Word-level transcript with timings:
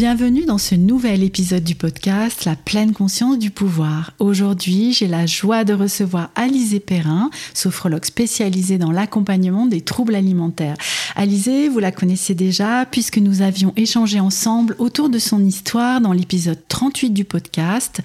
Bienvenue 0.00 0.46
dans 0.46 0.56
ce 0.56 0.74
nouvel 0.74 1.22
épisode 1.22 1.62
du 1.62 1.74
podcast 1.74 2.46
La 2.46 2.56
pleine 2.56 2.94
conscience 2.94 3.38
du 3.38 3.50
pouvoir. 3.50 4.14
Aujourd'hui, 4.18 4.94
j'ai 4.94 5.06
la 5.06 5.26
joie 5.26 5.62
de 5.62 5.74
recevoir 5.74 6.30
Alizé 6.36 6.80
Perrin, 6.80 7.28
sophrologue 7.52 8.06
spécialisée 8.06 8.78
dans 8.78 8.92
l'accompagnement 8.92 9.66
des 9.66 9.82
troubles 9.82 10.14
alimentaires. 10.14 10.78
Alizé, 11.16 11.68
vous 11.68 11.80
la 11.80 11.92
connaissez 11.92 12.34
déjà 12.34 12.86
puisque 12.86 13.18
nous 13.18 13.42
avions 13.42 13.74
échangé 13.76 14.20
ensemble 14.20 14.74
autour 14.78 15.10
de 15.10 15.18
son 15.18 15.44
histoire 15.44 16.00
dans 16.00 16.14
l'épisode 16.14 16.60
38 16.68 17.10
du 17.10 17.26
podcast. 17.26 18.00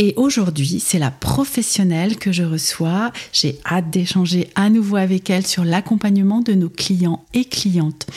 Et 0.00 0.14
aujourd'hui, 0.16 0.82
c'est 0.84 0.98
la 0.98 1.12
professionnelle 1.12 2.16
que 2.16 2.32
je 2.32 2.42
reçois. 2.42 3.12
J'ai 3.32 3.60
hâte 3.64 3.90
d'échanger 3.90 4.50
à 4.56 4.70
nouveau 4.70 4.96
avec 4.96 5.30
elle 5.30 5.46
sur 5.46 5.64
l'accompagnement 5.64 6.40
de 6.40 6.54
nos 6.54 6.68
clients 6.68 7.24
et 7.32 7.44
clientes. 7.44 8.08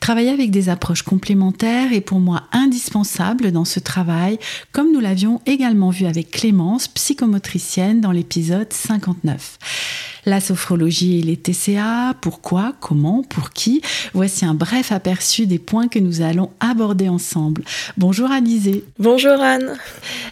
Travailler 0.00 0.30
avec 0.30 0.50
des 0.50 0.70
approches 0.70 1.02
complémentaires 1.02 1.92
est 1.92 2.00
pour 2.00 2.18
moi 2.18 2.44
indispensable 2.62 3.52
dans 3.52 3.64
ce 3.64 3.80
travail, 3.80 4.38
comme 4.72 4.92
nous 4.92 5.00
l'avions 5.00 5.40
également 5.46 5.90
vu 5.90 6.06
avec 6.06 6.30
Clémence, 6.30 6.88
psychomotricienne, 6.88 8.00
dans 8.00 8.12
l'épisode 8.12 8.72
59. 8.72 9.58
La 10.24 10.40
sophrologie 10.40 11.18
et 11.18 11.22
les 11.22 11.36
TCA, 11.36 12.14
pourquoi, 12.20 12.74
comment, 12.80 13.24
pour 13.24 13.50
qui 13.50 13.82
Voici 14.14 14.44
un 14.44 14.54
bref 14.54 14.92
aperçu 14.92 15.46
des 15.46 15.58
points 15.58 15.88
que 15.88 15.98
nous 15.98 16.20
allons 16.22 16.50
aborder 16.60 17.08
ensemble. 17.08 17.64
Bonjour 17.96 18.30
Alizé. 18.30 18.84
Bonjour 19.00 19.40
Anne. 19.40 19.76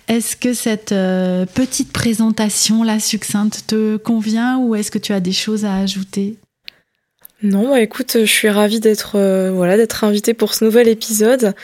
Est-ce 0.07 0.37
que 0.37 0.55
cette 0.55 0.93
euh, 0.93 1.45
petite 1.45 1.93
présentation, 1.93 2.85
la 2.85 3.01
succincte, 3.01 3.65
te 3.67 3.97
convient 3.97 4.59
ou 4.59 4.77
est-ce 4.77 4.93
que 4.93 4.99
tu 4.99 5.13
as 5.13 5.21
des 5.21 5.33
choses 5.33 5.65
à 5.65 5.75
ajouter? 5.75 6.37
Non, 7.43 7.71
bah, 7.71 7.81
écoute, 7.81 8.19
je 8.21 8.31
suis 8.31 8.51
ravie 8.51 8.81
d'être 8.81 9.17
euh, 9.17 9.51
voilà 9.51 9.77
d'être 9.77 10.05
invitée 10.05 10.35
pour 10.35 10.55
ce 10.55 10.65
nouvel 10.65 10.89
épisode. 10.89 11.55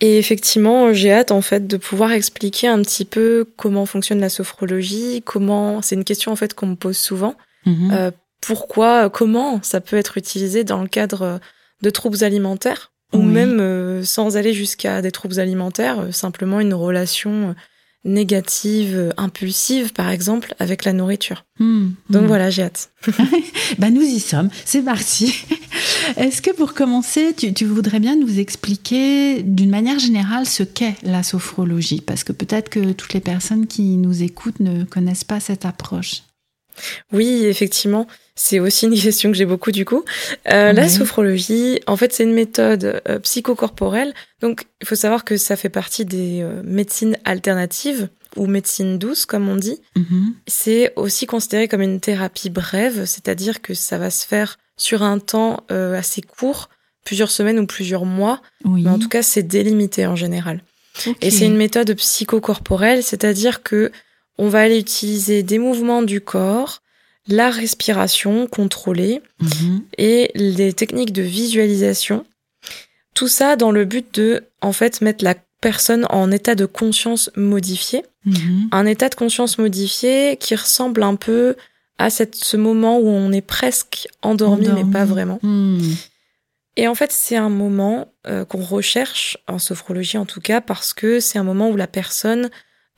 Et 0.00 0.18
effectivement, 0.18 0.92
j'ai 0.92 1.12
hâte 1.12 1.30
en 1.30 1.42
fait 1.42 1.66
de 1.66 1.76
pouvoir 1.76 2.12
expliquer 2.12 2.66
un 2.66 2.82
petit 2.82 3.04
peu 3.04 3.46
comment 3.56 3.86
fonctionne 3.86 4.20
la 4.20 4.28
sophrologie, 4.28 5.22
comment 5.24 5.80
c'est 5.80 5.94
une 5.94 6.04
question 6.04 6.32
en 6.32 6.36
fait 6.36 6.54
qu'on 6.54 6.66
me 6.66 6.74
pose 6.74 6.96
souvent. 6.96 7.36
Mhm. 7.66 7.90
Euh, 7.92 8.10
pourquoi, 8.40 9.10
comment 9.10 9.60
ça 9.62 9.80
peut 9.80 9.96
être 9.96 10.18
utilisé 10.18 10.64
dans 10.64 10.82
le 10.82 10.88
cadre 10.88 11.38
de 11.82 11.90
troubles 11.90 12.24
alimentaires 12.24 12.90
ou 13.12 13.20
même 13.20 13.60
euh, 13.60 14.02
sans 14.04 14.38
aller 14.38 14.54
jusqu'à 14.54 15.02
des 15.02 15.12
troubles 15.12 15.38
alimentaires, 15.38 16.06
simplement 16.12 16.60
une 16.60 16.72
relation 16.72 17.54
négative, 18.04 19.12
impulsive, 19.16 19.92
par 19.92 20.10
exemple, 20.10 20.54
avec 20.58 20.84
la 20.84 20.92
nourriture. 20.92 21.44
Hmm, 21.58 21.90
Donc 22.10 22.24
hmm. 22.24 22.26
voilà, 22.26 22.50
j'ai 22.50 22.62
hâte. 22.62 22.90
bah, 23.78 23.90
nous 23.90 24.02
y 24.02 24.18
sommes, 24.18 24.50
c'est 24.64 24.82
parti. 24.82 25.44
Est-ce 26.16 26.42
que 26.42 26.50
pour 26.50 26.74
commencer, 26.74 27.34
tu, 27.34 27.64
voudrais 27.64 28.00
bien 28.00 28.16
nous 28.16 28.38
expliquer 28.38 29.42
d'une 29.42 29.70
manière 29.70 29.98
générale 29.98 30.46
ce 30.46 30.62
qu'est 30.62 30.96
la 31.02 31.22
sophrologie? 31.22 32.00
Parce 32.00 32.24
que 32.24 32.32
peut-être 32.32 32.68
que 32.68 32.92
toutes 32.92 33.14
les 33.14 33.20
personnes 33.20 33.66
qui 33.66 33.96
nous 33.96 34.22
écoutent 34.22 34.60
ne 34.60 34.84
connaissent 34.84 35.24
pas 35.24 35.40
cette 35.40 35.64
approche. 35.64 36.22
Oui, 37.12 37.44
effectivement, 37.44 38.06
c'est 38.34 38.60
aussi 38.60 38.86
une 38.86 38.94
question 39.00 39.30
que 39.30 39.36
j'ai 39.36 39.44
beaucoup 39.44 39.72
du 39.72 39.84
coup. 39.84 40.04
Euh, 40.50 40.72
la 40.72 40.88
sophrologie, 40.88 41.80
en 41.86 41.96
fait, 41.96 42.12
c'est 42.12 42.24
une 42.24 42.34
méthode 42.34 43.02
euh, 43.08 43.18
psychocorporelle. 43.18 44.14
Donc, 44.40 44.64
il 44.80 44.86
faut 44.86 44.94
savoir 44.94 45.24
que 45.24 45.36
ça 45.36 45.56
fait 45.56 45.68
partie 45.68 46.04
des 46.04 46.40
euh, 46.42 46.62
médecines 46.64 47.18
alternatives 47.24 48.08
ou 48.36 48.46
médecine 48.46 48.98
douce, 48.98 49.26
comme 49.26 49.48
on 49.48 49.56
dit. 49.56 49.80
Mhm. 49.96 50.34
C'est 50.46 50.92
aussi 50.96 51.26
considéré 51.26 51.68
comme 51.68 51.82
une 51.82 52.00
thérapie 52.00 52.50
brève, 52.50 53.04
c'est-à-dire 53.04 53.62
que 53.62 53.74
ça 53.74 53.98
va 53.98 54.10
se 54.10 54.26
faire 54.26 54.58
sur 54.76 55.02
un 55.02 55.18
temps 55.18 55.64
assez 55.68 56.22
court, 56.22 56.68
plusieurs 57.04 57.30
semaines 57.30 57.58
ou 57.58 57.66
plusieurs 57.66 58.04
mois. 58.04 58.40
Mais 58.64 58.88
en 58.88 58.98
tout 58.98 59.08
cas, 59.08 59.22
c'est 59.22 59.42
délimité 59.42 60.06
en 60.06 60.16
général. 60.16 60.62
Et 61.20 61.30
c'est 61.30 61.46
une 61.46 61.56
méthode 61.56 61.94
psychocorporelle, 61.94 63.02
c'est-à-dire 63.02 63.62
que 63.62 63.90
on 64.38 64.48
va 64.48 64.60
aller 64.60 64.78
utiliser 64.78 65.42
des 65.42 65.58
mouvements 65.58 66.02
du 66.02 66.20
corps, 66.20 66.82
la 67.28 67.50
respiration 67.50 68.46
contrôlée 68.46 69.20
mhm. 69.40 69.82
et 69.98 70.30
les 70.34 70.72
techniques 70.72 71.12
de 71.12 71.22
visualisation. 71.22 72.24
Tout 73.14 73.28
ça 73.28 73.56
dans 73.56 73.70
le 73.70 73.84
but 73.84 74.14
de, 74.14 74.44
en 74.60 74.72
fait, 74.72 75.00
mettre 75.00 75.22
la 75.22 75.34
personne 75.62 76.06
en 76.10 76.30
état 76.30 76.54
de 76.54 76.66
conscience 76.66 77.30
modifié. 77.36 78.04
Mhm. 78.26 78.68
Un 78.72 78.84
état 78.84 79.08
de 79.08 79.14
conscience 79.14 79.56
modifié 79.56 80.36
qui 80.36 80.54
ressemble 80.54 81.02
un 81.02 81.14
peu 81.14 81.56
à 81.98 82.10
cette, 82.10 82.34
ce 82.34 82.58
moment 82.58 82.98
où 82.98 83.08
on 83.08 83.32
est 83.32 83.46
presque 83.46 84.08
endormi, 84.22 84.68
mais 84.74 84.84
pas 84.84 85.04
vraiment. 85.04 85.38
Hmm. 85.42 85.92
Et 86.76 86.88
en 86.88 86.94
fait, 86.94 87.12
c'est 87.12 87.36
un 87.36 87.50
moment 87.50 88.12
euh, 88.26 88.44
qu'on 88.44 88.62
recherche, 88.62 89.36
en 89.46 89.58
sophrologie 89.58 90.18
en 90.18 90.26
tout 90.26 90.40
cas, 90.40 90.60
parce 90.60 90.92
que 90.94 91.20
c'est 91.20 91.38
un 91.38 91.44
moment 91.44 91.68
où 91.68 91.76
la 91.76 91.86
personne 91.86 92.50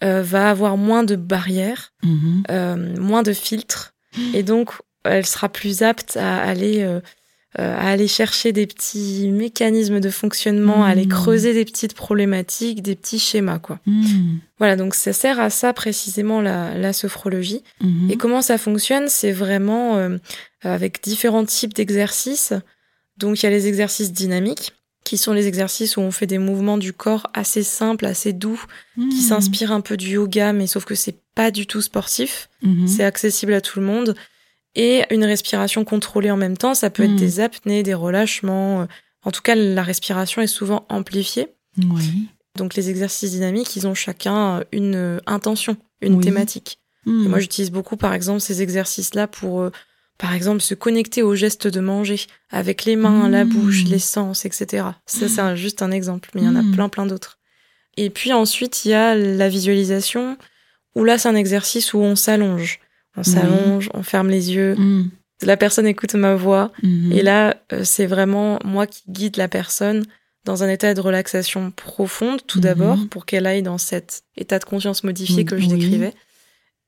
euh, 0.03 0.23
va 0.23 0.49
avoir 0.49 0.77
moins 0.77 1.03
de 1.03 1.17
barrières, 1.17 1.93
mhm. 2.03 2.45
euh, 2.51 2.97
moins 2.99 3.23
de 3.23 3.33
filtres, 3.33 3.95
et 4.33 4.43
donc 4.43 4.71
elle 5.03 5.27
sera 5.27 5.49
plus 5.49 5.83
apte 5.83 6.17
à 6.17 6.39
aller 6.39 7.01
à 7.57 7.89
aller 7.89 8.09
chercher 8.09 8.53
des 8.53 8.67
petits 8.67 9.31
mécanismes 9.31 10.01
de 10.01 10.11
fonctionnement, 10.11 10.85
à 10.85 10.89
aller 10.89 11.05
mhm. 11.05 11.11
creuser 11.11 11.55
des 11.55 11.65
petites 11.65 11.95
problématiques, 11.95 12.83
des 12.83 12.97
petits 12.97 13.19
schémas, 13.19 13.59
quoi. 13.59 13.79
Mhm. 13.87 14.41
Voilà, 14.59 14.77
donc 14.77 14.95
ça 14.95 15.13
sert 15.13 15.41
à 15.41 15.51
ça 15.51 15.73
précisément 15.73 16.41
la, 16.41 16.77
la 16.77 16.93
sophrologie. 16.93 17.63
Et 18.09 18.17
comment 18.17 18.41
ça 18.41 18.57
fonctionne 18.57 19.09
C'est 19.09 19.33
vraiment 19.33 20.09
avec 20.63 21.03
différents 21.03 21.45
types 21.45 21.75
d'exercices. 21.75 22.55
Donc 23.19 23.43
il 23.43 23.47
y 23.47 23.49
a 23.49 23.51
les 23.51 23.67
exercices 23.67 24.13
dynamiques 24.13 24.73
qui 25.05 25.19
sont 25.19 25.35
les 25.35 25.47
exercices 25.47 25.97
où 25.97 26.01
on 26.01 26.11
fait 26.11 26.27
des 26.27 26.39
mouvements 26.39 26.79
du 26.79 26.93
corps 26.93 27.29
assez 27.35 27.63
simples, 27.63 28.07
assez 28.07 28.33
doux, 28.33 28.61
qui 28.95 29.03
hmm. 29.03 29.11
s'inspirent 29.11 29.73
un 29.73 29.83
peu 29.83 29.99
du 29.99 30.13
yoga, 30.13 30.55
mais 30.55 30.67
sauf 30.67 30.87
que 30.87 30.95
c'est 30.95 31.19
pas 31.35 31.51
du 31.51 31.67
tout 31.67 31.83
sportif. 31.83 32.49
C'est 32.87 33.05
accessible 33.05 33.53
à 33.53 33.61
tout 33.61 33.79
le 33.79 33.85
monde. 33.85 34.15
Et 34.75 35.05
une 35.11 35.25
respiration 35.25 35.85
contrôlée 35.85 36.31
en 36.31 36.37
même 36.37 36.57
temps, 36.57 36.75
ça 36.75 36.91
peut 36.91 37.05
être 37.05 37.13
hmm. 37.13 37.17
des 37.17 37.41
apnées, 37.41 37.83
des 37.83 37.95
relâchements. 37.95 38.87
En 39.23 39.31
tout 39.31 39.43
cas, 39.43 39.55
la 39.55 39.83
respiration 39.83 40.43
est 40.43 40.49
souvent 40.49 40.85
amplifiée. 40.89 41.49
Oui. 41.79 42.29
Donc 42.57 42.75
les 42.75 42.91
exercices 42.91 43.33
dynamiques, 43.33 43.77
ils 43.77 43.87
ont 43.87 43.95
chacun 43.95 44.65
une 44.73 45.21
intention, 45.27 45.77
une 46.01 46.21
thématique. 46.21 46.79
Moi, 47.07 47.39
j'utilise 47.39 47.71
beaucoup, 47.71 47.97
par 47.97 48.15
exemple, 48.15 48.41
ces 48.41 48.63
exercices-là 48.63 49.27
pour 49.27 49.61
euh, 49.61 49.71
par 50.19 50.33
exemple, 50.33 50.61
se 50.61 50.75
connecter 50.75 51.23
au 51.23 51.35
geste 51.35 51.67
de 51.67 51.81
manger 51.81 52.21
avec 52.51 52.85
les 52.85 52.97
mains, 52.97 53.29
la 53.29 53.45
mmh. 53.45 53.49
bouche, 53.49 53.85
les 53.85 53.99
sens, 53.99 54.45
etc. 54.45 54.87
Ça, 55.07 55.29
c'est 55.29 55.57
juste 55.57 55.83
un 55.83 55.91
exemple, 55.91 56.31
mais 56.35 56.43
il 56.43 56.45
y 56.45 56.49
en 56.49 56.57
a 56.57 56.63
plein, 56.73 56.89
plein 56.89 57.07
d'autres. 57.07 57.39
Et 57.97 58.11
puis 58.11 58.33
ensuite, 58.33 58.85
il 58.85 58.91
y 58.91 58.95
a 58.95 59.15
la 59.15 59.49
visualisation, 59.49 60.37
où 60.95 61.05
là, 61.05 61.19
c'est 61.19 61.29
un 61.29 61.35
exercice 61.35 61.95
où 61.95 61.99
on 61.99 62.15
s'allonge. 62.15 62.81
On 63.17 63.23
s'allonge, 63.23 63.91
on 63.95 64.03
ferme 64.03 64.29
les 64.29 64.53
yeux. 64.53 64.75
Mmh. 64.75 65.11
La 65.43 65.57
personne 65.57 65.87
écoute 65.87 66.15
ma 66.15 66.35
voix. 66.35 66.73
Et 67.11 67.23
là, 67.23 67.57
euh, 67.73 67.83
c'est 67.85 68.07
vraiment 68.07 68.59
moi 68.65 68.87
qui 68.87 69.03
guide 69.09 69.37
la 69.37 69.49
personne 69.49 70.05
dans 70.45 70.63
un 70.63 70.69
état 70.69 70.93
de 70.93 71.01
relaxation 71.01 71.71
profonde, 71.71 72.41
tout 72.47 72.61
d'abord, 72.61 72.99
pour 73.11 73.25
qu'elle 73.25 73.47
aille 73.47 73.63
dans 73.63 73.79
cet 73.79 74.23
état 74.37 74.59
de 74.59 74.65
conscience 74.65 75.05
modifié 75.05 75.45
que 75.45 75.59
je 75.59 75.69
décrivais. 75.69 76.13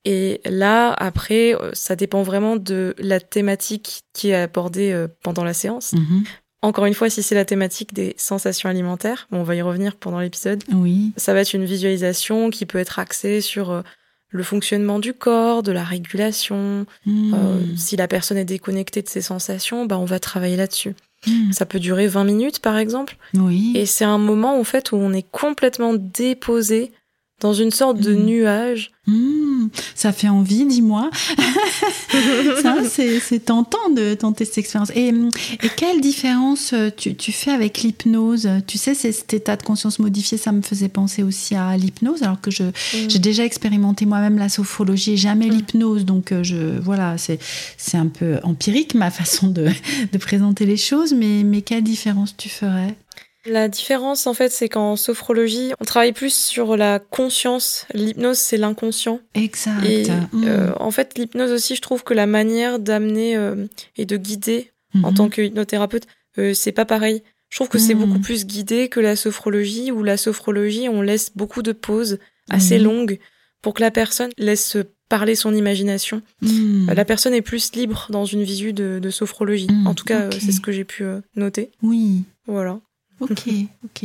Et 0.05 0.41
là, 0.45 0.93
après, 0.93 1.55
euh, 1.55 1.71
ça 1.73 1.97
dépend 1.97 2.23
vraiment 2.23 2.57
de 2.57 2.95
la 2.99 3.19
thématique 3.19 4.03
qui 4.13 4.29
est 4.29 4.37
abordée 4.37 4.93
euh, 4.93 5.09
pendant 5.25 5.43
la 5.43 5.53
séance. 5.53 5.95
Mhm. 5.95 6.23
Encore 6.63 6.87
une 6.87 6.95
fois, 6.95 7.11
si 7.11 7.25
c'est 7.25 7.35
la 7.35 7.45
thématique 7.45 7.93
des 7.93 8.15
sensations 8.17 8.69
alimentaires, 8.69 9.27
on 9.33 9.43
va 9.43 9.57
y 9.57 9.63
revenir 9.63 9.97
pendant 9.97 10.21
l'épisode. 10.21 10.63
Oui. 10.73 11.13
Ça 11.17 11.35
va 11.35 11.41
être 11.41 11.55
une 11.55 11.65
visualisation 11.65 12.51
qui 12.51 12.67
peut 12.67 12.79
être 12.79 13.01
axée 13.01 13.41
sur 13.41 13.83
le 14.29 14.43
fonctionnement 14.43 14.99
du 14.99 15.15
corps, 15.15 15.63
de 15.63 15.73
la 15.73 15.85
régulation. 15.85 16.87
Hmm. 17.05 17.35
Euh, 17.35 17.61
si 17.77 17.97
la 17.97 18.09
personne 18.09 18.39
est 18.39 18.45
déconnectée 18.45 19.03
de 19.03 19.09
ses 19.09 19.23
sensations, 19.23 19.87
bah, 19.87 19.99
on 19.99 20.05
va 20.05 20.19
travailler 20.19 20.57
là-dessus. 20.57 20.95
Hmm. 21.27 21.53
Ça 21.53 21.67
peut 21.67 21.81
durer 21.81 22.07
20 22.07 22.25
minutes, 22.25 22.61
par 22.61 22.77
exemple. 22.77 23.17
Oui. 23.35 23.73
Et 23.75 23.87
c'est 23.87 24.05
un 24.05 24.19
moment, 24.19 24.59
en 24.59 24.65
fait, 24.65 24.93
où 24.93 24.97
on 24.97 25.13
est 25.13 25.29
complètement 25.31 25.95
déposé 25.95 26.93
dans 27.41 27.53
une 27.53 27.71
sorte 27.71 27.99
de 28.01 28.15
Mm. 28.15 28.25
nuage. 28.25 28.91
Hmm, 29.07 29.69
ça 29.95 30.11
fait 30.13 30.29
envie, 30.29 30.65
dis-moi. 30.65 31.11
ça, 32.63 32.77
c'est 32.89 33.45
tentant 33.45 33.91
de 33.95 34.15
tenter 34.15 34.45
cette 34.45 34.59
expérience. 34.59 34.91
Et, 34.95 35.09
et 35.09 35.69
quelle 35.77 36.01
différence 36.01 36.73
euh, 36.73 36.91
tu, 36.97 37.15
tu 37.15 37.31
fais 37.33 37.51
avec 37.51 37.83
l'hypnose? 37.83 38.49
Tu 38.67 38.79
sais, 38.79 38.95
cet 38.95 39.33
état 39.35 39.57
de 39.57 39.63
conscience 39.63 39.99
modifié, 39.99 40.39
ça 40.39 40.51
me 40.53 40.63
faisait 40.63 40.89
penser 40.89 41.23
aussi 41.23 41.55
à 41.55 41.77
l'hypnose, 41.77 42.23
alors 42.23 42.41
que 42.41 42.51
je, 42.51 42.65
j'ai 43.09 43.19
déjà 43.19 43.45
expérimenté 43.45 44.07
moi-même 44.07 44.39
la 44.39 44.49
sophrologie 44.49 45.13
et 45.13 45.17
jamais 45.17 45.47
Mm. 45.47 45.51
l'hypnose. 45.51 46.05
Donc, 46.05 46.33
euh, 46.33 46.43
je, 46.43 46.79
voilà, 46.81 47.17
c'est 47.19 47.39
c'est 47.77 47.97
un 47.99 48.07
peu 48.09 48.39
empirique 48.43 48.95
ma 48.95 49.11
façon 49.11 49.47
de, 49.49 49.69
de 50.13 50.19
présenter 50.19 50.67
les 50.67 50.77
choses, 50.77 51.13
mais, 51.13 51.43
mais 51.45 51.63
quelle 51.63 51.85
différence 51.85 52.37
tu 52.37 52.49
ferais? 52.49 52.97
La 53.47 53.69
différence, 53.69 54.27
en 54.27 54.35
fait, 54.35 54.51
c'est 54.51 54.69
qu'en 54.69 54.97
sophrologie, 54.97 55.73
on 55.81 55.85
travaille 55.85 56.13
plus 56.13 56.35
sur 56.35 56.77
la 56.77 56.99
conscience. 56.99 57.87
L'hypnose, 57.95 58.39
c'est 58.39 58.57
l'inconscient. 58.57 59.21
Exact. 59.35 59.85
Et 59.85 60.07
Hmm. 60.33 60.45
euh, 60.47 60.73
en 60.81 60.91
fait, 60.91 61.17
l'hypnose 61.19 61.53
aussi, 61.53 61.77
je 61.77 61.83
trouve 61.83 62.03
que 62.05 62.15
la 62.15 62.27
manière 62.27 62.79
d'amener 62.79 63.37
euh, 63.37 63.67
et 63.97 64.05
de 64.05 64.17
guider 64.17 64.73
en 65.03 65.11
Mhm. 65.11 65.15
tant 65.15 65.29
que 65.29 65.43
hypnothérapeute, 65.43 66.07
euh, 66.39 66.55
c'est 66.55 66.73
pas 66.73 66.85
pareil. 66.85 67.23
Je 67.51 67.57
trouve 67.59 67.69
que 67.69 67.79
c'est 67.79 67.95
Mhm. 67.95 68.01
beaucoup 68.07 68.19
plus 68.21 68.47
guidé 68.47 68.89
que 68.89 68.99
la 69.01 69.15
sophrologie, 69.15 69.93
où 69.93 70.03
la 70.03 70.17
sophrologie, 70.17 70.89
on 70.89 71.01
laisse 71.03 71.31
beaucoup 71.37 71.63
de 71.63 71.73
pauses 71.73 72.19
assez 72.51 72.79
Oui. 72.79 72.83
longues 72.83 73.19
pour 73.63 73.75
que 73.75 73.83
la 73.83 73.91
personne 73.93 74.31
laisse 74.39 74.77
parler 75.09 75.37
son 75.37 75.55
imagination. 75.55 76.23
Euh, 76.43 76.93
La 76.95 77.05
personne 77.05 77.35
est 77.35 77.43
plus 77.43 77.73
libre 77.75 78.09
dans 78.11 78.25
une 78.25 78.43
visu 78.43 78.73
de, 78.73 78.99
de 79.01 79.11
sophrologie. 79.11 79.69
Mhm, 79.71 79.87
En 79.87 79.95
tout 79.95 80.05
cas, 80.05 80.31
c'est 80.33 80.51
ce 80.53 80.61
que 80.61 80.73
j'ai 80.73 80.85
pu 80.85 81.05
euh, 81.05 81.21
noter. 81.37 81.71
Oui. 81.83 82.25
Voilà. 82.47 82.81
Ok, 83.21 83.49
ok. 83.85 84.03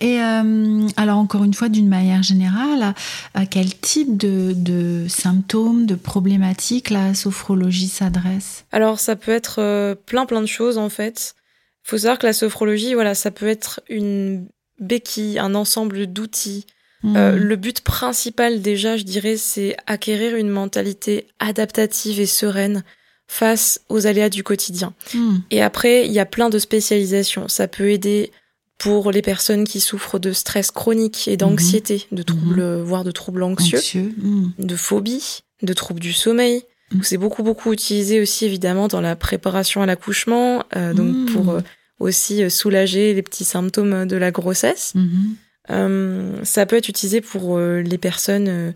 Et 0.00 0.22
euh, 0.22 0.86
alors 0.96 1.18
encore 1.18 1.44
une 1.44 1.54
fois, 1.54 1.68
d'une 1.68 1.88
manière 1.88 2.22
générale, 2.22 2.94
à 3.34 3.46
quel 3.46 3.78
type 3.78 4.16
de, 4.16 4.52
de 4.56 5.06
symptômes, 5.08 5.86
de 5.86 5.94
problématiques 5.94 6.90
la 6.90 7.14
sophrologie 7.14 7.88
s'adresse? 7.88 8.64
Alors, 8.72 9.00
ça 9.00 9.16
peut 9.16 9.32
être 9.32 9.60
euh, 9.60 9.94
plein 9.94 10.24
plein 10.26 10.40
de 10.40 10.46
choses 10.46 10.78
en 10.78 10.88
fait. 10.88 11.34
Faut 11.82 11.98
savoir 11.98 12.18
que 12.18 12.26
la 12.26 12.32
sophrologie, 12.32 12.94
voilà, 12.94 13.14
ça 13.14 13.30
peut 13.30 13.48
être 13.48 13.80
une 13.88 14.46
béquille, 14.80 15.38
un 15.38 15.54
ensemble 15.54 16.06
d'outils. 16.06 16.66
Euh, 17.04 17.36
Hmm. 17.36 17.36
le 17.36 17.54
but 17.54 17.80
principal 17.82 18.60
déjà, 18.60 18.96
je 18.96 19.04
dirais, 19.04 19.36
c'est 19.36 19.76
acquérir 19.86 20.34
une 20.34 20.48
mentalité 20.48 21.28
adaptative 21.38 22.18
et 22.18 22.26
sereine 22.26 22.82
face 23.28 23.80
aux 23.88 24.06
aléas 24.06 24.30
du 24.30 24.42
quotidien. 24.42 24.94
Hmm. 25.14 25.36
Et 25.50 25.62
après, 25.62 26.06
il 26.06 26.12
y 26.12 26.18
a 26.18 26.26
plein 26.26 26.48
de 26.48 26.58
spécialisations. 26.58 27.46
Ça 27.46 27.68
peut 27.68 27.90
aider 27.90 28.32
pour 28.78 29.12
les 29.12 29.22
personnes 29.22 29.64
qui 29.64 29.80
souffrent 29.80 30.18
de 30.18 30.32
stress 30.32 30.70
chronique 30.70 31.28
et 31.28 31.36
d'anxiété, 31.36 32.06
de 32.10 32.22
troubles, 32.22 32.80
voire 32.80 33.04
de 33.04 33.10
troubles 33.10 33.42
anxieux, 33.42 33.78
Anxieux. 33.78 34.14
Hmm. 34.16 34.50
de 34.58 34.76
phobie, 34.76 35.40
de 35.62 35.72
troubles 35.72 36.00
du 36.00 36.12
sommeil. 36.12 36.64
Mm. 36.92 37.00
C'est 37.02 37.18
beaucoup 37.18 37.42
beaucoup 37.42 37.72
utilisé 37.72 38.20
aussi 38.20 38.44
évidemment 38.44 38.88
dans 38.88 39.00
la 39.00 39.16
préparation 39.16 39.82
à 39.82 39.86
l'accouchement, 39.86 40.64
euh, 40.76 40.94
donc 40.94 41.30
pour 41.32 41.50
euh, 41.50 41.60
aussi 41.98 42.42
euh, 42.42 42.48
soulager 42.48 43.14
les 43.14 43.22
petits 43.22 43.44
symptômes 43.44 44.06
de 44.06 44.16
la 44.16 44.30
grossesse. 44.30 44.94
Mhm. 44.94 45.36
Euh, 45.70 46.44
ça 46.44 46.64
peut 46.64 46.76
être 46.76 46.88
utilisé 46.88 47.20
pour 47.20 47.58
les 47.58 47.98
personnes 47.98 48.72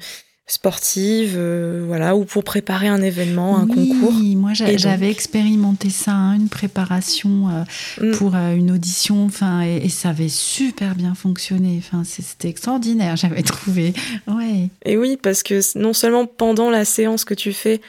sportives, 0.52 1.34
euh, 1.36 1.82
voilà, 1.86 2.14
ou 2.14 2.24
pour 2.24 2.44
préparer 2.44 2.86
un 2.86 3.00
événement, 3.00 3.56
un 3.56 3.66
oui, 3.68 3.88
concours. 3.88 4.12
moi 4.36 4.52
j'avais 4.52 5.10
expérimenté 5.10 5.88
ça, 5.88 6.12
hein, 6.12 6.34
une 6.34 6.48
préparation 6.48 7.48
euh, 7.48 7.62
Mm. 8.00 8.10
pour 8.12 8.34
euh, 8.34 8.54
une 8.54 8.70
audition, 8.70 9.24
enfin, 9.24 9.62
et, 9.62 9.76
et 9.84 9.88
ça 9.88 10.10
avait 10.10 10.28
super 10.28 10.94
bien 10.94 11.14
fonctionné. 11.14 11.78
Enfin, 11.78 12.02
c'était 12.04 12.48
extraordinaire, 12.48 13.16
j'avais 13.22 13.42
trouvé. 13.42 13.94
Ouais. 14.26 14.68
Et 14.84 14.96
oui, 14.96 15.18
parce 15.20 15.42
que 15.42 15.60
non 15.78 15.92
seulement 15.92 16.26
pendant 16.26 16.70
la 16.70 16.84
séance 16.84 17.24
que 17.24 17.34
tu 17.34 17.52
fais, 17.52 17.80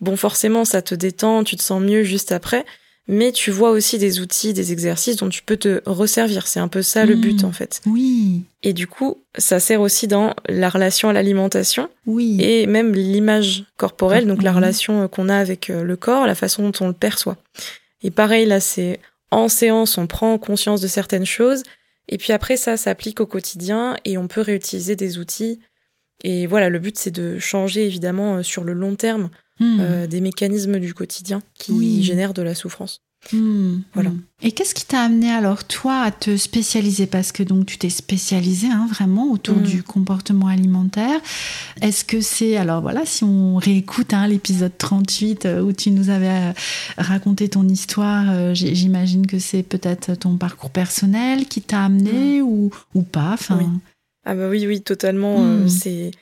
bon, 0.00 0.16
forcément, 0.16 0.64
ça 0.64 0.82
te 0.82 0.94
détend, 0.94 1.44
tu 1.44 1.56
te 1.56 1.62
sens 1.62 1.80
mieux 1.82 2.02
juste 2.02 2.32
après, 2.32 2.64
mais 3.08 3.32
tu 3.32 3.50
vois 3.50 3.70
aussi 3.70 3.96
des 3.98 4.20
outils, 4.20 4.52
des 4.52 4.70
exercices 4.72 5.16
dont 5.16 5.28
tu 5.30 5.42
peux 5.42 5.56
te 5.56 5.80
resservir. 5.86 6.46
C'est 6.46 6.60
un 6.60 6.68
peu 6.68 6.82
ça 6.82 7.06
le 7.06 7.16
Mm. 7.16 7.20
but, 7.20 7.44
en 7.44 7.52
fait. 7.52 7.80
Oui, 7.86 8.42
Et 8.62 8.72
du 8.72 8.86
coup, 8.86 9.22
ça 9.38 9.60
sert 9.60 9.80
aussi 9.80 10.06
dans 10.08 10.34
la 10.48 10.68
relation 10.68 11.08
à 11.08 11.12
l'alimentation 11.12 11.88
oui. 12.06 12.36
et 12.40 12.66
même 12.66 12.92
l'image 12.94 13.64
corporelle, 13.76 14.26
donc 14.26 14.42
la 14.42 14.50
Mhm. 14.50 14.56
relation 14.56 15.02
euh, 15.02 15.08
qu'on 15.08 15.28
a 15.28 15.36
avec 15.36 15.70
euh, 15.70 15.82
le 15.84 15.96
corps, 15.96 16.26
la 16.26 16.34
façon 16.34 16.62
dont 16.68 16.72
on 16.84 16.88
le 16.88 16.92
perçoit. 16.92 17.36
Et 18.02 18.10
pareil, 18.10 18.46
là, 18.46 18.60
c'est 18.60 19.00
en 19.30 19.48
séance, 19.48 19.96
on 19.98 20.06
prend 20.06 20.36
conscience 20.38 20.80
de 20.80 20.88
certaines 20.88 21.26
choses, 21.26 21.62
et 22.08 22.18
puis 22.18 22.32
après, 22.32 22.56
ça 22.56 22.76
s'applique 22.76 23.20
au 23.20 23.26
quotidien, 23.26 23.96
et 24.04 24.18
on 24.18 24.26
peut 24.28 24.40
réutiliser 24.40 24.96
des 24.96 25.18
outils. 25.18 25.60
Et 26.24 26.46
voilà, 26.46 26.68
le 26.68 26.78
but, 26.78 26.98
c'est 26.98 27.10
de 27.12 27.38
changer, 27.38 27.86
évidemment, 27.86 28.36
euh, 28.38 28.42
sur 28.42 28.64
le 28.64 28.72
long 28.72 28.96
terme, 28.96 29.30
Hmm. 29.60 29.78
euh, 29.80 30.06
des 30.06 30.20
mécanismes 30.20 30.78
du 30.78 30.94
quotidien 30.94 31.42
qui 31.54 31.72
Oui. 31.72 32.02
génèrent 32.02 32.34
de 32.34 32.42
la 32.42 32.54
souffrance. 32.54 33.00
Hmm, 33.32 33.78
Voilà. 33.94 34.10
hmm. 34.10 34.20
Et 34.42 34.52
qu'est-ce 34.52 34.72
qui 34.76 34.86
t'a 34.86 35.00
amené 35.00 35.28
alors 35.32 35.64
toi 35.64 36.02
à 36.02 36.12
te 36.12 36.36
spécialiser? 36.36 37.08
Parce 37.08 37.32
que 37.32 37.42
donc 37.42 37.66
tu 37.66 37.76
t'es 37.76 37.90
spécialisé 37.90 38.68
hein, 38.68 38.86
vraiment 38.88 39.32
autour 39.32 39.56
du 39.56 39.82
comportement 39.82 40.46
alimentaire. 40.46 41.20
Est-ce 41.82 42.04
que 42.04 42.20
c'est 42.20 42.56
alors 42.56 42.80
voilà 42.80 43.04
si 43.04 43.24
on 43.24 43.56
réécoute 43.56 44.14
hein, 44.14 44.28
l'épisode 44.28 44.70
38 44.78 45.46
euh, 45.46 45.60
où 45.62 45.72
tu 45.72 45.90
nous 45.90 46.10
avais 46.10 46.28
euh, 46.28 46.52
raconté 46.96 47.48
ton 47.48 47.66
histoire, 47.68 48.26
euh, 48.30 48.54
j'imagine 48.54 49.26
que 49.26 49.40
c'est 49.40 49.64
peut-être 49.64 50.14
ton 50.14 50.36
parcours 50.36 50.70
personnel 50.70 51.46
qui 51.46 51.60
t'a 51.60 51.84
amené 51.86 52.40
ou, 52.40 52.70
ou 52.94 53.02
pas. 53.02 53.34
Oui. 53.50 53.64
Ah 54.24 54.36
bah 54.36 54.48
oui, 54.48 54.64
oui, 54.68 54.80
totalement. 54.82 55.66
c'est 55.68 56.12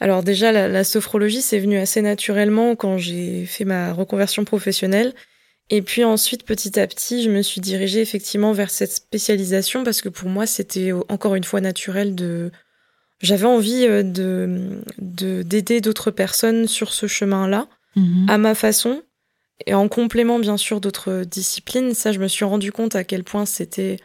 alors 0.00 0.22
déjà 0.22 0.52
la, 0.52 0.68
la 0.68 0.84
sophrologie, 0.84 1.42
c'est 1.42 1.58
venu 1.58 1.78
assez 1.78 2.02
naturellement 2.02 2.76
quand 2.76 2.98
j'ai 2.98 3.46
fait 3.46 3.64
ma 3.64 3.92
reconversion 3.92 4.44
professionnelle. 4.44 5.14
Et 5.70 5.80
puis 5.80 6.04
ensuite, 6.04 6.44
petit 6.44 6.78
à 6.78 6.86
petit, 6.86 7.22
je 7.22 7.30
me 7.30 7.40
suis 7.42 7.60
dirigée 7.60 8.00
effectivement 8.00 8.52
vers 8.52 8.70
cette 8.70 8.92
spécialisation 8.92 9.82
parce 9.82 10.02
que 10.02 10.08
pour 10.10 10.28
moi, 10.28 10.46
c'était 10.46 10.92
encore 11.08 11.34
une 11.36 11.44
fois 11.44 11.60
naturel 11.60 12.14
de. 12.14 12.50
J'avais 13.22 13.46
envie 13.46 13.86
euh, 13.86 14.02
de 14.02 14.82
de- 14.98 15.42
d'aider 15.42 15.80
d'autres 15.80 16.10
personnes 16.10 16.66
sur 16.66 16.92
ce 16.92 17.06
chemin-là 17.06 17.68
mhm. 17.96 18.26
à 18.28 18.36
ma 18.36 18.54
façon 18.54 19.02
et 19.66 19.74
en 19.74 19.88
complément 19.88 20.38
bien 20.38 20.56
sûr 20.56 20.80
d'autres 20.80 21.24
disciplines. 21.24 21.94
Ça, 21.94 22.12
je 22.12 22.18
me 22.18 22.28
suis 22.28 22.44
rendu 22.44 22.72
compte 22.72 22.96
à 22.96 23.04
quel 23.04 23.24
point 23.24 23.46
c'était 23.46 23.98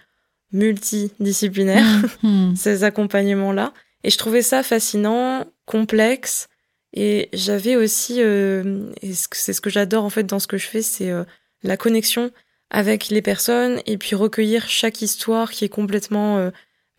multidisciplinaire 0.51 1.85
hmm. 2.23 2.53
ces 2.55 2.83
accompagnements-là. 2.83 3.73
Et 4.03 4.09
je 4.09 4.17
trouvais 4.17 4.41
ça 4.41 4.63
fascinant, 4.63 5.45
complexe. 5.69 6.49
Et 6.93 7.29
j'avais 7.33 7.75
aussi, 7.75 8.15
euh, 8.23 8.89
et 9.03 9.13
c'est 9.13 9.53
ce 9.53 9.61
que 9.61 9.69
j'adore 9.69 10.03
en 10.03 10.09
fait 10.09 10.23
dans 10.23 10.39
ce 10.39 10.47
que 10.47 10.57
je 10.57 10.65
fais, 10.65 10.81
c'est 10.81 11.11
euh, 11.11 11.23
la 11.61 11.77
connexion 11.77 12.31
avec 12.71 13.09
les 13.09 13.21
personnes 13.21 13.79
et 13.85 13.97
puis 13.99 14.15
recueillir 14.15 14.67
chaque 14.67 15.03
histoire 15.03 15.51
qui 15.51 15.65
est 15.65 15.69
complètement 15.69 16.37
euh, 16.39 16.49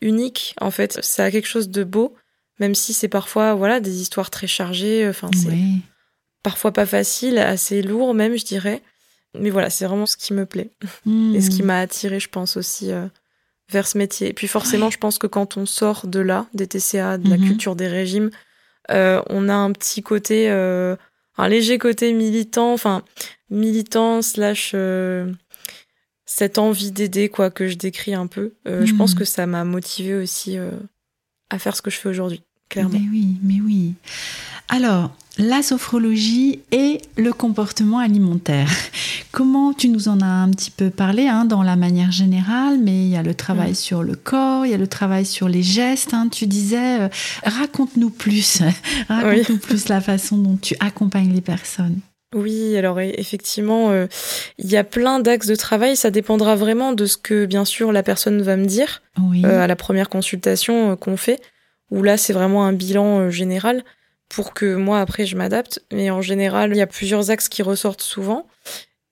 unique. 0.00 0.54
En 0.60 0.70
fait, 0.70 1.02
ça 1.04 1.24
a 1.24 1.30
quelque 1.32 1.48
chose 1.48 1.70
de 1.70 1.82
beau, 1.82 2.14
même 2.60 2.76
si 2.76 2.92
c'est 2.92 3.08
parfois 3.08 3.54
voilà 3.54 3.80
des 3.80 4.00
histoires 4.00 4.30
très 4.30 4.46
chargées. 4.46 5.08
Enfin, 5.08 5.28
c'est 5.34 5.58
parfois 6.44 6.72
pas 6.72 6.86
facile, 6.86 7.38
assez 7.38 7.82
lourd 7.82 8.14
même, 8.14 8.36
je 8.36 8.44
dirais. 8.44 8.82
Mais 9.38 9.50
voilà, 9.50 9.70
c'est 9.70 9.86
vraiment 9.86 10.06
ce 10.06 10.16
qui 10.16 10.32
me 10.34 10.46
plaît 10.46 10.70
Hmm. 11.04 11.34
et 11.34 11.40
ce 11.40 11.50
qui 11.50 11.62
m'a 11.64 11.78
attiré, 11.80 12.18
je 12.20 12.28
pense 12.28 12.56
aussi 12.56 12.90
vers 13.70 13.86
ce 13.88 13.98
métier. 13.98 14.28
Et 14.28 14.32
puis 14.32 14.46
forcément, 14.48 14.90
je 14.90 14.98
pense 14.98 15.18
que 15.18 15.26
quand 15.28 15.56
on 15.56 15.66
sort 15.66 16.06
de 16.06 16.20
là, 16.20 16.46
des 16.54 16.66
TCA, 16.68 17.18
de 17.18 17.28
la 17.30 17.36
Mhm. 17.38 17.46
culture 17.46 17.76
des 17.76 17.86
régimes, 17.88 18.30
on 19.28 19.48
a 19.48 19.54
un 19.54 19.72
petit 19.72 20.02
côté, 20.02 20.50
euh, 20.50 20.96
un 21.36 21.48
léger 21.48 21.78
côté 21.78 22.12
militant, 22.12 22.72
enfin 22.72 23.02
militant 23.50 24.22
slash 24.22 24.72
euh, 24.74 25.32
cette 26.26 26.58
envie 26.58 26.92
d'aider 26.92 27.28
quoi 27.28 27.50
que 27.50 27.66
je 27.68 27.74
décris 27.76 28.14
un 28.14 28.26
peu. 28.26 28.52
Euh, 28.68 28.84
Je 28.86 28.92
Mhm. 28.92 28.98
pense 28.98 29.14
que 29.14 29.24
ça 29.24 29.46
m'a 29.46 29.64
motivé 29.64 30.14
aussi 30.14 30.58
euh, 30.58 30.70
à 31.50 31.58
faire 31.58 31.76
ce 31.76 31.82
que 31.82 31.90
je 31.90 31.96
fais 31.96 32.08
aujourd'hui, 32.08 32.42
clairement. 32.68 32.98
Mais 33.00 33.08
oui, 33.10 33.36
mais 33.42 33.60
oui. 33.60 33.94
Alors, 34.68 35.10
la 35.40 35.62
sophrologie 35.62 36.60
et 36.70 37.00
le 37.16 37.32
comportement 37.32 37.98
alimentaire. 37.98 38.68
Comment 39.32 39.72
tu 39.72 39.88
nous 39.88 40.08
en 40.08 40.20
as 40.20 40.26
un 40.26 40.50
petit 40.50 40.70
peu 40.70 40.90
parlé 40.90 41.26
hein, 41.28 41.44
dans 41.44 41.62
la 41.62 41.76
manière 41.76 42.12
générale, 42.12 42.78
mais 42.82 43.04
il 43.04 43.08
y 43.08 43.16
a 43.16 43.22
le 43.22 43.34
travail 43.34 43.72
Mm. 43.72 43.74
sur 43.74 44.02
le 44.02 44.14
corps, 44.16 44.66
il 44.66 44.72
y 44.72 44.74
a 44.74 44.78
le 44.78 44.86
travail 44.86 45.24
sur 45.24 45.48
les 45.48 45.62
gestes. 45.62 46.14
hein. 46.14 46.28
tu 46.30 46.46
disais, 46.46 47.00
euh, 47.02 47.08
raconte-nous 47.44 48.10
plus, 48.10 48.60
raconte-nous 49.08 49.58
plus 49.58 49.88
la 49.88 50.00
façon 50.00 50.36
dont 50.38 50.56
tu 50.60 50.76
accompagnes 50.80 51.32
les 51.32 51.40
personnes. 51.40 52.00
Oui, 52.34 52.76
alors 52.76 52.98
e- 52.98 53.12
effectivement, 53.18 53.90
euh, 53.90 54.06
il 54.58 54.70
y 54.70 54.76
a 54.76 54.84
plein 54.84 55.18
d'axes 55.20 55.46
de 55.48 55.56
travail. 55.56 55.96
Ça 55.96 56.10
dépendra 56.10 56.54
vraiment 56.54 56.92
de 56.92 57.06
ce 57.06 57.16
que, 57.16 57.46
bien 57.46 57.64
sûr, 57.64 57.92
la 57.92 58.02
personne 58.02 58.40
va 58.42 58.56
me 58.56 58.66
dire 58.66 59.02
Oui. 59.20 59.42
euh, 59.44 59.62
à 59.64 59.66
la 59.66 59.74
première 59.76 60.08
consultation 60.08 60.96
qu'on 60.96 61.16
fait, 61.16 61.40
où 61.90 62.02
là, 62.02 62.16
c'est 62.16 62.32
vraiment 62.32 62.64
un 62.66 62.72
bilan 62.72 63.30
général. 63.30 63.82
Pour 64.30 64.54
que 64.54 64.74
moi 64.76 65.00
après 65.00 65.26
je 65.26 65.36
m'adapte. 65.36 65.82
Mais 65.92 66.08
en 66.10 66.22
général, 66.22 66.70
il 66.72 66.78
y 66.78 66.80
a 66.80 66.86
plusieurs 66.86 67.30
axes 67.30 67.48
qui 67.50 67.62
ressortent 67.62 68.00
souvent. 68.02 68.46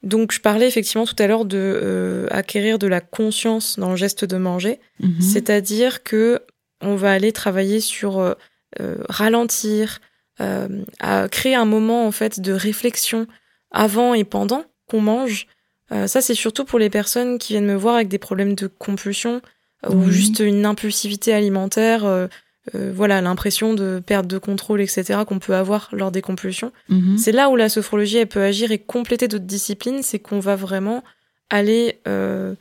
Donc 0.03 0.31
je 0.33 0.41
parlais 0.41 0.69
effectivement 0.69 1.05
tout 1.07 1.17
à 1.19 1.27
l'heure 1.27 1.45
de 1.45 1.59
euh, 1.59 2.27
acquérir 2.31 2.79
de 2.79 2.87
la 2.87 3.01
conscience 3.01 3.79
dans 3.79 3.91
le 3.91 3.97
geste 3.97 4.25
de 4.25 4.37
manger, 4.39 4.79
Mhm. 5.01 5.21
c'est-à-dire 5.21 6.03
que 6.05 6.41
on 6.81 6.95
va 6.95 7.11
aller 7.13 7.33
travailler 7.33 7.81
sur 7.81 8.19
euh, 8.21 8.35
euh, 8.81 8.97
ralentir, 9.09 10.01
euh, 10.41 10.69
à 11.01 11.29
créer 11.29 11.57
un 11.57 11.65
moment 11.65 12.07
en 12.07 12.13
fait 12.13 12.39
de 12.39 12.53
réflexion 12.53 13.27
avant 13.73 14.15
et 14.15 14.23
pendant 14.25 14.65
qu'on 14.89 15.01
mange. 15.01 15.49
Euh, 15.91 16.07
ça 16.07 16.21
c'est 16.21 16.35
surtout 16.35 16.65
pour 16.65 16.79
les 16.79 16.91
personnes 16.91 17.39
qui 17.39 17.55
viennent 17.55 17.67
me 17.67 17.75
voir 17.75 17.97
avec 17.97 18.07
des 18.09 18.19
problèmes 18.19 18.55
de 18.55 18.69
compulsion 18.69 19.43
euh, 19.85 19.91
ou 19.93 20.11
juste 20.13 20.39
une 20.39 20.65
impulsivité 20.65 21.35
alimentaire. 21.35 22.29
Euh, 22.75 22.93
voilà 22.95 23.21
l'impression 23.21 23.75
de 23.75 24.01
perte 24.05 24.27
de 24.27 24.39
contrôle 24.39 24.81
etc 24.81 25.21
qu'on 25.27 25.39
peut 25.39 25.55
avoir 25.55 25.89
lors 25.93 26.11
des 26.11 26.23
compulsions 26.23 26.73
Mhm. 26.89 27.19
c'est 27.19 27.33
là 27.33 27.49
où 27.49 27.57
la 27.57 27.69
sophrologie 27.69 28.19
elle 28.19 28.27
peut 28.27 28.43
agir 28.43 28.71
et 28.73 28.79
compléter 28.79 29.29
d'autres 29.29 29.45
disciplines, 29.45 30.03
c'est 30.03 30.19
qu'on 30.19 30.41
va 30.41 30.57
vraiment 30.57 31.03
aller 31.51 31.99
euh, 32.07 32.55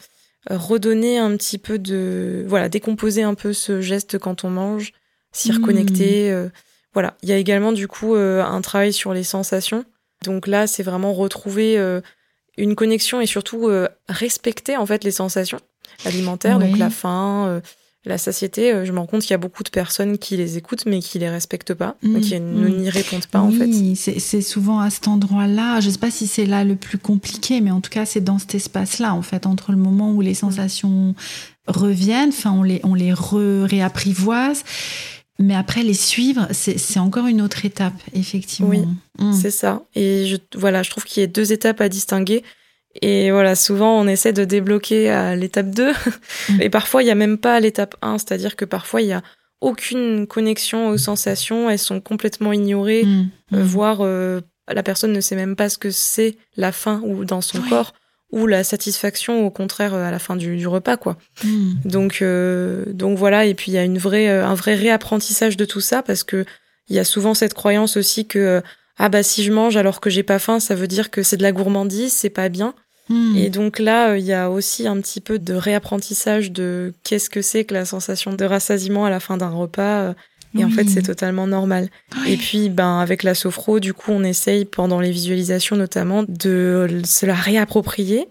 redonner 0.50 1.18
un 1.18 1.36
petit 1.36 1.58
peu 1.58 1.78
de 1.80 2.46
voilà 2.48 2.70
décomposer 2.70 3.24
un 3.24 3.34
peu 3.34 3.54
ce 3.54 3.82
geste 3.82 4.18
quand 4.18 4.44
on 4.44 4.50
mange, 4.50 4.94
s'y 5.32 5.52
reconnecter. 5.52 6.32
euh, 6.32 6.48
voilà, 6.94 7.16
il 7.22 7.30
y 7.30 7.32
a 7.34 7.38
également 7.38 7.74
du 7.74 7.88
coup 7.88 8.16
un 8.16 8.62
travail 8.62 8.92
sur 8.92 9.14
les 9.14 9.24
sensations. 9.24 9.86
Donc 10.24 10.48
là, 10.48 10.66
c'est 10.66 10.82
vraiment 10.82 11.14
retrouver 11.14 11.78
une 12.58 12.74
connexion 12.76 13.22
et 13.22 13.28
surtout 13.28 13.70
respecter 14.10 14.78
en 14.78 14.86
fait 14.88 15.04
les 15.04 15.12
sensations 15.12 15.60
alimentaires, 16.06 16.58
donc 16.58 16.78
la 16.80 16.90
faim. 16.90 17.62
La 18.06 18.18
satiété, 18.18 18.72
euh, 18.74 18.86
je 18.86 18.92
me 18.92 19.00
rends 19.00 19.06
compte 19.06 19.22
qu'il 19.22 19.32
y 19.32 19.34
a 19.34 19.40
beaucoup 19.40 19.64
de 19.64 19.70
personnes 19.70 20.18
qui 20.18 20.38
les 20.38 20.58
écoutent 20.58 20.86
mais 20.86 21.00
qui 21.00 21.20
les 21.20 21.30
respectent 21.30 21.74
pas, 21.74 21.96
Mm, 22.04 22.20
qui 22.22 22.40
ne 22.40 22.68
mm. 22.68 22.78
n'y 22.78 22.90
répondent 22.90 23.28
pas 23.28 23.40
en 23.42 23.52
fait. 23.52 23.66
oui, 23.66 23.96
c'est 23.96 24.42
souvent 24.42 24.80
à 24.80 24.90
cet 24.90 25.08
endroit-là. 25.08 25.80
Je 25.82 25.88
ne 25.88 25.92
sais 25.92 26.00
pas 26.00 26.12
si 26.12 26.28
c'est 26.28 26.46
là 26.46 26.64
le 26.64 26.76
plus 26.76 26.98
compliqué, 26.98 27.60
mais 27.62 27.72
en 27.72 27.82
tout 27.82 27.90
cas, 27.90 28.06
c'est 28.06 28.22
dans 28.22 28.40
cet 28.40 28.56
espace-là, 28.56 29.14
en 29.14 29.22
fait, 29.22 29.46
entre 29.46 29.72
le 29.72 29.78
moment 29.78 30.12
où 30.14 30.22
les 30.22 30.34
sensations 30.36 31.16
reviennent, 31.68 32.30
enfin, 32.30 32.52
on 32.52 32.64
les, 32.64 32.80
on 32.84 32.94
les 32.94 33.14
réapprivoise. 33.14 34.64
Mais 35.40 35.54
après, 35.54 35.84
les 35.84 35.94
suivre, 35.94 36.48
c'est 36.52 36.80
c'est 36.80 37.00
encore 37.00 37.28
une 37.28 37.42
autre 37.42 37.64
étape, 37.66 37.94
effectivement. 38.14 38.70
Oui, 38.72 38.86
Mm. 39.20 39.34
C'est 39.34 39.52
ça. 39.52 39.84
Et 39.96 40.28
je, 40.28 40.38
voilà, 40.56 40.84
je 40.84 40.92
trouve 40.92 41.04
qu'il 41.04 41.22
y 41.22 41.24
a 41.24 41.28
deux 41.28 41.52
étapes 41.52 41.82
à 41.82 41.90
distinguer. 41.90 42.44
Et 43.02 43.32
voilà, 43.32 43.56
souvent 43.56 44.00
on 44.00 44.08
essaie 44.08 44.34
de 44.34 44.46
débloquer 44.46 45.10
à 45.10 45.36
l'étape 45.36 45.70
2. 45.72 45.92
Mm. 46.50 46.62
Et 46.62 46.70
parfois 46.70 47.02
il 47.02 47.06
n'y 47.06 47.12
a 47.12 47.16
même 47.16 47.38
pas 47.38 47.60
l'étape 47.60 47.96
1. 48.02 48.18
C'est-à-dire 48.18 48.56
que 48.56 48.66
parfois 48.66 49.02
il 49.02 49.08
n'y 49.08 49.14
a 49.14 49.22
aucune 49.62 50.28
connexion 50.28 50.90
aux 50.90 50.98
sensations. 50.98 51.70
Elles 51.70 51.80
sont 51.80 52.00
complètement 52.02 52.54
ignorées. 52.54 53.04
Mm. 53.06 53.30
euh, 53.54 53.58
Mm. 53.60 53.62
voire 53.64 53.98
euh, 54.02 54.42
la 54.72 54.84
personne 54.84 55.14
ne 55.14 55.22
sait 55.22 55.36
même 55.36 55.56
pas 55.56 55.70
ce 55.70 55.78
que 55.78 55.92
c'est 55.92 56.36
la 56.58 56.72
faim 56.72 57.02
ou 57.06 57.24
dans 57.26 57.42
son 57.42 57.60
Oui. 57.60 57.70
corps. 57.70 57.94
Ou 58.34 58.46
la 58.46 58.66
satisfaction, 58.66 59.46
au 59.46 59.50
contraire, 59.50 59.94
euh, 59.94 60.04
à 60.04 60.12
la 60.12 60.20
fin 60.20 60.36
du, 60.36 60.58
du 60.58 60.68
repas, 60.68 60.98
quoi. 60.98 61.18
Mm. 61.46 61.72
Donc, 61.86 62.22
euh, 62.22 62.84
donc 62.88 63.18
voilà. 63.18 63.46
Et 63.46 63.54
puis 63.54 63.72
il 63.72 63.76
y 63.76 63.78
a 63.78 63.86
une 63.86 63.98
vraie, 63.98 64.28
un 64.28 64.54
vrai 64.54 64.76
réapprentissage 64.76 65.56
de 65.56 65.64
tout 65.66 65.80
ça 65.80 66.04
parce 66.04 66.24
que 66.26 66.44
il 66.90 66.96
y 66.96 67.00
a 67.00 67.06
souvent 67.06 67.34
cette 67.34 67.54
croyance 67.54 67.96
aussi 67.98 68.26
que 68.28 68.62
ah 68.98 69.10
bah 69.10 69.22
si 69.24 69.44
je 69.44 69.52
mange 69.54 69.78
alors 69.78 70.02
que 70.02 70.10
j'ai 70.10 70.24
pas 70.24 70.40
faim, 70.40 70.60
ça 70.60 70.74
veut 70.76 70.88
dire 70.88 71.12
que 71.12 71.22
c'est 71.24 71.38
de 71.38 71.44
la 71.44 71.52
gourmandise, 71.52 72.12
c'est 72.14 72.30
pas 72.30 72.50
bien. 72.50 72.74
Mm. 73.10 73.38
Et 73.38 73.50
donc 73.50 73.80
là, 73.80 74.10
euh, 74.12 74.18
il 74.18 74.26
y 74.26 74.34
a 74.34 74.50
aussi 74.50 74.88
un 74.88 75.00
petit 75.02 75.22
peu 75.22 75.40
de 75.40 75.54
réapprentissage 75.54 76.52
de 76.52 76.94
qu'est-ce 77.04 77.30
que 77.30 77.42
c'est 77.42 77.64
que 77.66 77.74
la 77.74 77.86
sensation 77.86 78.34
de 78.34 78.46
rassasiement 78.46 79.06
à 79.06 79.10
la 79.10 79.20
fin 79.20 79.38
d'un 79.38 79.50
repas. 79.50 80.02
euh, 80.02 80.14
Et 80.58 80.64
en 80.66 80.70
fait, 80.70 80.88
c'est 80.90 81.04
totalement 81.04 81.46
normal. 81.46 81.90
Oui. 82.24 82.32
Et 82.34 82.38
puis, 82.38 82.70
ben, 82.70 83.00
avec 83.00 83.22
la 83.24 83.36
sophro, 83.36 83.80
du 83.80 83.94
coup, 83.94 84.12
on 84.12 84.24
essaye 84.24 84.66
pendant 84.66 85.00
les 85.00 85.12
visualisations 85.12 85.76
notamment 85.76 86.24
de 86.28 86.88
se 87.06 87.26
la 87.26 87.36
réapproprier, 87.36 88.28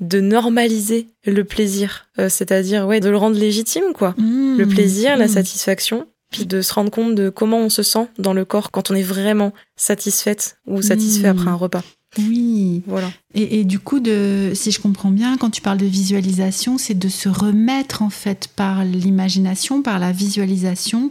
de 0.00 0.20
normaliser 0.20 1.08
le 1.26 1.44
plaisir, 1.44 2.08
Euh, 2.18 2.28
c'est-à-dire 2.28 2.86
ouais, 2.86 3.00
de 3.00 3.08
le 3.08 3.16
rendre 3.16 3.38
légitime, 3.38 3.92
quoi. 3.94 4.14
Mm. 4.18 4.58
Le 4.58 4.66
plaisir, 4.66 5.16
la 5.16 5.26
Mm. 5.26 5.28
satisfaction, 5.28 6.06
puis 6.30 6.44
de 6.44 6.60
se 6.60 6.72
rendre 6.74 6.90
compte 6.90 7.14
de 7.14 7.28
comment 7.30 7.58
on 7.58 7.70
se 7.70 7.82
sent 7.82 8.06
dans 8.18 8.34
le 8.34 8.44
corps 8.44 8.70
quand 8.70 8.90
on 8.90 8.94
est 8.94 9.02
vraiment 9.02 9.52
satisfaite 9.76 10.58
ou 10.66 10.82
satisfait 10.82 11.28
après 11.28 11.48
un 11.48 11.54
repas. 11.54 11.82
Oui. 12.18 12.82
Voilà. 12.86 13.10
Et, 13.34 13.60
et 13.60 13.64
du 13.64 13.78
coup, 13.78 14.00
de, 14.00 14.50
si 14.54 14.72
je 14.72 14.80
comprends 14.80 15.10
bien, 15.10 15.36
quand 15.36 15.50
tu 15.50 15.60
parles 15.60 15.78
de 15.78 15.86
visualisation, 15.86 16.76
c'est 16.78 16.98
de 16.98 17.08
se 17.08 17.28
remettre 17.28 18.02
en 18.02 18.10
fait 18.10 18.48
par 18.56 18.84
l'imagination, 18.84 19.82
par 19.82 19.98
la 19.98 20.10
visualisation, 20.12 21.10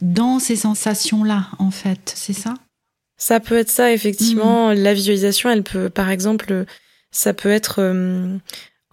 dans 0.00 0.38
ces 0.40 0.56
sensations-là, 0.56 1.46
en 1.58 1.70
fait. 1.70 2.12
C'est 2.16 2.32
ça? 2.32 2.54
Ça 3.16 3.38
peut 3.38 3.56
être 3.56 3.70
ça, 3.70 3.92
effectivement. 3.92 4.70
Mm. 4.70 4.74
La 4.78 4.94
visualisation, 4.94 5.48
elle 5.50 5.62
peut, 5.62 5.88
par 5.90 6.10
exemple, 6.10 6.64
ça 7.12 7.32
peut 7.34 7.50
être 7.50 7.76
euh, 7.78 8.36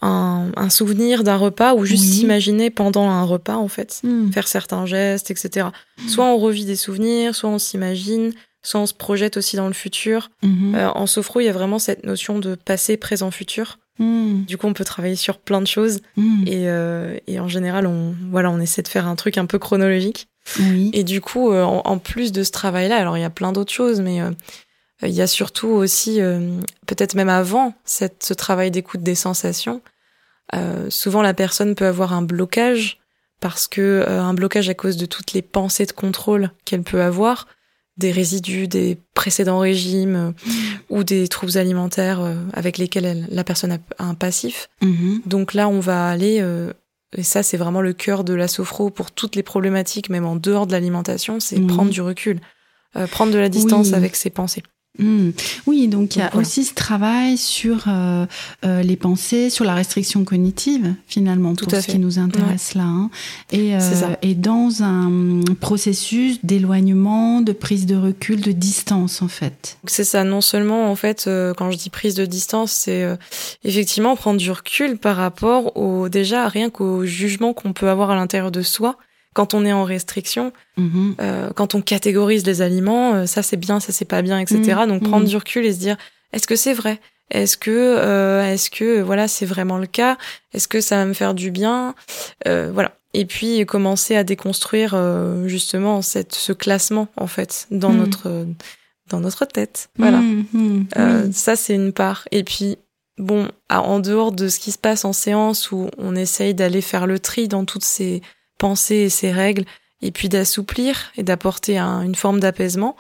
un, 0.04 0.52
un 0.56 0.70
souvenir 0.70 1.24
d'un 1.24 1.38
repas 1.38 1.74
ou 1.74 1.84
juste 1.84 2.04
Oui. 2.04 2.10
s'imaginer 2.12 2.70
pendant 2.70 3.10
un 3.10 3.24
repas, 3.24 3.56
en 3.56 3.68
fait. 3.70 4.02
Mm. 4.04 4.32
Faire 4.32 4.48
certains 4.48 4.86
gestes, 4.86 5.32
etc. 5.32 5.70
Soit 6.08 6.26
on 6.26 6.38
revit 6.38 6.66
des 6.66 6.76
souvenirs, 6.76 7.34
soit 7.34 7.50
on 7.50 7.58
s'imagine, 7.58 8.34
soit 8.62 8.82
on 8.82 8.86
se 8.86 8.94
projette 8.94 9.38
aussi 9.38 9.56
dans 9.56 9.68
le 9.68 9.74
futur. 9.74 10.30
Mhm. 10.44 10.76
Euh, 10.76 10.92
en 10.92 11.08
sophro, 11.08 11.40
il 11.40 11.46
y 11.46 11.50
a 11.50 11.54
vraiment 11.54 11.80
cette 11.80 12.04
notion 12.04 12.40
de 12.40 12.56
passé, 12.56 12.98
présent, 12.98 13.32
futur. 13.32 13.80
Mm. 14.00 14.46
Du 14.46 14.58
coup, 14.58 14.68
on 14.68 14.74
peut 14.74 14.86
travailler 14.86 15.16
sur 15.16 15.38
plein 15.38 15.62
de 15.62 15.68
choses. 15.68 16.00
Et, 16.46 16.70
euh, 16.70 17.18
et 17.28 17.40
en 17.40 17.50
général, 17.50 17.86
on, 17.86 18.16
voilà, 18.32 18.50
on 18.50 18.60
essaie 18.60 18.82
de 18.82 18.88
faire 18.88 19.08
un 19.08 19.16
truc 19.16 19.38
un 19.38 19.46
peu 19.46 19.60
chronologique. 19.60 20.28
Oui. 20.60 20.90
Et 20.94 21.04
du 21.04 21.20
coup, 21.20 21.52
euh, 21.52 21.64
en, 21.64 21.82
en 21.84 21.98
plus 21.98 22.32
de 22.32 22.44
ce 22.44 22.52
travail-là, 22.52 22.96
alors 22.96 23.18
il 23.18 23.22
y 23.22 23.26
a 23.26 23.30
plein 23.30 23.52
d'autres 23.52 23.74
choses, 23.74 24.00
mais 24.00 24.20
il 25.04 25.12
y 25.12 25.22
a 25.22 25.28
surtout 25.28 25.68
aussi, 25.68 26.20
peut-être 26.86 27.14
même 27.16 27.30
avant 27.30 27.74
cette, 27.84 28.24
ce 28.24 28.34
travail 28.34 28.72
d'écoute 28.72 29.04
des 29.04 29.16
sensations, 29.16 29.82
souvent 30.88 31.22
la 31.22 31.34
personne 31.34 31.76
peut 31.76 31.86
avoir 31.86 32.14
un 32.14 32.22
blocage 32.22 33.00
parce 33.42 33.68
que 33.68 34.06
un 34.08 34.34
blocage 34.34 34.70
à 34.70 34.74
cause 34.74 34.98
de 34.98 35.06
toutes 35.06 35.34
les 35.34 35.42
pensées 35.42 35.86
de 35.86 35.92
contrôle 35.92 36.52
qu'elle 36.66 36.84
peut 36.84 37.02
avoir, 37.02 37.48
des 38.00 38.12
résidus 38.12 38.68
des 38.68 38.98
précédents 39.14 39.60
régimes 39.60 40.16
euh, 40.16 40.32
ou 40.90 41.04
des 41.04 41.28
troubles 41.28 41.58
alimentaires 41.58 42.22
euh, 42.22 42.34
avec 42.54 42.78
lesquels 42.78 43.06
elle- 43.06 43.28
la 43.30 43.44
personne 43.44 43.72
a 43.74 43.78
un 44.04 44.14
passif. 44.16 44.70
Mhm. 44.82 45.22
Donc 45.26 45.54
là, 45.54 45.68
on 45.70 45.80
va 45.80 46.08
aller, 46.08 46.40
euh, 46.42 46.74
et 47.16 47.24
ça 47.24 47.44
c'est 47.44 47.58
vraiment 47.58 47.82
le 47.82 47.94
cœur 47.94 48.24
de 48.24 48.34
la 48.34 48.48
sophro 48.48 48.90
pour 48.90 49.12
toutes 49.12 49.36
les 49.36 49.44
problématiques, 49.44 50.10
même 50.10 50.26
en 50.26 50.36
dehors 50.36 50.66
de 50.68 50.72
l'alimentation, 50.72 51.40
c'est 51.40 51.58
Oui. 51.58 51.68
prendre 51.68 51.92
du 51.92 52.02
recul, 52.02 52.40
euh, 52.96 53.06
prendre 53.08 53.32
de 53.34 53.38
la 53.38 53.50
distance 53.50 53.90
Oui. 53.90 53.96
avec 53.96 54.16
ses 54.16 54.30
pensées. 54.30 54.64
Mm. 54.98 55.30
Oui, 55.68 55.88
donc 55.88 56.16
il 56.16 56.20
y 56.20 56.22
a 56.22 56.30
voilà. 56.30 56.42
aussi 56.42 56.66
ce 56.66 56.74
travail 56.74 57.38
sur 57.38 57.86
euh, 57.88 58.26
euh, 58.66 58.82
les 58.82 58.98
pensées, 58.98 59.50
sur 59.50 59.64
la 59.64 59.74
restriction 59.76 60.26
cognitive, 60.26 60.94
finalement, 61.08 61.54
Tout 61.56 61.66
pour 61.66 61.76
à 61.76 61.82
ce 61.82 61.86
fait. 61.86 61.92
qui 61.94 62.00
nous 62.00 62.20
intéresse 62.20 62.74
là. 62.74 62.84
hein. 62.84 63.10
Et, 63.52 63.76
euh, 63.76 63.80
et 64.24 64.36
dans 64.36 64.84
un 64.84 65.42
processus 65.62 66.40
d'éloignement, 66.44 67.42
de 67.42 67.54
prise 67.54 67.86
de 67.86 67.96
recul, 67.96 68.42
de 68.42 68.52
distance, 68.52 69.22
en 69.22 69.28
fait. 69.28 69.78
C'est 69.86 70.04
ça, 70.04 70.24
non 70.24 70.42
seulement 70.42 70.90
en 70.92 70.96
fait, 70.96 71.26
euh, 71.28 71.54
quand 71.54 71.72
je 71.72 71.78
dis 71.78 71.90
prise 71.90 72.16
de 72.16 72.26
distance, 72.26 72.72
c'est 72.72 73.04
euh, 73.04 73.16
effectivement 73.64 74.16
prendre 74.16 74.40
du 74.40 74.52
recul 74.52 74.98
par 74.98 75.16
rapport 75.16 75.78
au 75.78 76.10
déjà 76.10 76.48
rien 76.50 76.70
qu'au 76.70 77.06
jugement 77.06 77.54
qu'on 77.54 77.74
peut 77.74 77.90
avoir 77.90 78.10
à 78.12 78.16
l'intérieur 78.16 78.52
de 78.52 78.64
soi 78.64 78.98
quand 79.34 79.54
on 79.54 79.66
est 79.66 79.74
en 79.74 79.84
restriction, 79.84 80.52
Mhm. 80.78 81.16
euh, 81.22 81.50
quand 81.56 81.76
on 81.76 81.82
catégorise 81.82 82.46
les 82.46 82.62
aliments, 82.62 83.14
euh, 83.16 83.26
ça 83.26 83.44
c'est 83.44 83.58
bien, 83.58 83.80
ça 83.80 83.92
c'est 83.92 84.06
pas 84.06 84.22
bien, 84.22 84.40
etc. 84.40 84.60
Mm, 84.86 84.88
Donc 84.88 85.04
prendre 85.04 85.28
du 85.28 85.36
recul 85.38 85.66
et 85.66 85.74
se 85.74 85.80
dire 85.80 85.98
est-ce 86.34 86.48
que 86.48 86.56
c'est 86.56 86.74
vrai? 86.74 87.00
Est-ce 87.32 87.58
que 87.58 87.70
euh, 87.72 88.44
est-ce 88.52 88.70
que 88.72 89.02
voilà 89.02 89.28
c'est 89.28 89.46
vraiment 89.46 89.78
le 89.78 89.86
cas? 89.88 90.18
Est-ce 90.54 90.68
que 90.68 90.82
ça 90.82 90.96
va 90.98 91.06
me 91.06 91.14
faire 91.14 91.34
du 91.36 91.52
bien? 91.52 91.94
Euh, 92.48 92.72
Voilà. 92.74 92.92
Et 93.16 93.26
puis 93.26 93.66
commencer 93.66 94.16
à 94.16 94.24
déconstruire 94.24 94.94
euh, 94.96 95.48
justement 95.48 96.02
cette 96.04 96.34
ce 96.36 96.54
classement 96.54 97.08
en 97.18 97.26
fait 97.28 97.68
dans 97.72 97.92
notre 97.92 98.46
dans 99.10 99.20
notre 99.20 99.46
tête. 99.46 99.90
Voilà. 99.98 100.22
Ça, 101.32 101.56
c'est 101.56 101.74
une 101.74 101.92
part. 101.94 102.28
Et 102.32 102.44
puis, 102.44 102.78
bon, 103.18 103.48
en 103.70 104.00
dehors 104.00 104.32
de 104.32 104.48
ce 104.48 104.60
qui 104.60 104.72
se 104.72 104.78
passe 104.78 105.04
en 105.06 105.14
séance 105.14 105.72
où 105.72 105.90
on 105.98 106.16
essaye 106.16 106.54
d'aller 106.54 106.82
faire 106.82 107.08
le 107.08 107.18
tri 107.20 107.48
dans 107.48 107.66
toutes 107.66 107.84
ces 107.84 108.22
pensées 108.60 108.96
et 108.96 109.10
ces 109.10 109.32
règles, 109.32 109.66
et 110.04 110.12
puis 110.12 110.30
d'assouplir 110.30 111.12
et 111.18 111.24
d'apporter 111.24 111.80
un- 111.80 112.04
une 112.04 112.16
forme 112.16 112.40
d'apaisement, 112.40 112.96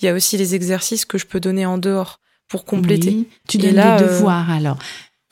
il 0.00 0.06
y 0.06 0.08
a 0.08 0.14
aussi 0.14 0.36
les 0.36 0.54
exercices 0.56 1.04
que 1.04 1.18
je 1.18 1.26
peux 1.26 1.38
donner 1.38 1.64
en 1.66 1.78
dehors 1.78 2.18
pour 2.48 2.64
compléter. 2.64 3.10
Oui. 3.10 3.28
Tu 3.48 3.58
Et 3.58 3.60
donnes 3.60 3.74
là, 3.76 3.96
des 3.98 4.04
euh, 4.04 4.08
devoirs 4.08 4.50
alors. 4.50 4.78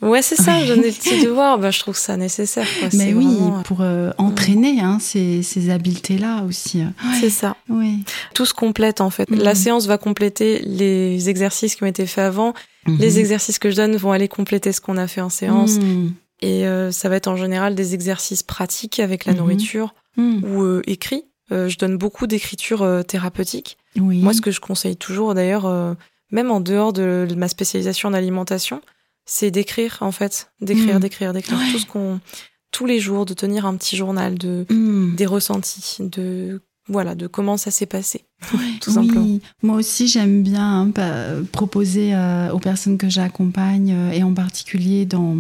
Ouais, 0.03 0.23
c'est 0.23 0.37
ça, 0.37 0.65
je 0.65 0.69
donne 0.73 0.81
des 0.81 0.93
petits 0.93 1.23
devoirs, 1.27 1.59
bah, 1.59 1.71
je 1.71 1.79
trouve 1.81 1.95
ça 1.97 2.17
nécessaire. 2.17 2.67
quoi. 2.79 2.89
Mais 2.95 3.13
oui, 3.13 3.27
vraiment- 3.27 3.63
pour 3.65 3.83
euh, 3.83 4.13
entraîner 4.17 4.81
hein, 4.81 4.97
ces, 4.99 5.43
ces 5.43 5.69
habiletés-là 5.69 6.45
aussi. 6.49 6.83
C'est 7.21 7.29
ça. 7.29 7.55
Oui. 7.69 7.99
Tout 8.33 8.47
se 8.47 8.55
complète 8.55 9.03
en 9.03 9.11
fait. 9.11 9.29
Mhm. 9.31 9.41
La 9.41 9.55
séance 9.55 9.87
va 9.87 9.99
compléter 9.99 10.61
les 10.65 11.29
exercices 11.29 11.75
qui 11.75 11.83
ont 11.83 11.87
été 11.87 12.07
faits 12.07 12.25
avant. 12.25 12.55
Mhm. 12.87 12.97
Les 12.99 13.19
exercices 13.19 13.59
que 13.59 13.71
je 13.71 13.77
donne 13.77 13.95
vont 13.97 14.13
aller 14.13 14.29
compléter 14.29 14.73
ce 14.73 14.81
qu'on 14.81 14.97
a 14.97 15.07
fait 15.07 15.21
en 15.21 15.29
séance. 15.29 15.73
Mm, 15.77 16.13
Et 16.43 16.67
euh, 16.67 16.91
ça 16.91 17.09
va 17.09 17.17
être 17.17 17.29
en 17.29 17.37
général 17.37 17.75
des 17.75 17.95
exercices 17.95 18.43
pratiques 18.43 18.99
avec 18.99 19.25
la 19.25 19.33
Mhm. 19.33 19.39
nourriture 19.39 19.95
mm, 20.17 20.45
ou 20.45 20.63
euh, 20.63 20.83
écrits 20.87 21.25
je 21.53 21.77
donne 21.79 21.97
beaucoup 21.97 22.29
d'écriture 22.29 23.03
thérapeutique. 23.09 23.77
Moi, 23.97 24.33
ce 24.33 24.41
que 24.41 24.53
je 24.53 24.61
conseille 24.61 24.97
toujours, 24.97 25.35
d'ailleurs, 25.35 25.97
même 26.31 26.49
en 26.53 26.61
dehors 26.61 26.93
de, 26.93 27.27
ma 27.37 27.49
spécialisation 27.49 28.09
en 28.09 28.13
alimentation, 28.13 28.83
c'est 29.27 29.51
d'écrire 29.51 29.99
en 30.01 30.13
fait, 30.13 30.53
d'écrire, 30.61 30.99
mm. 30.99 31.01
d'écrire, 31.01 31.33
d'écrire 31.33 31.59
tout 31.73 31.79
ce 31.81 31.87
qu'on 31.87 32.21
tous 32.71 32.87
les 32.87 33.01
jours, 33.01 33.27
de 33.27 33.35
tenir 33.35 33.67
un 33.67 33.75
petit 33.77 33.97
journal 33.97 34.39
de 34.39 34.65
mm. 34.71 35.17
des 35.17 35.27
ressentis, 35.27 35.97
de 36.01 36.63
voilà, 36.87 37.15
de 37.15 37.27
comment 37.27 37.57
ça 37.57 37.71
s'est 37.71 37.87
passé. 37.87 38.25
Tout 38.81 38.91
simplement. 38.91 39.23
Oui, 39.23 39.41
moi 39.63 39.77
aussi 39.77 40.09
j'aime 40.09 40.43
bien 40.43 40.91
hein, 40.97 41.43
proposer 41.53 42.15
euh, 42.15 42.51
aux 42.51 42.59
personnes 42.59 42.97
que 42.97 43.09
j'accompagne 43.09 43.93
euh, 43.93 44.13
et 44.13 44.23
en 44.23 44.33
particulier 44.33 45.05
dans 45.05 45.37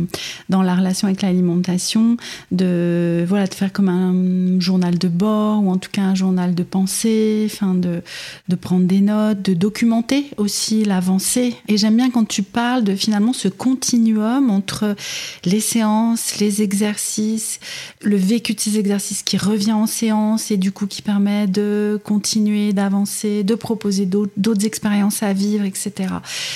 dans 0.49 0.63
la 0.63 0.77
relation 0.77 1.09
avec 1.09 1.23
l'alimentation 1.23 2.17
de 2.53 3.25
voilà 3.27 3.47
de 3.47 3.55
faire 3.55 3.73
comme 3.73 3.89
un 3.89 4.61
journal 4.61 4.99
de 4.99 5.09
bord 5.09 5.65
ou 5.65 5.71
en 5.71 5.79
tout 5.79 5.91
cas 5.91 6.03
un 6.03 6.15
journal 6.15 6.55
de 6.55 6.63
pensée, 6.63 7.49
enfin 7.51 7.75
de 7.75 8.03
de 8.49 8.57
prendre 8.57 8.87
des 8.87 9.01
notes, 9.01 9.43
de 9.43 9.55
documenter 9.55 10.27
aussi 10.37 10.85
l'avancée. 10.85 11.57
Et 11.69 11.77
j'aime 11.79 11.97
bien 11.97 12.11
quand 12.11 12.29
tu 12.29 12.43
parles 12.43 12.85
de 12.85 12.95
finalement 12.95 13.33
ce 13.33 13.49
continuum 13.49 14.51
entre 14.51 14.95
les 15.45 15.61
séances, 15.61 16.39
les 16.39 16.63
exercices, 16.63 17.61
le 18.03 18.17
vécu 18.17 18.55
de 18.55 18.61
ces 18.61 18.79
exercices 18.79 19.23
qui 19.23 19.39
revient 19.39 19.73
en 19.73 19.87
séance 19.87 20.51
et 20.51 20.57
du 20.57 20.71
coup 20.71 20.87
qui 20.87 21.03
permet 21.03 21.47
de 21.47 21.99
continuer 22.05 22.73
d'avancer 22.73 22.90
avancer, 22.91 23.45
de 23.45 23.55
proposer 23.55 24.05
d'autres 24.07 24.67
expériences 24.67 25.23
à 25.23 25.33
vivre, 25.33 25.65
etc. 25.65 25.93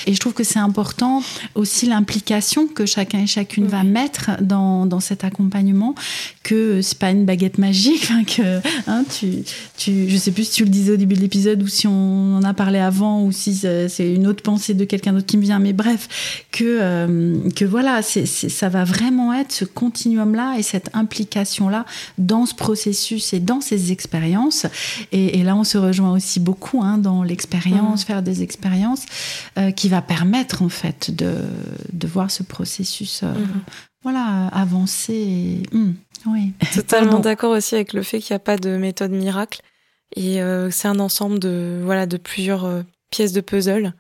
Et 0.07 0.15
je 0.15 0.19
trouve 0.19 0.33
que 0.33 0.43
c'est 0.43 0.59
important 0.59 1.23
aussi 1.55 1.87
l'implication 1.87 2.67
que 2.67 2.87
chacun 2.87 3.21
et 3.21 3.27
chacune 3.27 3.67
va 3.67 3.85
mettre 3.85 4.43
dans, 4.43 4.85
dans 4.87 4.99
cet 4.99 5.23
accompagnement, 5.23 5.95
que 6.43 6.83
c'est 6.83 6.99
pas 6.99 7.11
une 7.11 7.25
baguette 7.25 7.59
magique, 7.59 8.11
hein, 8.11 8.25
que 8.25 8.61
hein, 8.89 9.05
tu, 9.17 9.45
tu, 9.77 10.11
je 10.11 10.17
sais 10.17 10.33
plus 10.33 10.45
si 10.49 10.53
tu 10.53 10.65
le 10.65 10.71
disais 10.71 10.93
au 10.93 10.97
début 10.97 11.15
de 11.15 11.21
l'épisode 11.21 11.63
ou 11.63 11.69
si 11.69 11.87
on 11.87 12.37
en 12.37 12.43
a 12.43 12.53
parlé 12.53 12.81
avant 12.81 13.23
ou 13.23 13.31
si 13.31 13.55
c'est 13.55 14.13
une 14.13 14.27
autre 14.27 14.43
pensée 14.43 14.75
de 14.75 14.85
quelqu'un 14.85 15.13
d'autre 15.13 15.27
qui 15.27 15.37
me 15.37 15.43
vient, 15.43 15.61
mais 15.61 15.73
bref, 15.73 16.09
que, 16.51 16.65
euh, 16.65 17.49
que 17.55 17.65
voilà, 17.65 18.03
ça 18.03 18.69
va 18.69 18.85
vraiment 18.85 19.33
être 19.33 19.53
ce 19.53 19.65
continuum-là 19.65 20.57
et 20.59 20.63
cette 20.63 20.91
implication-là 20.95 21.85
dans 22.19 22.45
ce 22.47 22.55
processus 22.55 23.33
et 23.33 23.41
dans 23.41 23.61
ces 23.61 23.93
expériences. 23.93 24.67
Et, 25.13 25.39
et 25.39 25.43
là, 25.45 25.55
on 25.55 25.65
se 25.65 25.79
rejoint 25.79 26.13
aussi 26.13 26.24
aussi 26.25 26.41
beaucoup 26.41 26.83
hein, 26.83 26.97
dans 26.97 27.23
l'expérience, 27.23 28.03
mm. 28.03 28.07
faire 28.07 28.23
des 28.23 28.43
expériences, 28.43 29.05
euh, 29.59 29.71
qui 29.71 29.89
va 29.89 30.01
permettre 30.01 30.63
en 30.63 30.71
fait 30.71 31.15
de, 31.15 31.35
de 31.93 32.07
voir 32.07 32.31
ce 32.31 32.43
processus 32.43 33.23
euh, 33.23 33.33
mm. 33.33 33.63
voilà, 34.03 34.49
avancer. 34.49 35.63
Mm, 35.73 35.91
oui. 36.27 36.53
Totalement 36.75 37.21
d'accord 37.21 37.53
aussi 37.53 37.75
avec 37.75 37.93
le 37.93 38.03
fait 38.03 38.21
qu'il 38.21 38.33
n'y 38.33 38.37
a 38.37 38.41
pas 38.41 38.57
de 38.57 38.77
méthode 38.77 39.11
miracle. 39.11 39.61
Et 40.17 40.41
euh, 40.41 40.71
c'est 40.71 40.89
un 40.89 40.99
ensemble 40.99 41.39
de, 41.39 41.81
voilà, 41.85 42.07
de 42.07 42.17
plusieurs 42.17 42.83
pièces 43.11 43.33
de 43.33 43.41
puzzle, 43.41 43.93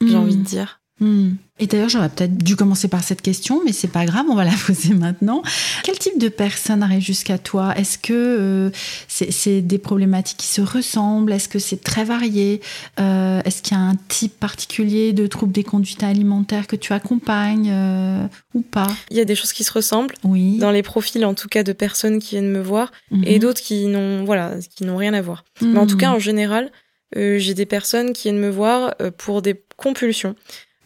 j'ai 0.00 0.16
envie 0.16 0.36
de 0.36 0.42
dire. 0.42 0.80
Hmm. 1.00 1.34
Et 1.60 1.66
d'ailleurs, 1.66 1.88
j'aurais 1.88 2.08
peut-être 2.08 2.36
dû 2.36 2.54
commencer 2.54 2.88
par 2.88 3.02
cette 3.02 3.20
question, 3.20 3.60
mais 3.64 3.72
c'est 3.72 3.88
pas 3.88 4.04
grave, 4.04 4.26
on 4.28 4.34
va 4.34 4.44
la 4.44 4.54
poser 4.66 4.94
maintenant. 4.94 5.42
Quel 5.82 5.98
type 5.98 6.18
de 6.18 6.28
personnes 6.28 6.82
arrivent 6.82 7.02
jusqu'à 7.02 7.38
toi? 7.38 7.76
Est-ce 7.76 7.98
que 7.98 8.12
euh, 8.12 8.70
c'est 9.08 9.60
des 9.60 9.78
problématiques 9.78 10.38
qui 10.38 10.46
se 10.46 10.60
ressemblent? 10.60 11.32
Est-ce 11.32 11.48
que 11.48 11.58
c'est 11.58 11.82
très 11.82 12.04
varié? 12.04 12.60
Euh, 13.00 13.40
Est-ce 13.44 13.62
qu'il 13.62 13.76
y 13.76 13.80
a 13.80 13.82
un 13.82 13.96
type 14.08 14.38
particulier 14.38 15.12
de 15.12 15.26
trouble 15.26 15.52
des 15.52 15.64
conduites 15.64 16.02
alimentaires 16.02 16.66
que 16.66 16.76
tu 16.76 16.92
accompagnes 16.92 17.70
euh, 17.72 18.26
ou 18.54 18.60
pas? 18.60 18.88
Il 19.10 19.16
y 19.16 19.20
a 19.20 19.24
des 19.24 19.34
choses 19.34 19.52
qui 19.52 19.64
se 19.64 19.72
ressemblent. 19.72 20.14
Oui. 20.24 20.58
Dans 20.58 20.70
les 20.70 20.82
profils, 20.82 21.24
en 21.24 21.34
tout 21.34 21.48
cas, 21.48 21.64
de 21.64 21.72
personnes 21.72 22.20
qui 22.20 22.36
viennent 22.36 22.50
me 22.50 22.60
voir, 22.60 22.92
et 23.24 23.34
mhm. 23.34 23.38
d'autres 23.40 23.60
qui 23.60 23.86
n'ont 23.86 24.24
voilà, 24.24 24.54
qui 24.76 24.84
n'ont 24.84 24.96
rien 24.96 25.14
à 25.14 25.22
voir. 25.22 25.44
Mais 25.60 25.78
en 25.78 25.86
tout 25.86 25.96
cas, 25.96 26.10
en 26.10 26.18
général, 26.18 26.70
j'ai 27.16 27.54
des 27.54 27.66
personnes 27.66 28.12
qui 28.12 28.24
viennent 28.24 28.40
me 28.40 28.50
voir 28.50 28.94
pour 29.16 29.42
des 29.42 29.60
compulsions. 29.76 30.34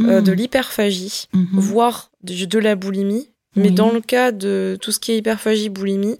Euh, 0.00 0.20
de 0.20 0.32
mm. 0.32 0.34
l'hyperphagie, 0.34 1.28
mm-hmm. 1.34 1.48
voire 1.52 2.10
de, 2.22 2.58
la 2.58 2.74
boulimie. 2.74 3.28
Mais 3.54 3.70
dans 3.70 3.92
le 3.92 4.00
cas 4.00 4.32
de 4.32 4.78
tout 4.80 4.92
ce 4.92 4.98
qui 4.98 5.12
est 5.12 5.18
hyperphagie, 5.18 5.68
boulimie, 5.68 6.16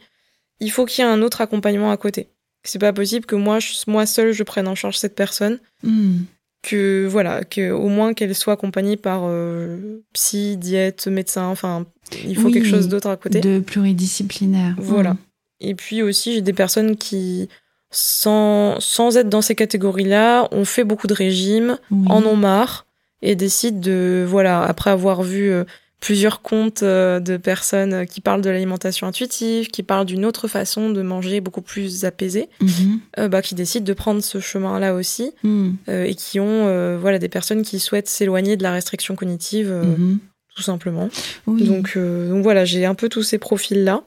il 0.61 0.71
faut 0.71 0.85
qu'il 0.85 1.03
y 1.03 1.09
ait 1.09 1.11
un 1.11 1.23
autre 1.23 1.41
accompagnement 1.41 1.91
à 1.91 1.97
côté. 1.97 2.29
C'est 2.63 2.79
pas 2.79 2.93
possible 2.93 3.25
que 3.25 3.35
moi, 3.35 3.59
moi 3.87 4.05
seule, 4.05 4.33
je 4.33 4.43
prenne 4.43 4.69
en 4.69 4.75
charge 4.75 4.99
cette 4.99 5.15
personne. 5.15 5.59
Mm. 5.83 6.19
Que 6.63 7.07
voilà, 7.07 7.43
que 7.43 7.73
au 7.73 7.89
moins 7.89 8.15
qu'elle 8.15 8.35
soit 8.35 8.53
accompagnée 8.53 8.97
par 8.97 9.23
euh, 9.25 10.01
psy, 10.13 10.57
diète, 10.59 11.09
médecin. 11.09 11.47
Enfin, 11.47 11.87
il 12.25 12.37
faut 12.37 12.51
quelque 12.51 12.69
chose 12.69 12.89
d'autre 12.89 13.09
à 13.09 13.17
côté. 13.17 13.41
De 13.41 13.59
pluridisciplinaire. 13.59 14.75
Voilà. 14.79 15.15
Mm. 15.15 15.19
Et 15.61 15.75
puis 15.75 16.03
aussi, 16.03 16.35
j'ai 16.35 16.43
des 16.43 16.53
personnes 16.53 16.97
qui, 16.97 17.49
sans, 17.91 18.79
sans 18.79 19.17
être 19.17 19.31
dans 19.31 19.43
ces 19.43 19.55
catégories-là, 19.55 20.49
ont 20.53 20.65
fait 20.67 20.85
beaucoup 20.85 21.07
de 21.07 21.15
régimes, 21.15 21.79
en 22.07 22.23
ont 22.25 22.37
marre 22.37 22.87
et 23.23 23.37
décide 23.37 23.81
de, 23.81 24.25
voilà, 24.29 24.63
après 24.63 24.91
avoir 24.91 25.23
vu 25.23 25.51
euh, 25.51 25.65
plusieurs 26.01 26.43
comptes 26.43 26.83
euh, 26.83 27.21
de 27.21 27.37
personnes 27.37 28.05
qui 28.07 28.21
parlent 28.21 28.43
de 28.43 28.51
l'alimentation 28.51 29.07
intuitive, 29.07 29.69
qui 29.69 29.85
parlent 29.85 30.07
d'une 30.07 30.25
autre 30.25 30.49
façon 30.49 30.91
de 30.91 31.03
manger 31.03 31.41
beaucoup 31.41 31.63
plus 31.63 32.05
apaisée, 32.05 32.49
mhm. 32.61 33.01
euh, 33.19 33.29
bah, 33.29 33.41
qui 33.41 33.55
décident 33.55 33.85
de 33.85 33.93
prendre 33.93 34.23
ce 34.23 34.41
chemin-là 34.41 34.95
aussi, 34.95 35.33
mhm. 35.45 35.77
et 35.89 36.15
qui 36.17 36.41
ont 36.41 36.99
voilà 36.99 37.19
des 37.19 37.29
personnes 37.29 37.63
qui 37.63 37.79
souhaitent 37.79 38.09
s'éloigner 38.09 38.57
de 38.57 38.65
la 38.65 38.73
restriction 38.73 39.15
cognitive, 39.15 39.71
mhm. 39.71 40.19
tout 40.57 40.63
simplement. 40.63 41.09
Donc, 41.47 41.97
donc 41.97 42.43
voilà, 42.43 42.65
j'ai 42.65 42.85
un 42.85 42.95
peu 42.95 43.09
tous 43.09 43.23
ces 43.23 43.39
profils-là. 43.39 44.03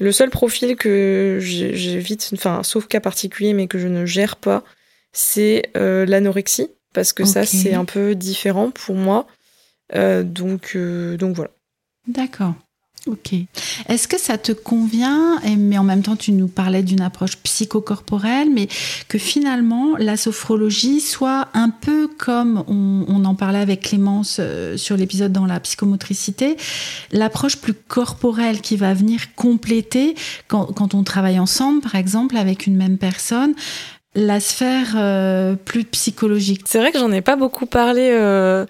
Le 0.00 0.10
seul 0.10 0.30
profil 0.30 0.74
que 0.76 1.38
j'évite, 1.40 2.30
enfin 2.34 2.62
sauf 2.62 2.86
cas 2.86 3.00
particulier, 3.00 3.52
mais 3.52 3.66
que 3.66 3.78
je 3.78 3.88
ne 3.88 4.06
gère 4.06 4.36
pas, 4.36 4.62
c'est 5.12 5.70
l'anorexie 5.74 6.70
parce 6.94 7.12
que 7.12 7.24
ça, 7.24 7.44
c'est 7.44 7.74
un 7.74 7.84
peu 7.84 8.14
différent 8.14 8.70
pour 8.70 8.94
moi. 8.94 9.26
Euh, 9.94 10.22
donc, 10.22 10.72
euh, 10.76 11.18
donc 11.18 11.36
voilà. 11.36 11.50
D'accord. 12.08 12.54
Ok. 13.06 13.34
Est-ce 13.88 14.08
que 14.08 14.18
ça 14.18 14.38
te 14.38 14.52
convient, 14.52 15.38
mais 15.58 15.76
en 15.76 15.84
même 15.84 16.02
temps 16.02 16.16
tu 16.16 16.32
nous 16.32 16.48
parlais 16.48 16.82
d'une 16.82 17.02
approche 17.02 17.36
psychocorporelle, 17.36 18.48
mais 18.50 18.66
que 19.08 19.18
finalement 19.18 19.94
la 19.98 20.16
sophrologie 20.16 21.02
soit 21.02 21.48
un 21.52 21.68
peu 21.68 22.08
comme 22.08 22.64
on, 22.66 23.24
en 23.26 23.34
parlait 23.34 23.58
avec 23.58 23.82
Clémence 23.82 24.38
euh, 24.40 24.78
sur 24.78 24.96
l'épisode 24.96 25.32
dans 25.32 25.44
la 25.44 25.60
psychomotricité, 25.60 26.56
l'approche 27.12 27.56
plus 27.56 27.74
corporelle 27.74 28.62
qui 28.62 28.76
va 28.76 28.94
venir 28.94 29.34
compléter 29.34 30.14
quand, 30.48 30.72
quand, 30.72 30.94
on 30.94 31.02
travaille 31.02 31.38
ensemble, 31.38 31.82
par 31.82 31.96
exemple, 31.96 32.38
avec 32.38 32.66
une 32.66 32.76
même 32.76 32.96
personne, 32.96 33.54
la 34.14 34.40
sphère 34.40 34.94
euh, 34.96 35.56
plus 35.56 35.84
psychologique. 35.84 36.62
C'est 36.66 36.78
vrai 36.78 36.92
que 36.92 36.98
j'en 36.98 37.12
ai 37.12 37.20
pas 37.20 37.36
beaucoup 37.36 37.66
parlé 37.66 38.10
euh, 38.12 38.64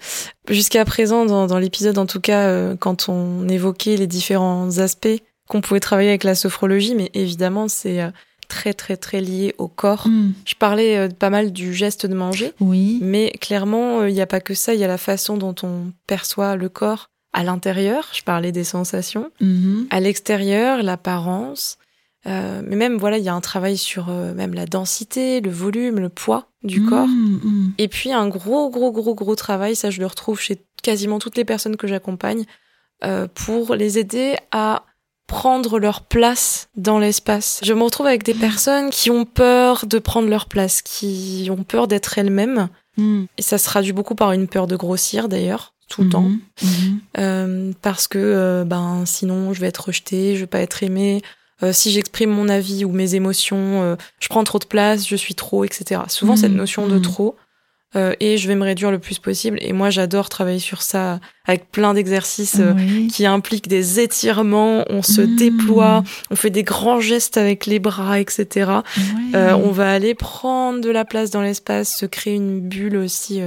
jusqu'à 0.49 0.85
présent 0.85 1.25
dans, 1.25 1.47
dans 1.47 1.59
l'épisode, 1.59 1.97
en 1.97 2.05
tout 2.05 2.19
cas 2.19 2.47
euh, 2.47 2.75
quand 2.75 3.09
on 3.09 3.47
évoquait 3.47 3.95
les 3.95 4.07
différents 4.07 4.79
aspects 4.79 5.21
qu'on 5.47 5.61
pouvait 5.61 5.79
travailler 5.79 6.09
avec 6.09 6.23
la 6.23 6.33
sophrologie, 6.33 6.95
mais 6.95 7.11
évidemment 7.13 7.67
c'est 7.67 7.99
très 8.47 8.73
très 8.73 8.97
très 8.97 9.21
lié 9.21 9.53
au 9.59 9.67
corps. 9.67 10.07
Hmm. 10.07 10.33
Je 10.45 10.55
parlais 10.55 11.09
pas 11.09 11.29
mal 11.29 11.51
du 11.51 11.73
geste 11.75 12.07
de 12.07 12.15
manger, 12.15 12.51
oui. 12.59 12.97
mais 13.01 13.31
clairement 13.39 14.05
il 14.05 14.13
n'y 14.15 14.21
a 14.21 14.27
pas 14.27 14.41
que 14.41 14.55
ça, 14.55 14.73
il 14.73 14.79
y 14.79 14.83
a 14.83 14.87
la 14.87 14.97
façon 14.97 15.37
dont 15.37 15.55
on 15.61 15.91
perçoit 16.07 16.55
le 16.55 16.69
corps 16.69 17.09
à 17.33 17.43
l'intérieur. 17.43 18.09
Je 18.13 18.23
parlais 18.23 18.51
des 18.51 18.63
sensations, 18.63 19.29
mm-hmm. 19.39 19.85
à 19.91 19.99
l'extérieur, 19.99 20.81
l'apparence. 20.81 21.77
Euh, 22.27 22.61
mais 22.65 22.75
même 22.75 22.97
voilà, 22.97 23.17
il 23.17 23.23
y 23.23 23.29
a 23.29 23.33
un 23.33 23.41
travail 23.41 23.77
sur 23.77 24.09
euh, 24.09 24.33
même 24.33 24.53
la 24.53 24.65
densité, 24.65 25.41
le 25.41 25.51
volume, 25.51 25.99
le 25.99 26.09
poids 26.09 26.47
du 26.63 26.81
mmh, 26.81 26.89
corps. 26.89 27.07
Mmh. 27.07 27.73
Et 27.77 27.87
puis 27.87 28.11
un 28.11 28.27
gros, 28.27 28.69
gros, 28.69 28.91
gros, 28.91 29.13
gros 29.13 29.35
travail, 29.35 29.75
ça 29.75 29.91
je 29.91 29.99
le 29.99 30.07
retrouve 30.07 30.39
chez 30.39 30.65
quasiment 30.81 31.19
toutes 31.19 31.37
les 31.37 31.45
personnes 31.45 31.77
que 31.77 31.87
j'accompagne, 31.87 32.45
euh, 33.03 33.27
pour 33.33 33.75
les 33.75 33.99
aider 33.99 34.35
à 34.51 34.85
prendre 35.27 35.79
leur 35.79 36.01
place 36.01 36.69
dans 36.75 36.97
l'espace. 36.97 37.59
Je 37.63 37.73
me 37.73 37.83
retrouve 37.83 38.07
avec 38.07 38.23
des 38.23 38.33
personnes 38.33 38.89
qui 38.89 39.11
ont 39.11 39.25
peur 39.25 39.85
de 39.85 39.99
prendre 39.99 40.27
leur 40.27 40.47
place, 40.47 40.81
qui 40.81 41.47
ont 41.51 41.63
peur 41.63 41.87
d'être 41.87 42.17
elles-mêmes. 42.17 42.69
Mmh. 42.97 43.25
Et 43.37 43.41
ça 43.41 43.57
se 43.57 43.65
traduit 43.65 43.93
beaucoup 43.93 44.15
par 44.15 44.31
une 44.31 44.47
peur 44.47 44.65
de 44.65 44.75
grossir 44.75 45.29
d'ailleurs 45.29 45.73
tout 45.87 46.01
le 46.01 46.09
temps 46.09 46.31
euh, 47.19 47.71
parce 47.83 48.07
que 48.07 48.63
ben 48.65 49.03
sinon 49.05 49.53
je 49.53 49.61
vais 49.61 49.67
être 49.67 49.85
rejetée 49.85 50.33
je 50.33 50.39
vais 50.39 50.47
pas 50.47 50.61
être 50.61 50.81
aimée 50.81 51.21
euh, 51.63 51.71
si 51.71 51.91
j'exprime 51.91 52.31
mon 52.31 52.49
avis 52.49 52.83
ou 52.83 52.91
mes 52.91 53.15
émotions, 53.15 53.81
euh, 53.81 53.95
je 54.19 54.27
prends 54.27 54.43
trop 54.43 54.59
de 54.59 54.65
place, 54.65 55.07
je 55.07 55.15
suis 55.15 55.35
trop, 55.35 55.63
etc. 55.63 56.01
Souvent 56.07 56.35
cette 56.35 56.51
mmh, 56.51 56.57
notion 56.57 56.87
de 56.87 56.97
mmh. 56.97 57.01
trop. 57.01 57.35
Euh, 57.95 58.13
et 58.19 58.37
je 58.37 58.49
vais 58.49 58.55
me 58.55 58.65
réduire 58.65 58.91
le 58.91 58.99
plus 58.99 59.19
possible. 59.19 59.57
Et 59.61 59.71
moi, 59.71 59.89
j'adore 59.89 60.27
travailler 60.27 60.59
sur 60.59 60.81
ça 60.81 61.21
avec 61.45 61.71
plein 61.71 61.93
d'exercices 61.93 62.59
qui 63.09 63.25
impliquent 63.25 63.69
des 63.69 64.01
étirements. 64.01 64.83
On 64.89 65.01
se 65.01 65.21
mmh. 65.21 65.35
déploie, 65.37 66.03
on 66.29 66.35
fait 66.35 66.49
des 66.49 66.63
grands 66.63 66.99
gestes 66.99 67.37
avec 67.37 67.65
les 67.65 67.79
bras, 67.79 68.19
etc. 68.19 68.71
on 69.33 69.71
va 69.71 69.91
aller 69.91 70.13
prendre 70.13 70.81
de 70.81 70.89
la 70.89 71.05
place 71.05 71.29
dans 71.29 71.41
l'espace, 71.41 71.95
se 71.95 72.05
créer 72.05 72.35
une 72.35 72.59
bulle 72.59 72.97
aussi 72.97 73.39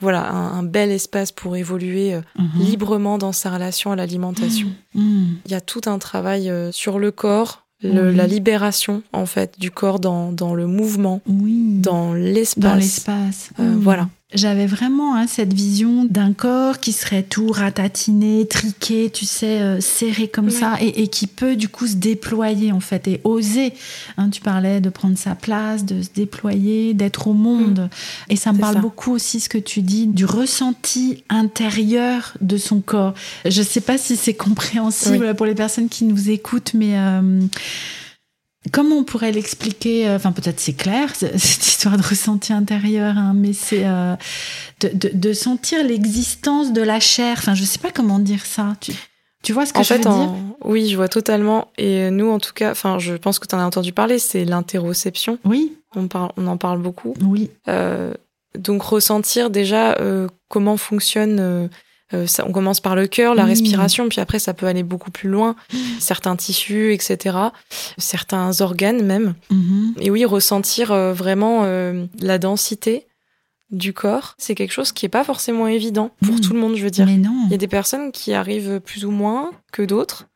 voilà 0.00 0.30
un, 0.30 0.62
bel 0.62 0.90
espace 0.90 1.32
pour 1.32 1.56
évoluer 1.56 2.14
euh, 2.14 2.20
mhm. 2.38 2.60
librement 2.60 3.18
dans 3.18 3.32
sa 3.32 3.50
relation 3.50 3.92
à 3.92 3.96
l'alimentation. 3.96 4.68
Mhm. 4.94 5.02
Mhm. 5.02 5.36
Il 5.46 5.50
y 5.50 5.54
a 5.54 5.60
tout 5.60 5.82
un 5.86 5.98
travail 5.98 6.50
euh, 6.50 6.70
sur 6.72 6.98
le 6.98 7.10
corps, 7.10 7.66
la 7.82 8.26
libération 8.26 9.02
en 9.12 9.26
fait 9.26 9.60
du 9.60 9.70
corps 9.70 10.00
dans, 10.00 10.32
dans 10.32 10.54
le 10.54 10.66
mouvement, 10.66 11.20
oui. 11.26 11.78
dans 11.78 12.14
l'espace. 12.14 12.62
Dans 12.62 12.74
l'espace. 12.74 13.50
Euh, 13.60 13.76
voilà. 13.78 14.08
J'avais 14.36 14.66
vraiment 14.66 15.16
hein, 15.16 15.26
cette 15.26 15.54
vision 15.54 16.04
d'un 16.04 16.34
corps 16.34 16.78
qui 16.78 16.92
serait 16.92 17.22
tout 17.22 17.48
ratatiné, 17.48 18.46
triqué, 18.46 19.08
tu 19.10 19.24
sais, 19.24 19.60
euh, 19.60 19.80
serré 19.80 20.28
comme 20.28 20.50
ça, 20.50 20.76
et, 20.80 21.08
qui 21.08 21.26
peut 21.26 21.56
du 21.56 21.68
coup 21.68 21.86
se 21.86 21.94
déployer 21.94 22.70
en 22.70 22.80
fait 22.80 23.08
et 23.08 23.20
oser. 23.24 23.72
Hein, 24.18 24.28
tu 24.28 24.42
parlais 24.42 24.82
de 24.82 24.90
prendre 24.90 25.16
sa 25.16 25.34
place, 25.34 25.86
de 25.86 26.02
se 26.02 26.10
déployer, 26.14 26.92
d'être 26.92 27.28
au 27.28 27.32
monde. 27.32 27.88
Mm. 28.28 28.32
Et 28.32 28.36
ça 28.36 28.52
me 28.52 28.58
parle 28.58 28.80
beaucoup 28.80 29.12
aussi 29.12 29.40
ce 29.40 29.48
que 29.48 29.58
tu 29.58 29.80
dis 29.80 30.06
du 30.06 30.26
ressenti 30.26 31.24
intérieur 31.30 32.34
de 32.42 32.58
son 32.58 32.80
corps. 32.80 33.14
Je 33.46 33.60
ne 33.60 33.66
sais 33.66 33.80
pas 33.80 33.96
si 33.96 34.16
c'est 34.16 34.34
compréhensible 34.34 35.34
pour 35.34 35.46
les 35.46 35.54
personnes 35.54 35.88
qui 35.88 36.04
nous 36.04 36.28
écoutent, 36.28 36.74
mais 36.74 36.98
euh, 36.98 37.40
Comment 38.72 38.96
on 38.96 39.04
pourrait 39.04 39.32
l'expliquer 39.32 40.08
euh, 40.08 40.16
Enfin, 40.16 40.32
peut-être 40.32 40.60
c'est 40.60 40.72
clair, 40.72 41.14
cette 41.14 41.66
histoire 41.66 41.96
de 41.96 42.02
ressenti 42.02 42.52
intérieur, 42.52 43.16
hein, 43.16 43.32
mais 43.34 43.52
c'est 43.52 43.84
euh, 43.84 44.16
de, 44.80 45.32
sentir 45.32 45.84
l'existence 45.84 46.72
de 46.72 46.82
la 46.82 47.00
chair. 47.00 47.36
Enfin, 47.38 47.54
je 47.54 47.64
sais 47.64 47.78
pas 47.78 47.90
comment 47.90 48.18
dire 48.18 48.44
ça. 48.44 48.74
Tu, 48.80 48.92
tu 49.42 49.52
vois 49.52 49.66
ce 49.66 49.72
que 49.72 49.82
je 49.82 49.94
veux 49.94 50.00
dire? 50.00 50.34
Oui, 50.64 50.88
je 50.88 50.96
vois 50.96 51.08
totalement. 51.08 51.68
Et 51.78 52.10
nous, 52.10 52.30
en 52.30 52.38
tout 52.38 52.52
cas, 52.52 52.70
enfin, 52.70 52.98
je 52.98 53.14
pense 53.14 53.38
que 53.38 53.46
tu 53.46 53.54
en 53.54 53.58
as 53.58 53.64
entendu 53.64 53.92
parler, 53.92 54.18
c'est 54.18 54.44
l'interoception. 54.44 55.38
Oui. 55.44 55.76
On, 55.94 56.08
parle, 56.08 56.32
on 56.36 56.46
en 56.46 56.56
parle 56.56 56.80
beaucoup. 56.80 57.14
Oui. 57.22 57.50
Euh, 57.68 58.12
donc, 58.58 58.82
ressentir 58.82 59.50
déjà 59.50 59.96
comment 60.48 60.76
fonctionne 60.76 61.68
euh, 62.14 62.26
on 62.44 62.52
commence 62.52 62.80
par 62.80 62.94
le 62.94 63.08
cœur, 63.08 63.34
la 63.34 63.44
respiration, 63.44 64.08
puis 64.08 64.20
après 64.20 64.38
ça 64.38 64.54
peut 64.54 64.66
aller 64.66 64.84
beaucoup 64.84 65.10
plus 65.10 65.28
loin, 65.28 65.56
certains 65.98 66.36
tissus, 66.36 66.92
etc., 66.92 67.36
certains 67.98 68.60
organes 68.60 69.04
même. 69.04 69.34
Mm-hmm. 69.50 70.02
Et 70.02 70.10
oui, 70.10 70.24
ressentir 70.24 70.92
euh, 70.92 71.12
vraiment 71.12 71.62
euh, 71.64 72.06
la 72.20 72.38
densité 72.38 73.06
du 73.70 73.92
corps, 73.92 74.36
c'est 74.38 74.54
quelque 74.54 74.72
chose 74.72 74.92
qui 74.92 75.06
est 75.06 75.08
pas 75.10 75.24
forcément 75.24 75.66
évident 75.66 76.12
pour 76.24 76.40
tout 76.40 76.52
le 76.52 76.60
monde, 76.60 76.76
je 76.76 76.84
veux 76.84 76.90
dire. 76.90 77.06
Mais 77.06 77.16
non. 77.16 77.42
Il 77.46 77.50
y 77.50 77.54
a 77.54 77.58
des 77.58 77.66
personnes 77.66 78.12
qui 78.12 78.32
arrivent 78.32 78.78
plus 78.78 79.04
ou 79.04 79.10
moins 79.10 79.50
que 79.72 79.82
d'autres. 79.82 80.28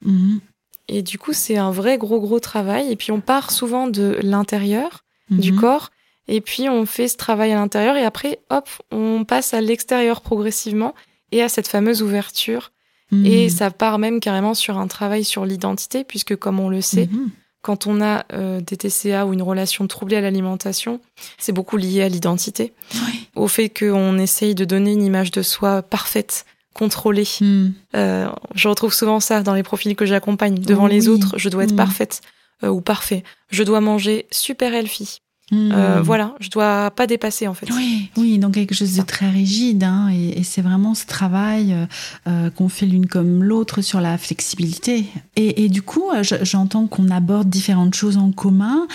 Et 0.89 1.03
du 1.03 1.17
coup, 1.19 1.33
c'est 1.33 1.57
un 1.57 1.71
vrai 1.71 1.97
gros 1.97 2.19
gros 2.19 2.41
travail. 2.41 2.91
Et 2.91 2.97
puis 2.97 3.13
on 3.13 3.21
part 3.21 3.53
souvent 3.53 3.87
de 3.87 4.19
l'intérieur 4.23 5.05
du 5.31 5.55
corps. 5.55 5.91
Et 6.27 6.41
puis 6.41 6.69
on 6.69 6.87
fait 6.87 7.07
ce 7.07 7.17
travail 7.17 7.53
à 7.53 7.55
l'intérieur 7.55 7.97
et 7.97 8.05
après, 8.05 8.41
hop, 8.51 8.69
on 8.91 9.25
passe 9.25 9.55
à 9.55 9.61
l'extérieur 9.61 10.23
progressivement 10.23 10.95
et 11.33 11.43
à 11.43 11.49
cette 11.49 11.69
fameuse 11.69 12.03
ouverture. 12.03 12.73
Hmm. 13.11 13.27
Et 13.27 13.49
ça 13.49 13.71
part 13.71 13.99
même 13.99 14.21
carrément 14.21 14.55
sur 14.55 14.79
un 14.79 14.87
travail 14.87 15.25
sur 15.25 15.45
l'identité, 15.45 16.05
puisque 16.05 16.37
comme 16.37 16.61
on 16.61 16.69
le 16.69 16.81
sait, 16.81 17.07
hmm. 17.07 17.31
quand 17.63 17.87
on 17.87 18.01
a 18.01 18.25
euh, 18.33 18.61
des 18.61 18.77
TCA 18.77 19.27
ou 19.27 19.33
une 19.33 19.43
relation 19.43 19.87
troublée 19.87 20.17
à 20.17 20.21
l'alimentation, 20.21 21.01
c'est 21.39 21.53
beaucoup 21.53 21.77
lié 21.77 22.03
à 22.03 22.09
l'identité, 22.09 22.73
au 23.35 23.49
fait 23.49 23.69
qu'on 23.69 24.19
essaye 24.19 24.55
de 24.55 24.65
donner 24.65 24.93
une 24.93 25.03
image 25.03 25.33
de 25.33 25.43
soi 25.43 25.83
parfaite, 25.83 26.47
contrôlée. 26.73 27.29
Hmm. 27.41 27.71
Euh, 27.97 28.29
je 28.55 28.69
retrouve 28.69 28.95
souvent 28.95 29.19
ça 29.19 29.43
dans 29.43 29.55
les 29.55 29.65
profils 29.65 29.97
que 29.97 30.07
j'accompagne. 30.07 30.55
Devant 30.55 30.87
les 30.87 31.09
autres, 31.09 31.37
je 31.37 31.49
dois 31.49 31.65
être 31.65 31.77
parfaite 31.77 32.21
euh, 32.63 32.69
ou 32.69 32.81
parfait. 32.81 33.25
Je 33.51 33.65
dois 33.65 33.81
manger 33.81 34.27
super 34.31 34.73
healthy. 34.73 35.21
Euh, 35.53 35.99
hmm. 35.99 36.03
voilà, 36.03 36.35
je 36.39 36.49
dois 36.49 36.93
pas 36.93 37.07
dépasser 37.07 37.49
en 37.49 37.55
fait. 37.55 37.69
Oui, 37.75 38.11
oui, 38.17 38.39
donc 38.39 38.55
quelque 38.55 38.75
chose 38.75 38.97
de 38.97 39.03
très 39.03 39.29
rigide, 39.29 39.83
hein, 39.83 40.09
et, 40.09 40.43
c'est 40.45 40.63
vraiment 40.63 40.95
ce 40.95 41.07
travail 41.07 41.73
euh, 41.73 41.87
euh, 42.29 42.51
qu'on 42.51 42.69
fait 42.69 42.87
l'une 42.87 43.07
comme 43.07 43.43
l'autre 43.43 43.83
sur 43.83 44.01
la 44.01 44.17
flexibilité. 44.17 45.07
Et, 45.37 45.65
et 45.65 45.69
du 45.69 45.83
coup, 45.83 46.05
j'entends 46.43 46.87
qu'on 46.87 47.11
aborde 47.11 47.49
différentes 47.49 47.95
choses 47.95 48.17
en 48.17 48.31
commun, 48.31 48.87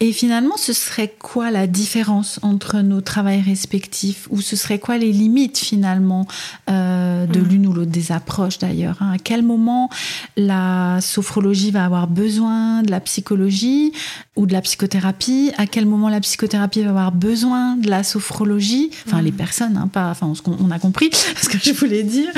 et 0.00 0.12
finalement, 0.12 0.56
ce 0.56 0.72
serait 0.72 1.12
quoi 1.18 1.50
la 1.50 1.66
différence 1.66 2.38
entre 2.42 2.78
nos 2.82 3.00
travails 3.00 3.40
respectifs 3.40 4.28
Ou 4.30 4.40
ce 4.40 4.54
serait 4.54 4.78
quoi 4.78 4.96
les 4.96 5.10
limites 5.10 5.58
finalement 5.58 6.28
euh, 6.70 7.26
de 7.26 7.40
hmm. 7.40 7.48
l'une 7.48 7.66
ou 7.66 7.72
l'autre 7.72 7.90
des 7.90 8.12
approches 8.12 8.58
d'ailleurs 8.58 8.98
hein? 9.00 9.12
À 9.14 9.18
quel 9.18 9.42
moment 9.42 9.90
la 10.36 11.00
sophrologie 11.00 11.72
va 11.72 11.84
avoir 11.84 12.06
besoin 12.06 12.82
de 12.82 12.92
la 12.92 13.00
psychologie 13.00 13.92
ou 14.36 14.46
de 14.46 14.52
la 14.52 14.60
psychothérapie? 14.60 15.50
À 15.58 15.66
quel 15.66 15.84
moment 15.84 16.08
la 16.08 16.20
psychothérapie 16.20 16.82
va 16.82 16.90
avoir 16.90 17.10
besoin 17.10 17.74
de 17.74 17.90
la 17.90 18.04
sophrologie? 18.04 18.90
Enfin, 19.04 19.20
les 19.20 19.32
hmm. 19.32 19.36
personnes, 19.36 19.76
hein, 19.76 19.88
pas, 19.88 20.10
enfin, 20.10 20.32
on 20.46 20.70
a 20.70 20.78
compris 20.78 21.10
ce 21.42 21.48
que 21.48 21.58
je 21.58 21.72
voulais 21.72 22.04
dire. 22.04 22.28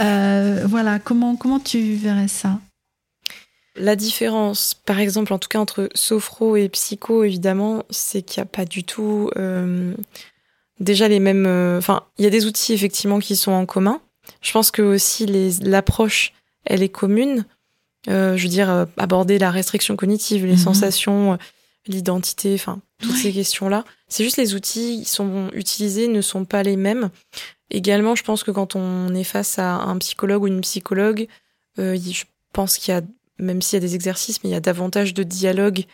Euh, 0.00 0.64
voilà, 0.66 0.98
comment, 0.98 1.36
comment 1.36 1.60
tu 1.60 1.94
verrais 1.94 2.28
ça? 2.28 2.58
La 3.76 3.96
différence, 3.96 4.74
par 4.74 4.98
exemple, 4.98 5.32
en 5.32 5.38
tout 5.38 5.48
cas 5.48 5.58
entre 5.58 5.88
sophro 5.94 6.56
et 6.56 6.68
psycho, 6.68 7.24
évidemment, 7.24 7.84
c'est 7.90 8.22
qu'il 8.22 8.40
n'y 8.40 8.42
a 8.42 8.50
pas 8.50 8.64
du 8.64 8.84
tout 8.84 9.30
euh, 9.36 9.94
déjà 10.78 11.08
les 11.08 11.20
mêmes. 11.20 11.46
Euh, 11.46 11.78
enfin, 11.78 12.04
il 12.18 12.24
y 12.24 12.26
a 12.26 12.30
des 12.30 12.44
outils 12.44 12.74
effectivement 12.74 13.18
qui 13.18 13.34
sont 13.34 13.52
en 13.52 13.64
commun. 13.64 14.00
Je 14.42 14.52
pense 14.52 14.70
que 14.70 14.82
aussi 14.82 15.26
l'approche, 15.62 16.34
elle 16.66 16.82
est 16.82 16.90
commune. 16.90 17.46
Euh, 18.08 18.36
je 18.36 18.42
veux 18.42 18.48
dire, 18.48 18.86
aborder 18.98 19.38
la 19.38 19.50
restriction 19.50 19.96
cognitive, 19.96 20.44
les 20.44 20.52
mhm. 20.52 20.58
sensations, 20.58 21.38
l'identité, 21.86 22.52
enfin, 22.54 22.80
toutes 23.00 23.16
ces 23.16 23.32
questions-là. 23.32 23.84
C'est 24.08 24.24
juste 24.24 24.36
les 24.36 24.54
outils 24.54 25.02
qui 25.04 25.08
sont 25.08 25.48
utilisés 25.54 26.08
ne 26.08 26.20
sont 26.20 26.44
pas 26.44 26.62
les 26.62 26.76
mêmes. 26.76 27.10
Également, 27.70 28.16
je 28.16 28.22
pense 28.22 28.44
que 28.44 28.50
quand 28.50 28.76
on 28.76 29.14
est 29.14 29.24
face 29.24 29.58
à 29.58 29.76
un 29.76 29.96
psychologue 29.98 30.42
ou 30.42 30.46
une 30.46 30.60
psychologue, 30.60 31.26
je 31.78 32.24
pense 32.52 32.76
qu'il 32.76 32.92
y 32.92 32.96
a 32.96 33.02
même 33.42 33.60
s'il 33.60 33.76
y 33.76 33.82
a 33.82 33.86
des 33.86 33.94
exercices, 33.94 34.42
mais 34.42 34.50
il 34.50 34.52
y 34.52 34.56
a 34.56 34.60
davantage 34.60 35.14
de 35.14 35.22
dialogue. 35.22 35.84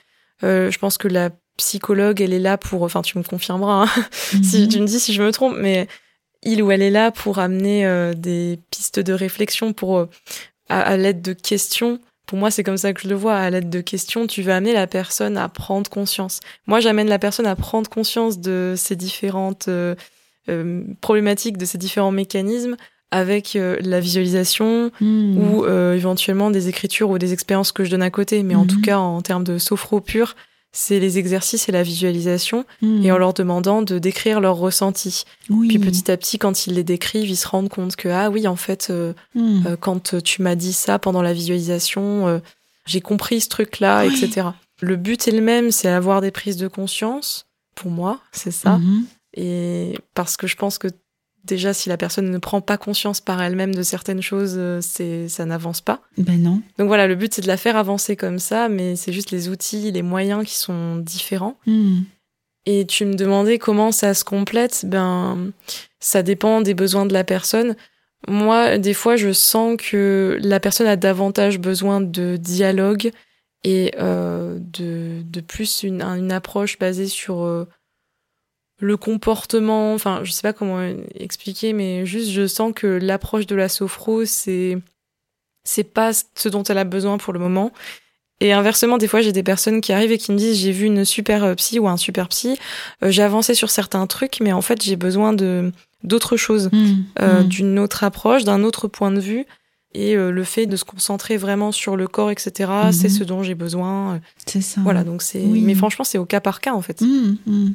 Euh, 0.45 0.71
je 0.71 0.79
pense 0.79 0.99
que 0.99 1.09
la 1.09 1.31
psychologue, 1.57 2.21
elle 2.21 2.33
est 2.33 2.39
là 2.39 2.57
pour, 2.57 2.83
enfin, 2.83 3.03
tu 3.03 3.19
me 3.19 3.25
confirmeras, 3.25 3.85
hein, 3.85 4.05
si 4.43 4.63
mhm. 4.63 4.69
tu 4.69 4.81
me 4.81 4.87
dis 4.87 5.01
si 5.01 5.13
je 5.13 5.23
me 5.23 5.33
trompe, 5.33 5.57
mais 5.59 5.89
il 6.43 6.63
ou 6.63 6.71
elle 6.71 6.83
est 6.83 6.91
là 6.91 7.11
pour 7.11 7.41
amener 7.41 7.85
euh, 7.85 8.15
des 8.15 8.61
pistes 8.71 9.01
de 9.01 9.13
réflexion, 9.13 9.73
pour 9.73 9.99
euh, 9.99 10.09
à, 10.69 10.97
l'aide 10.97 11.23
de 11.23 11.33
questions. 11.33 11.99
Pour 12.27 12.39
moi, 12.39 12.51
c'est 12.51 12.63
comme 12.63 12.77
ça 12.77 12.93
que 12.93 13.01
je 13.01 13.09
le 13.09 13.15
vois. 13.15 13.37
À 13.37 13.51
l'aide 13.51 13.71
de 13.71 13.81
questions, 13.81 14.27
tu 14.27 14.43
vas 14.43 14.57
amener 14.57 14.75
la 14.75 14.87
personne 14.87 15.37
à 15.37 15.49
prendre 15.49 15.91
conscience. 15.91 16.41
Moi, 16.67 16.79
j'amène 16.79 17.09
la 17.09 17.19
personne 17.19 17.47
à 17.47 17.57
prendre 17.57 17.89
conscience 17.89 18.39
de 18.39 18.75
ces 18.77 18.95
différentes 18.95 19.71
problématiques, 21.01 21.57
de 21.57 21.65
ces 21.65 21.79
différents 21.79 22.11
mécanismes, 22.11 22.77
avec 23.11 23.57
euh, 23.57 23.77
la 23.81 24.01
visualisation 24.01 24.91
hmm. 25.01 25.39
ou 25.39 25.65
euh, 25.65 25.95
éventuellement 25.95 26.51
des 26.51 26.69
écritures 26.69 27.11
ou 27.11 27.19
des 27.19 27.33
expériences 27.33 27.73
que 27.73 27.85
je 27.85 27.91
donne 27.91 28.03
à 28.03 28.11
côté. 28.11 28.43
Mais 28.43 28.55
en 28.55 28.67
tout 28.67 28.79
hmm. 28.79 28.83
cas, 28.83 28.99
en 28.99 29.23
termes 29.23 29.45
de 29.45 29.59
sophro 29.59 30.01
pur, 30.01 30.37
c'est 30.73 31.01
les 31.01 31.19
exercices 31.19 31.69
et 31.69 31.73
la 31.73 31.83
visualisation 31.83 32.67
hmm. 32.83 33.03
et 33.03 33.11
en 33.11 33.19
leur 33.19 33.33
demandant 33.33 33.81
de 33.81 33.99
décrire 33.99 34.41
leurs 34.41 34.57
ressentis. 34.57 35.25
Puis 35.47 35.79
petit 35.79 36.11
à 36.11 36.17
petit, 36.17 36.39
quand 36.39 36.67
ils 36.67 36.75
les 36.75 36.85
décrivent, 36.85 37.31
ils 37.31 37.37
se 37.37 37.49
rendent 37.49 37.71
compte 37.71 37.97
que, 37.97 38.09
ah 38.09 38.29
oui, 38.31 38.47
en 38.47 38.57
fait, 38.57 38.89
euh, 38.91 39.15
quand 39.81 40.23
tu 40.23 40.43
m'as 40.43 40.55
dit 40.55 40.75
ça 40.75 40.99
pendant 40.99 41.23
la 41.23 41.33
visualisation, 41.33 42.43
j'ai 42.85 43.01
compris 43.01 43.41
ce 43.41 43.49
truc-là, 43.49 44.05
etc. 44.05 44.49
Le 44.81 44.97
but 44.97 45.27
est 45.27 45.33
le 45.33 45.41
même, 45.41 45.71
c'est 45.71 45.89
avoir 45.89 46.21
des 46.21 46.31
prises 46.31 46.59
de 46.59 46.69
conscience. 46.69 47.47
Pour 47.75 47.91
moi, 47.91 48.21
c'est 48.33 48.51
ça. 48.51 48.79
Et 49.35 49.99
parce 50.15 50.37
que 50.37 50.47
je 50.47 50.57
pense 50.57 50.77
que 50.77 50.89
déjà, 51.45 51.73
si 51.73 51.89
la 51.89 51.97
personne 51.97 52.31
ne 52.31 52.39
prend 52.39 52.61
pas 52.61 52.77
conscience 52.77 53.21
par 53.21 53.43
elle-même 53.43 53.75
de 53.75 53.83
certaines 53.83 54.23
choses, 54.23 54.55
euh, 54.57 54.81
c'est 54.81 55.29
ça 55.29 55.45
n'avance 55.45 55.81
pas. 55.81 56.03
Ben 56.17 56.43
non. 56.43 56.63
Donc 56.79 56.89
voilà, 56.89 57.07
le 57.07 57.15
but 57.15 57.35
c'est 57.35 57.43
de 57.43 57.47
la 57.47 57.57
faire 57.57 57.77
avancer 57.77 58.17
comme 58.17 58.39
ça, 58.39 58.69
mais 58.69 58.97
c'est 58.97 59.13
juste 59.13 59.31
les 59.31 59.49
outils, 59.49 59.91
les 59.91 60.03
moyens 60.03 60.45
qui 60.45 60.57
sont 60.57 60.97
différents. 60.97 61.57
Hmm. 61.67 62.01
Et 62.67 62.85
tu 62.85 63.07
me 63.07 63.15
demandais 63.15 63.59
comment 63.59 63.93
ça 63.93 64.13
se 64.13 64.25
complète. 64.25 64.85
Ben, 64.87 65.53
ça 66.01 66.23
dépend 66.23 66.61
des 66.61 66.75
besoins 66.75 67.07
de 67.07 67.15
la 67.15 67.25
personne. 67.25 67.77
Moi, 68.27 68.77
des 68.79 68.95
fois, 68.95 69.17
je 69.17 69.33
sens 69.33 69.77
que 69.79 70.39
la 70.43 70.61
personne 70.61 70.87
a 70.87 70.97
davantage 70.97 71.59
besoin 71.59 72.01
de 72.01 72.37
dialogue 72.37 73.11
et 73.65 73.93
euh, 73.99 74.59
de, 74.61 75.23
de, 75.23 75.41
plus 75.41 75.83
une, 75.83 76.03
une 76.03 76.31
approche 76.31 76.79
basée 76.79 77.07
sur 77.07 77.43
euh, 77.43 77.67
le 78.81 78.97
comportement, 78.97 79.95
enfin, 79.95 80.21
je 80.23 80.31
sais 80.31 80.43
pas 80.43 80.53
comment 80.53 80.81
expliquer, 81.15 81.73
mais 81.73 82.07
juste 82.07 82.31
je 82.31 82.47
sens 82.47 82.73
que 82.75 82.87
l'approche 82.87 83.47
de 83.47 83.57
la 83.57 83.69
sophro, 83.69 84.25
c'est 84.25 84.79
c'est 85.65 85.85
pas 85.85 86.13
ce 86.13 86.49
dont 86.49 86.63
elle 86.63 86.79
a 86.79 86.85
besoin 86.85 87.19
pour 87.19 87.33
le 87.33 87.41
moment. 87.41 87.73
Et 88.41 88.53
inversement, 88.53 88.99
des 88.99 89.09
fois, 89.09 89.21
j'ai 89.21 89.33
des 89.33 89.43
personnes 89.43 89.81
qui 89.81 89.93
arrivent 89.93 90.13
et 90.13 90.19
qui 90.19 90.31
me 90.31 90.39
disent 90.39 90.59
j'ai 90.59 90.71
vu 90.71 90.87
une 90.87 91.05
super 91.05 91.43
euh, 91.43 91.55
psy 91.55 91.79
ou 91.81 91.89
un 91.89 91.97
super 91.97 92.29
psy, 92.29 92.57
euh, 93.03 93.11
j'ai 93.11 93.23
avancé 93.23 93.55
sur 93.55 93.69
certains 93.69 94.07
trucs, 94.07 94.41
mais 94.41 94.53
en 94.53 94.63
fait, 94.63 94.83
j'ai 94.83 94.97
besoin 94.97 95.33
de 95.33 95.73
d'autres 96.05 96.37
choses, 96.37 96.71
mmh, 96.73 97.05
euh, 97.21 97.43
mmh. 97.43 97.49
d'une 97.49 97.79
autre 97.81 98.05
approche, 98.05 98.45
d'un 98.45 98.63
autre 98.63 98.87
point 98.87 99.11
de 99.11 99.19
vue. 99.19 99.45
Et 99.99 100.15
euh, 100.15 100.31
le 100.31 100.45
fait 100.45 100.67
de 100.67 100.77
se 100.77 100.85
concentrer 100.85 101.37
vraiment 101.37 101.73
sur 101.73 101.97
le 101.97 102.07
corps, 102.07 102.31
etc., 102.31 102.71
c'est 102.93 103.09
ce 103.09 103.25
dont 103.25 103.43
j'ai 103.43 103.57
besoin. 103.57 104.21
C'est 104.47 104.61
ça. 104.61 104.81
Voilà, 104.83 105.03
donc 105.03 105.23
c'est. 105.23 105.41
Mais 105.41 105.75
franchement, 105.75 106.05
c'est 106.05 106.19
au 106.19 106.25
cas 106.25 106.41
par 106.41 106.61
cas 106.61 106.73
en 106.73 106.83
fait. 106.83 107.01
Mmh, 107.01 107.37
mmh. 107.47 107.69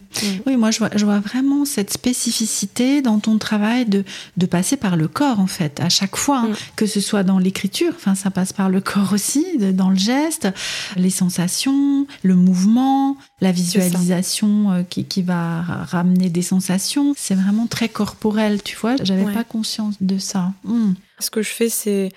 Oui, 0.45 0.55
moi 0.55 0.71
je 0.71 0.79
vois, 0.79 0.89
je 0.95 1.03
vois, 1.03 1.19
vraiment 1.19 1.65
cette 1.65 1.91
spécificité 1.91 3.01
dans 3.01 3.19
ton 3.19 3.37
travail 3.37 3.85
de, 3.85 4.05
de 4.37 4.45
passer 4.45 4.77
par 4.77 4.95
le 4.95 5.09
corps 5.09 5.41
en 5.41 5.47
fait, 5.47 5.81
à 5.81 5.89
chaque 5.89 6.15
fois, 6.15 6.45
hein, 6.45 6.53
que 6.77 6.85
ce 6.85 7.01
soit 7.01 7.23
dans 7.23 7.39
l'écriture, 7.39 7.91
enfin 7.93 8.15
ça 8.15 8.31
passe 8.31 8.53
par 8.53 8.69
le 8.69 8.79
corps 8.79 9.11
aussi, 9.11 9.45
dans 9.57 9.89
le 9.89 9.97
geste, 9.97 10.47
les 10.95 11.09
sensations, 11.09 12.07
le 12.21 12.35
mouvement, 12.35 13.17
la 13.43 13.51
visualisation 13.51 14.71
euh, 14.71 14.83
qui, 14.83 15.05
qui, 15.05 15.21
va 15.21 15.61
ramener 15.61 16.29
des 16.29 16.41
sensations. 16.41 17.13
C'est 17.17 17.35
vraiment 17.35 17.67
très 17.67 17.89
corporel, 17.89 18.63
tu 18.63 18.75
vois. 18.77 18.95
J'avais 19.03 19.31
pas 19.31 19.43
conscience 19.43 19.95
de 20.01 20.17
ça. 20.17 20.53
Mmh. 20.63 20.93
Ce 21.19 21.29
que 21.29 21.41
je 21.41 21.49
fais, 21.49 21.69
c'est 21.69 22.11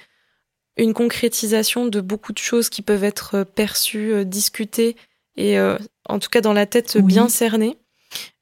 une 0.77 0.95
concrétisation 0.95 1.87
de 1.87 2.01
beaucoup 2.01 2.33
de 2.33 2.39
choses 2.39 2.69
qui 2.69 2.83
peuvent 2.83 3.05
être 3.05 3.45
perçues, 3.45 4.13
euh, 4.13 4.25
discutées 4.25 4.97
et 5.37 5.59
euh, 5.59 5.77
en 6.09 6.19
tout 6.19 6.31
cas 6.31 6.41
dans 6.41 6.53
la 6.53 6.67
tête 6.67 6.97
bien 6.99 7.29
cernées. 7.29 7.77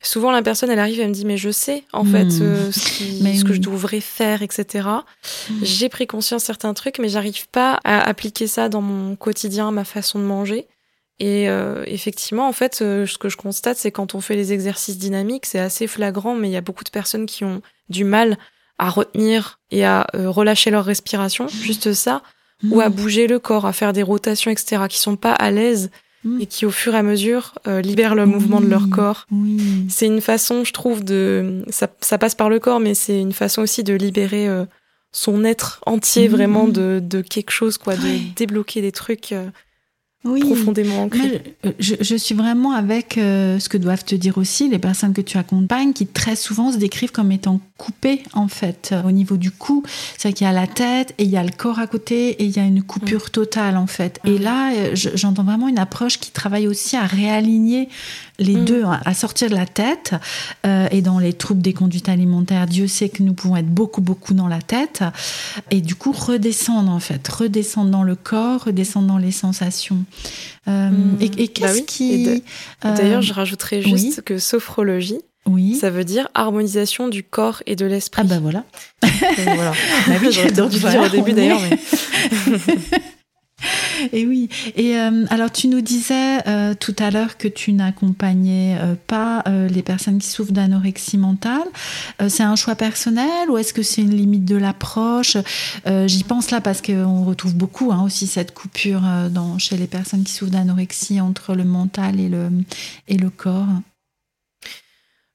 Souvent, 0.02 0.30
la 0.30 0.42
personne, 0.42 0.70
elle 0.70 0.78
arrive, 0.78 1.00
elle 1.00 1.08
me 1.08 1.14
dit, 1.14 1.24
mais 1.24 1.38
je 1.38 1.50
sais, 1.50 1.84
en 1.92 2.04
fait, 2.04 2.26
hmm. 2.26 2.42
euh, 2.42 2.70
ce, 2.70 3.44
que 3.44 3.54
je 3.54 3.60
devrais 3.60 4.02
faire, 4.02 4.42
etc. 4.42 4.88
Hmm. 5.48 5.54
J'ai 5.62 5.88
pris 5.88 6.06
conscience 6.06 6.42
de 6.42 6.46
certains 6.46 6.74
trucs, 6.74 6.98
mais 6.98 7.08
j'arrive 7.08 7.48
pas 7.48 7.80
à 7.82 8.06
appliquer 8.06 8.46
ça 8.46 8.68
dans 8.68 8.82
mon 8.82 9.16
quotidien, 9.16 9.70
ma 9.70 9.84
façon 9.84 10.18
de 10.18 10.24
manger. 10.24 10.66
Et 11.20 11.46
effectivement, 11.86 12.48
en 12.48 12.52
fait, 12.52 12.74
ce 12.74 13.18
que 13.18 13.28
je 13.28 13.36
constate, 13.36 13.78
c'est 13.78 13.92
quand 13.92 14.16
on 14.16 14.20
fait 14.20 14.34
les 14.34 14.52
exercices 14.52 14.98
dynamiques, 14.98 15.46
c'est 15.46 15.60
assez 15.60 15.86
flagrant, 15.86 16.34
mais 16.34 16.48
il 16.48 16.52
y 16.52 16.56
a 16.56 16.60
beaucoup 16.60 16.82
de 16.82 16.90
personnes 16.90 17.26
qui 17.26 17.44
ont 17.44 17.62
du 17.88 18.02
mal 18.04 18.36
à 18.78 18.90
retenir 18.90 19.60
et 19.70 19.84
à 19.84 20.06
euh, 20.14 20.30
relâcher 20.30 20.70
leur 20.70 20.84
respiration, 20.84 21.48
juste 21.48 21.92
ça, 21.92 22.22
ou 22.70 22.80
à 22.80 22.88
bouger 22.88 23.26
le 23.26 23.38
corps, 23.38 23.66
à 23.66 23.72
faire 23.72 23.92
des 23.92 24.02
rotations, 24.02 24.50
etc., 24.50 24.84
qui 24.88 24.98
sont 24.98 25.16
pas 25.16 25.32
à 25.32 25.50
l'aise 25.50 25.90
mm. 26.24 26.40
et 26.40 26.46
qui, 26.46 26.66
au 26.66 26.70
fur 26.70 26.94
et 26.94 26.98
à 26.98 27.02
mesure, 27.02 27.54
euh, 27.66 27.80
libèrent 27.80 28.14
le 28.14 28.26
mouvement 28.26 28.60
de 28.60 28.66
leur 28.66 28.88
corps. 28.88 29.26
C'est 29.88 30.06
une 30.06 30.20
façon, 30.20 30.64
je 30.64 30.72
trouve, 30.72 31.04
de 31.04 31.62
ça, 31.68 31.88
ça, 32.00 32.18
passe 32.18 32.34
par 32.34 32.48
le 32.48 32.58
corps, 32.58 32.80
mais 32.80 32.94
c'est 32.94 33.20
une 33.20 33.32
façon 33.32 33.62
aussi 33.62 33.84
de 33.84 33.94
libérer 33.94 34.48
euh, 34.48 34.64
son 35.12 35.44
être 35.44 35.80
entier, 35.86 36.26
vraiment 36.26 36.66
de, 36.66 37.00
de 37.02 37.20
quelque 37.20 37.50
chose, 37.50 37.78
quoi, 37.78 37.96
de 37.96 38.34
débloquer 38.34 38.80
des 38.80 38.92
trucs 38.92 39.34
oui, 40.24 40.40
profondément 40.40 41.08
Je, 41.78 41.94
je, 42.00 42.16
suis 42.16 42.34
vraiment 42.34 42.72
avec 42.72 43.18
euh, 43.18 43.58
ce 43.58 43.68
que 43.68 43.76
doivent 43.76 44.04
te 44.04 44.14
dire 44.14 44.38
aussi 44.38 44.70
les 44.70 44.78
personnes 44.78 45.12
que 45.12 45.20
tu 45.20 45.36
accompagnes, 45.36 45.92
qui 45.92 46.06
très 46.06 46.34
souvent 46.34 46.72
se 46.72 46.78
décrivent 46.78 47.12
comme 47.12 47.30
étant 47.30 47.60
coupées 47.76 48.22
en 48.32 48.48
fait 48.48 48.90
euh, 48.92 49.02
au 49.02 49.12
niveau 49.12 49.36
du 49.36 49.50
cou. 49.50 49.82
C'est-à-dire 50.16 50.36
qu'il 50.38 50.46
y 50.46 50.50
a 50.50 50.52
la 50.52 50.66
tête 50.66 51.14
et 51.18 51.24
il 51.24 51.30
y 51.30 51.36
a 51.36 51.42
le 51.42 51.50
corps 51.50 51.78
à 51.78 51.86
côté 51.86 52.30
et 52.30 52.44
il 52.44 52.56
y 52.56 52.58
a 52.58 52.64
une 52.64 52.82
coupure 52.82 53.30
totale 53.30 53.76
en 53.76 53.86
fait. 53.86 54.18
Et 54.24 54.38
mm. 54.38 54.42
là, 54.42 54.72
euh, 54.72 54.90
j'entends 54.94 55.44
vraiment 55.44 55.68
une 55.68 55.78
approche 55.78 56.18
qui 56.18 56.30
travaille 56.30 56.68
aussi 56.68 56.96
à 56.96 57.04
réaligner 57.04 57.90
les 58.38 58.56
mm. 58.56 58.64
deux, 58.64 58.82
à 59.04 59.14
sortir 59.14 59.48
de 59.48 59.54
la 59.54 59.66
tête. 59.66 60.14
et 60.64 61.02
dans 61.02 61.18
les 61.18 61.32
troubles 61.32 61.62
des 61.62 61.72
conduites 61.72 62.08
alimentaires, 62.08 62.66
Dieu 62.66 62.86
sait 62.86 63.08
que 63.08 63.22
nous 63.22 63.34
pouvons 63.34 63.56
être 63.56 63.68
beaucoup 63.68 64.00
beaucoup 64.00 64.34
dans 64.34 64.48
la 64.48 64.60
tête. 64.60 65.02
Et 65.70 65.80
du 65.80 65.94
coup 65.94 66.12
redescendre 66.12 66.90
en 66.90 67.00
fait, 67.00 67.26
redescendre 67.28 67.90
dans 67.90 68.02
le 68.02 68.16
corps, 68.16 68.64
redescendre 68.64 69.06
dans 69.06 69.18
les 69.18 69.32
sensations. 69.32 70.04
Euh, 70.66 70.90
hmm. 70.90 71.16
et, 71.20 71.28
bah 71.28 71.44
qu'est-ce 71.52 71.82
qui... 71.82 72.42
D'ailleurs, 72.82 73.22
je 73.22 73.32
rajouterais 73.32 73.82
juste 73.82 74.22
que 74.22 74.38
sophrologie, 74.38 75.20
oui. 75.46 75.76
Ça 75.76 75.90
veut 75.90 76.04
dire 76.04 76.28
harmonisation 76.34 77.08
du 77.08 77.22
corps 77.22 77.62
et 77.66 77.76
de 77.76 77.84
l'esprit. 77.84 78.22
Ah 78.24 78.26
bah 78.26 78.38
voilà. 78.40 78.64
voilà. 79.36 79.72
bah 80.08 80.14
oui, 80.20 80.28
J'aurais 80.32 80.50
dû 80.50 80.78
dire 80.78 81.02
au 81.02 81.08
début 81.08 81.32
d'ailleurs. 81.32 81.60
Mais... 81.68 81.78
Et 84.12 84.26
oui. 84.26 84.48
Et 84.76 84.96
euh, 84.96 85.24
alors, 85.30 85.50
tu 85.50 85.68
nous 85.68 85.80
disais 85.80 86.46
euh, 86.46 86.74
tout 86.74 86.94
à 86.98 87.10
l'heure 87.10 87.36
que 87.36 87.48
tu 87.48 87.72
n'accompagnais 87.72 88.76
euh, 88.80 88.94
pas 89.06 89.44
les 89.46 89.82
personnes 89.82 90.18
qui 90.18 90.28
souffrent 90.28 90.52
d'anorexie 90.52 91.18
mentale. 91.18 91.64
c'est 92.28 92.42
un 92.42 92.56
choix 92.56 92.74
personnel 92.74 93.50
ou 93.50 93.58
est-ce 93.58 93.72
que 93.72 93.82
c'est 93.82 94.02
une 94.02 94.14
limite 94.14 94.44
de 94.44 94.56
l'approche? 94.56 95.36
J'y 96.06 96.24
pense 96.24 96.50
là 96.50 96.60
parce 96.60 96.80
qu'on 96.80 97.24
retrouve 97.24 97.54
beaucoup 97.54 97.92
hein, 97.92 98.02
aussi 98.04 98.26
cette 98.26 98.54
coupure 98.54 99.02
dans, 99.30 99.58
chez 99.58 99.76
les 99.76 99.86
personnes 99.86 100.24
qui 100.24 100.32
souffrent 100.32 100.52
d'anorexie 100.52 101.20
entre 101.20 101.54
le 101.54 101.64
mental 101.64 102.20
et 102.20 102.28
le, 102.28 102.48
et 103.08 103.16
le 103.16 103.30
corps. 103.30 103.68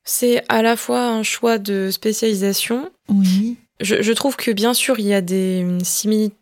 C'est 0.03 0.43
à 0.49 0.61
la 0.61 0.75
fois 0.75 1.07
un 1.07 1.23
choix 1.23 1.57
de 1.57 1.89
spécialisation. 1.91 2.89
Oui. 3.09 3.57
Je, 3.79 4.01
je 4.01 4.13
trouve 4.13 4.35
que 4.35 4.51
bien 4.51 4.73
sûr, 4.73 4.99
il 4.99 5.05
y 5.05 5.13
a 5.13 5.21
des 5.21 5.65
similitudes 5.83 6.35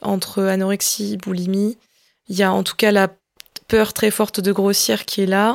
entre 0.00 0.42
anorexie, 0.44 1.16
boulimie. 1.16 1.78
Il 2.28 2.36
y 2.36 2.42
a 2.42 2.52
en 2.52 2.62
tout 2.62 2.76
cas 2.76 2.92
la 2.92 3.08
peur 3.70 3.92
très 3.92 4.10
forte 4.10 4.40
de 4.40 4.52
grossir 4.52 5.04
qui 5.04 5.22
est 5.22 5.26
là. 5.26 5.54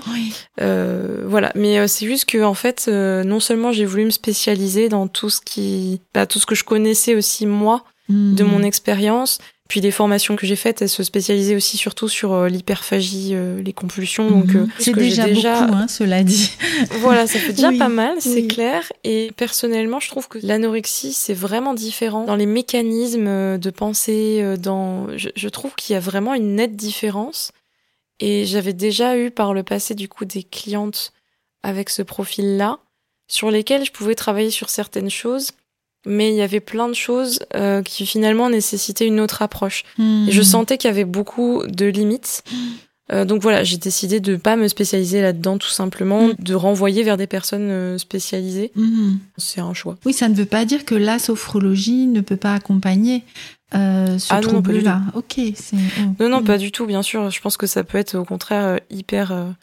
Euh, 0.62 1.23
voilà, 1.25 1.51
mais 1.53 1.77
euh, 1.77 1.88
c'est 1.88 2.05
juste 2.05 2.25
que 2.25 2.41
en 2.43 2.53
fait, 2.53 2.86
euh, 2.88 3.23
non 3.23 3.39
seulement 3.39 3.71
j'ai 3.73 3.86
voulu 3.86 4.05
me 4.05 4.10
spécialiser 4.10 4.88
dans 4.88 5.08
tout 5.08 5.29
ce 5.29 5.41
qui, 5.41 6.01
bah, 6.13 6.25
tout 6.25 6.39
ce 6.39 6.45
que 6.45 6.55
je 6.55 6.63
connaissais 6.63 7.13
aussi 7.13 7.45
moi 7.45 7.84
de 8.08 8.43
hmm. 8.43 8.47
mon 8.47 8.63
expérience, 8.63 9.39
puis 9.67 9.82
les 9.82 9.89
formations 9.89 10.36
que 10.36 10.45
j'ai 10.45 10.56
faites, 10.56 10.84
elles 10.84 10.89
se 10.89 11.01
spécialisaient 11.01 11.56
aussi 11.56 11.78
surtout 11.78 12.08
sur 12.08 12.34
euh, 12.34 12.49
l'hyperphagie, 12.49 13.32
euh, 13.34 13.62
les 13.63 13.73
compulsions. 13.73 14.30
Donc 14.30 14.54
mhm. 14.54 14.58
euh, 14.58 14.67
c'est 14.78 14.93
déjà, 14.93 15.25
déjà, 15.25 15.62
beaucoup, 15.62 15.78
hein, 15.78 15.88
cela 15.88 16.23
dit. 16.23 16.51
voilà, 16.99 17.25
ça 17.25 17.39
fait 17.39 17.54
déjà 17.54 17.71
pas 17.71 17.89
mal, 17.89 18.17
c'est 18.19 18.45
clair. 18.45 18.84
Et 19.04 19.32
personnellement, 19.36 19.99
je 19.99 20.10
trouve 20.10 20.28
que 20.28 20.38
l'anorexie 20.43 21.13
c'est 21.13 21.34
vraiment 21.34 21.73
différent 21.73 22.25
dans 22.25 22.36
les 22.36 22.45
mécanismes 22.45 23.58
de 23.58 23.69
pensée. 23.71 24.56
Dans, 24.60 25.08
je, 25.17 25.30
je 25.36 25.49
trouve 25.49 25.73
qu'il 25.73 25.93
y 25.93 25.97
a 25.97 25.99
vraiment 25.99 26.36
une 26.36 26.56
nette 26.56 26.75
différence. 26.75 27.51
Et 28.19 28.45
j'avais 28.45 28.73
déjà 28.73 29.17
eu 29.17 29.30
par 29.32 29.54
le 29.54 29.63
passé 29.63 29.93
du 29.93 30.08
coup 30.08 30.25
des 30.25 30.43
clientes 30.43 31.12
avec 31.63 31.89
ce 31.89 32.01
profil-là, 32.01 32.78
sur 33.28 33.49
lesquelles 33.49 33.84
je 33.84 33.91
pouvais 33.91 34.15
travailler 34.15 34.51
sur 34.51 34.69
certaines 34.69 35.10
choses 35.10 35.51
mais 36.05 36.29
il 36.29 36.35
y 36.35 36.41
avait 36.41 36.59
plein 36.59 36.87
de 36.87 36.93
choses 36.93 37.39
euh, 37.55 37.81
qui 37.81 38.05
finalement 38.05 38.49
nécessitaient 38.49 39.07
une 39.07 39.19
autre 39.19 39.41
approche. 39.41 39.83
Et 39.99 40.31
je 40.31 40.41
hmm. 40.41 40.43
sentais 40.43 40.77
qu'il 40.77 40.89
y 40.89 40.93
avait 40.93 41.05
beaucoup 41.05 41.63
de 41.67 41.85
limites. 41.85 42.43
Euh, 43.11 43.23
donc 43.23 43.41
voilà, 43.41 43.63
j'ai 43.63 43.77
décidé 43.77 44.19
de 44.19 44.35
pas 44.35 44.55
me 44.55 44.67
spécialiser 44.67 45.21
là-dedans 45.21 45.57
tout 45.57 45.69
simplement, 45.69 46.27
hmm. 46.27 46.35
de 46.39 46.55
renvoyer 46.55 47.03
vers 47.03 47.17
des 47.17 47.27
personnes 47.27 47.69
euh, 47.69 47.97
spécialisées. 47.97 48.71
Hmm. 48.75 49.17
C'est 49.37 49.61
un 49.61 49.73
choix. 49.73 49.95
Oui, 50.05 50.13
ça 50.13 50.27
ne 50.27 50.33
veut 50.33 50.45
pas 50.45 50.65
dire 50.65 50.85
que 50.85 50.95
la 50.95 51.19
sophrologie 51.19 52.07
ne 52.07 52.21
peut 52.21 52.37
pas 52.37 52.53
accompagner 52.53 53.23
euh, 53.75 54.17
ce 54.17 54.33
ah 54.33 54.41
trouble-là. 54.41 55.01
Ok. 55.13 55.37
non, 56.19 56.29
non, 56.29 56.43
pas 56.43 56.57
du 56.57 56.71
tout. 56.71 56.85
Bien 56.85 57.03
sûr, 57.03 57.29
je 57.29 57.41
pense 57.41 57.57
que 57.57 57.67
ça 57.67 57.83
peut 57.83 57.97
être 57.97 58.15
au 58.15 58.25
contraire 58.25 58.79
hyper, 58.89 59.53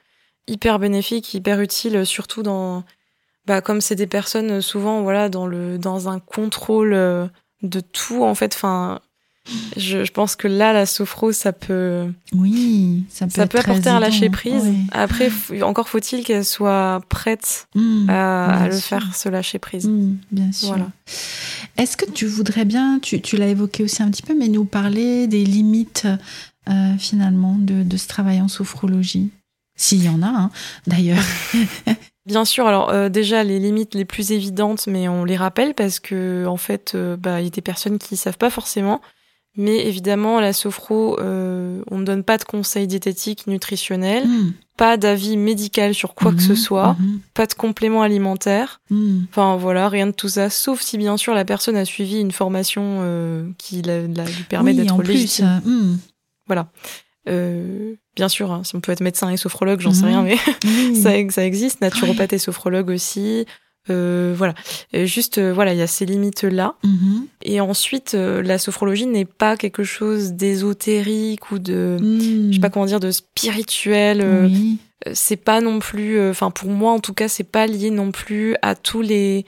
hyper 0.46 0.78
bénéfique, 0.78 1.34
hyper 1.34 1.60
utile, 1.60 2.06
surtout 2.06 2.42
dans 2.42 2.84
bah 3.46 3.60
comme 3.60 3.80
c'est 3.80 3.94
des 3.94 4.06
personnes 4.06 4.50
euh, 4.50 4.60
souvent 4.60 5.02
voilà 5.02 5.28
dans 5.28 5.46
le 5.46 5.78
dans 5.78 6.08
un 6.08 6.20
contrôle 6.20 6.92
euh, 6.92 7.26
de 7.62 7.80
tout 7.80 8.22
en 8.22 8.34
fait 8.34 8.54
enfin 8.54 9.00
je, 9.76 10.04
je, 10.04 10.12
pense 10.12 10.36
que 10.36 10.46
là 10.46 10.72
la 10.72 10.86
sophro 10.86 11.32
ça 11.32 11.52
peut 11.52 12.06
oui 12.32 13.02
ça 13.08 13.26
peut, 13.26 13.32
ça 13.32 13.46
peut 13.48 13.58
apporter 13.58 13.88
un 13.88 13.98
lâcher 13.98 14.30
prise. 14.30 14.72
après 14.92 15.32
encore 15.62 15.88
faut-il 15.88 16.22
qu'elle 16.22 16.44
soit 16.44 17.00
prête 17.08 17.66
mmh, 17.74 18.08
à, 18.08 18.68
le 18.68 18.76
faire 18.76 19.14
ce 19.16 19.28
lâcher 19.28 19.58
prise. 19.58 19.88
Mmh, 19.88 20.16
bien 20.30 20.52
sûr. 20.52 20.68
Voilà. 20.68 20.86
est-ce 21.76 21.96
que 21.96 22.08
tu 22.08 22.26
voudrais 22.26 22.64
bien 22.64 23.00
tu, 23.00 23.20
tu 23.20 23.36
l'as 23.36 23.48
évoqué 23.48 23.82
aussi 23.82 24.04
un 24.04 24.10
petit 24.12 24.22
peu 24.22 24.36
mais 24.38 24.46
nous 24.46 24.64
parler 24.64 25.26
des 25.26 25.44
limites 25.44 26.06
euh, 26.68 26.96
finalement 26.98 27.56
de, 27.58 27.82
de 27.82 27.96
ce 27.96 28.06
travail 28.06 28.40
en 28.40 28.46
sophrologie? 28.46 29.30
S'il 29.74 30.04
y 30.04 30.08
en 30.08 30.22
a 30.22 30.28
hein, 30.28 30.50
d'ailleurs 30.86 31.24
Bien 32.24 32.44
sûr, 32.44 32.66
alors 32.66 32.90
euh, 32.90 33.08
déjà 33.08 33.42
les 33.42 33.58
limites 33.58 33.94
les 33.94 34.04
plus 34.04 34.30
évidentes, 34.30 34.86
mais 34.86 35.08
on 35.08 35.24
les 35.24 35.36
rappelle 35.36 35.74
parce 35.74 35.98
que 35.98 36.46
en 36.46 36.56
fait, 36.56 36.92
euh, 36.94 37.16
bah, 37.16 37.40
il 37.40 37.44
y 37.44 37.46
a 37.48 37.50
des 37.50 37.62
personnes 37.62 37.98
qui 37.98 38.16
savent 38.16 38.38
pas 38.38 38.50
forcément. 38.50 39.00
Mais 39.54 39.86
évidemment, 39.86 40.40
la 40.40 40.54
sophro, 40.54 41.20
euh, 41.20 41.82
on 41.90 41.98
ne 41.98 42.06
donne 42.06 42.22
pas 42.22 42.38
de 42.38 42.44
conseils 42.44 42.86
diététiques, 42.86 43.46
nutritionnels, 43.46 44.26
hmm. 44.26 44.52
pas 44.78 44.96
d'avis 44.96 45.36
médical 45.36 45.94
sur 45.94 46.14
quoi 46.14 46.32
que 46.32 46.40
ce 46.40 46.52
hmm. 46.52 46.56
soit, 46.56 46.92
hmm. 46.92 47.18
pas 47.34 47.46
de 47.46 47.52
compléments 47.52 48.00
alimentaires. 48.00 48.80
Enfin 49.28 49.56
voilà, 49.56 49.90
rien 49.90 50.06
de 50.06 50.12
tout 50.12 50.30
ça, 50.30 50.48
sauf 50.48 50.80
si 50.80 50.96
bien 50.96 51.18
sûr 51.18 51.34
la 51.34 51.44
personne 51.44 51.76
a 51.76 51.84
suivi 51.84 52.18
une 52.18 52.32
formation 52.32 53.52
qui 53.58 53.82
la, 53.82 54.06
lui 54.06 54.44
permet 54.48 54.72
d'être 54.72 55.02
légitime. 55.02 55.60
Voilà. 56.46 56.68
Euh, 57.28 57.94
bien 58.16 58.28
sûr, 58.28 58.50
hein, 58.50 58.62
si 58.64 58.74
on 58.74 58.80
peut 58.80 58.92
être 58.92 59.00
médecin 59.00 59.30
et 59.30 59.36
sophrologue, 59.36 59.80
j'en 59.80 59.92
sais 59.92 60.06
rien, 60.06 60.22
mhm. 60.22 60.34
mais 60.64 60.94
ça, 60.94 61.10
ça, 61.30 61.44
existe. 61.44 61.80
Naturopathe 61.80 62.32
et 62.32 62.38
sophrologue 62.38 62.90
aussi. 62.90 63.46
Euh, 63.90 64.32
voilà, 64.36 64.54
juste 64.92 65.38
euh, 65.38 65.52
voilà, 65.52 65.72
il 65.72 65.78
y 65.78 65.82
a 65.82 65.86
ces 65.86 66.06
limites 66.06 66.44
là. 66.44 66.76
Mhm. 66.84 67.26
Et 67.42 67.60
ensuite, 67.60 68.14
euh, 68.14 68.42
la 68.42 68.58
sophrologie 68.58 69.06
n'est 69.06 69.24
pas 69.24 69.56
quelque 69.56 69.82
chose 69.82 70.32
d'ésotérique 70.32 71.50
ou 71.50 71.58
de, 71.58 71.96
je 71.98 72.54
sais 72.54 72.60
pas 72.60 72.70
comment 72.70 72.86
dire, 72.86 73.00
de 73.00 73.10
spirituel. 73.10 74.24
C'est 75.14 75.36
pas 75.36 75.60
non 75.60 75.80
plus, 75.80 76.30
enfin 76.30 76.52
pour 76.52 76.70
moi 76.70 76.92
en 76.92 77.00
tout 77.00 77.12
cas, 77.12 77.26
c'est 77.26 77.42
pas 77.42 77.66
lié 77.66 77.90
non 77.90 78.12
plus 78.12 78.54
à 78.62 78.76
tous 78.76 79.02
les 79.02 79.46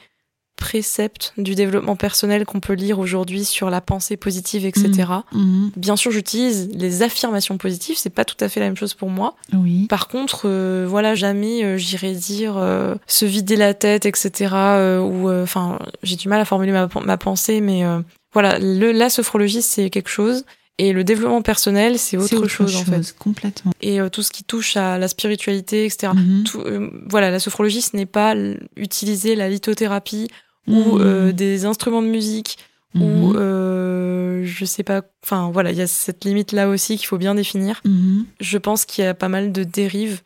préceptes 0.56 1.32
du 1.36 1.54
développement 1.54 1.96
personnel 1.96 2.44
qu'on 2.44 2.60
peut 2.60 2.72
lire 2.72 2.98
aujourd'hui 2.98 3.44
sur 3.44 3.70
la 3.70 3.80
pensée 3.80 4.16
positive, 4.16 4.64
etc. 4.64 4.90
Mmh. 5.32 5.38
Mmh. 5.38 5.70
Bien 5.76 5.96
sûr, 5.96 6.10
j'utilise 6.10 6.68
les 6.72 7.02
affirmations 7.02 7.58
positives, 7.58 7.96
c'est 7.98 8.10
pas 8.10 8.24
tout 8.24 8.36
à 8.40 8.48
fait 8.48 8.60
la 8.60 8.66
même 8.66 8.76
chose 8.76 8.94
pour 8.94 9.10
moi. 9.10 9.34
Oui. 9.52 9.86
Par 9.88 10.08
contre, 10.08 10.42
euh, 10.46 10.86
voilà, 10.88 11.14
jamais 11.14 11.64
euh, 11.64 11.76
j'irais 11.76 12.12
dire 12.12 12.56
euh, 12.56 12.94
se 13.06 13.24
vider 13.24 13.56
la 13.56 13.74
tête, 13.74 14.06
etc. 14.06 14.50
euh, 14.54 15.00
ou 15.00 15.30
enfin, 15.30 15.78
j'ai 16.02 16.16
du 16.16 16.28
mal 16.28 16.40
à 16.40 16.44
formuler 16.44 16.72
ma, 16.72 16.88
ma 17.04 17.16
pensée, 17.16 17.60
mais 17.60 17.84
euh, 17.84 18.00
voilà, 18.32 18.58
le, 18.58 18.92
la 18.92 19.10
sophrologie 19.10 19.62
c'est 19.62 19.90
quelque 19.90 20.10
chose. 20.10 20.44
Et 20.76 20.92
le 20.92 21.04
développement 21.04 21.42
personnel, 21.42 22.00
c'est 22.00 22.16
autre, 22.16 22.48
chose, 22.48 22.74
en 22.74 22.84
fait. 22.84 23.14
Complètement. 23.16 23.70
Et 23.80 24.00
euh, 24.00 24.08
tout 24.08 24.22
ce 24.22 24.32
qui 24.32 24.42
touche 24.42 24.76
à 24.76 24.98
la 24.98 25.06
spiritualité, 25.06 25.84
etc. 25.84 26.12
Mhm. 26.14 26.44
Tout, 26.44 26.60
euh, 26.62 26.90
voilà, 27.08 27.30
la 27.30 27.38
sophrologie, 27.38 27.80
ce 27.80 27.96
n'est 27.96 28.06
pas 28.06 28.34
utiliser 28.76 29.36
la 29.36 29.48
lithothérapie 29.48 30.28
ou 30.68 30.74
Mhm. 30.98 31.00
euh, 31.00 31.32
des 31.32 31.64
instruments 31.66 32.02
de 32.02 32.08
musique 32.08 32.58
ou 32.94 33.00
Mhm. 33.32 33.36
euh, 33.36 34.42
je 34.46 34.64
sais 34.64 34.82
pas. 34.84 35.02
Enfin 35.24 35.50
voilà, 35.52 35.72
il 35.72 35.76
y 35.78 35.82
a 35.82 35.86
cette 35.86 36.24
limite 36.24 36.52
là 36.52 36.68
aussi 36.68 36.96
qu'il 36.96 37.06
faut 37.06 37.18
bien 37.18 37.34
définir. 37.34 37.80
Mhm. 37.84 38.24
Je 38.40 38.58
pense 38.58 38.84
qu'il 38.84 39.04
y 39.04 39.06
a 39.06 39.14
pas 39.14 39.28
mal 39.28 39.52
de 39.52 39.64
dérives 39.64 40.20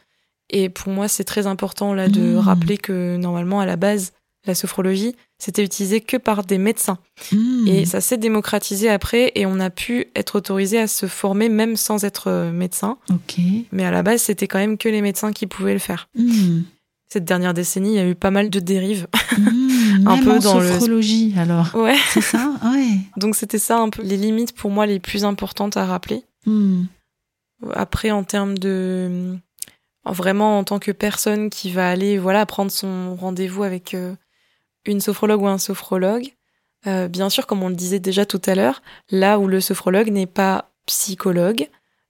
et 0.50 0.68
pour 0.68 0.92
moi 0.92 1.08
c'est 1.08 1.24
très 1.24 1.46
important 1.46 1.94
là 1.94 2.08
de 2.08 2.20
Mhm. 2.20 2.36
rappeler 2.38 2.78
que 2.78 3.16
normalement 3.16 3.60
à 3.60 3.66
la 3.66 3.76
base 3.76 4.12
la 4.46 4.54
sophrologie 4.54 5.14
c'était 5.38 5.62
utilisé 5.64 6.00
que 6.00 6.16
par 6.16 6.42
des 6.44 6.58
médecins 6.58 6.98
Mhm. 7.32 7.66
et 7.68 7.84
ça 7.84 8.00
s'est 8.00 8.16
démocratisé 8.16 8.88
après 8.88 9.32
et 9.34 9.44
on 9.46 9.60
a 9.60 9.68
pu 9.70 10.06
être 10.16 10.36
autorisé 10.36 10.78
à 10.78 10.86
se 10.86 11.06
former 11.06 11.48
même 11.48 11.76
sans 11.76 12.04
être 12.04 12.28
euh, 12.28 12.50
médecin. 12.52 12.96
Mais 13.72 13.84
à 13.84 13.90
la 13.90 14.02
base, 14.02 14.22
c'était 14.22 14.46
quand 14.46 14.58
même 14.58 14.78
que 14.78 14.88
les 14.88 15.02
médecins 15.02 15.32
qui 15.32 15.46
pouvaient 15.46 15.74
le 15.74 15.78
faire. 15.78 16.08
Cette 17.10 17.24
dernière 17.24 17.54
décennie, 17.54 17.90
il 17.92 17.96
y 17.96 17.98
a 18.00 18.06
eu 18.08 18.14
pas 18.14 18.30
mal 18.30 18.50
de 18.50 18.60
dérives. 18.60 19.06
Un 20.12 20.22
peu 20.22 20.32
en 20.32 20.38
dans 20.38 20.60
le- 20.60 20.68
sophrologie, 20.68 21.34
alors. 21.38 21.74
Ouais. 21.74 21.96
C'est 22.10 22.20
ça 22.20 22.52
Ouais. 22.64 22.98
Donc 23.16 23.36
c'était 23.36 23.58
ça 23.58 23.78
un 23.78 23.90
peu 23.90 24.02
les 24.02 24.16
limites 24.16 24.54
pour 24.54 24.70
moi 24.70 24.86
les 24.86 25.00
plus 25.00 25.24
importantes 25.24 25.76
à 25.76 25.84
rappeler. 25.86 26.24
Mhm. 26.46 26.86
Après, 27.74 28.10
en 28.10 28.24
termes 28.24 28.56
de 28.58 29.36
vraiment 30.04 30.58
en 30.58 30.64
tant 30.64 30.78
que 30.78 30.92
personne 30.92 31.50
qui 31.50 31.70
va 31.70 31.90
aller 31.90 32.16
voilà 32.18 32.46
prendre 32.46 32.70
son 32.70 33.14
rendez-vous 33.16 33.62
avec 33.62 33.94
euh, 33.94 34.14
une 34.86 35.00
sophrologue 35.00 35.42
ou 35.42 35.46
un 35.48 35.58
sophrologue, 35.58 36.32
euh, 36.86 37.08
bien 37.08 37.28
sûr, 37.28 37.46
comme 37.46 37.62
on 37.62 37.68
le 37.68 37.74
disait 37.74 37.98
déjà 37.98 38.24
tout 38.24 38.40
à 38.46 38.54
l'heure, 38.54 38.80
là 39.10 39.38
où 39.38 39.46
le 39.48 39.60
sophrologue 39.60 40.08
n'est 40.10 40.26
pas 40.26 40.70
psychologue 40.86 41.68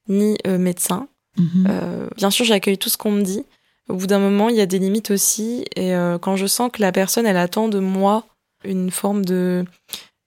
ni 0.08 0.37
euh, 0.46 0.58
médecin, 0.58 1.08
Mhm. 1.37 2.08
Bien 2.16 2.30
sûr, 2.30 2.44
j'accueille 2.44 2.78
tout 2.78 2.88
ce 2.88 2.96
qu'on 2.96 3.12
me 3.12 3.22
dit. 3.22 3.44
Au 3.88 3.94
bout 3.94 4.07
d'un 4.07 4.18
moment, 4.18 4.48
il 4.48 4.57
y 4.57 4.61
a 4.61 4.66
des 4.66 4.79
limites 4.79 5.11
aussi. 5.11 5.64
Et 5.77 5.94
euh, 5.94 6.18
quand 6.18 6.37
je 6.37 6.46
sens 6.46 6.70
que 6.72 6.83
la 6.83 6.92
personne, 6.92 7.27
elle 7.27 7.37
attend 7.38 7.68
de 7.68 7.79
moi 7.79 8.24
une 8.64 8.90
forme 8.90 9.24
de, 9.24 9.64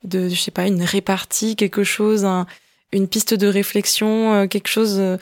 de 0.03 0.29
je 0.29 0.35
sais 0.35 0.51
pas, 0.51 0.67
une 0.67 0.81
répartie, 0.83 1.55
quelque 1.55 1.83
chose, 1.83 2.25
un- 2.25 2.47
une 2.91 3.07
piste 3.07 3.33
de 3.33 3.47
réflexion, 3.47 4.33
euh, 4.33 4.47
quelque 4.47 4.67
chose 4.69 4.97
euh, 4.99 5.17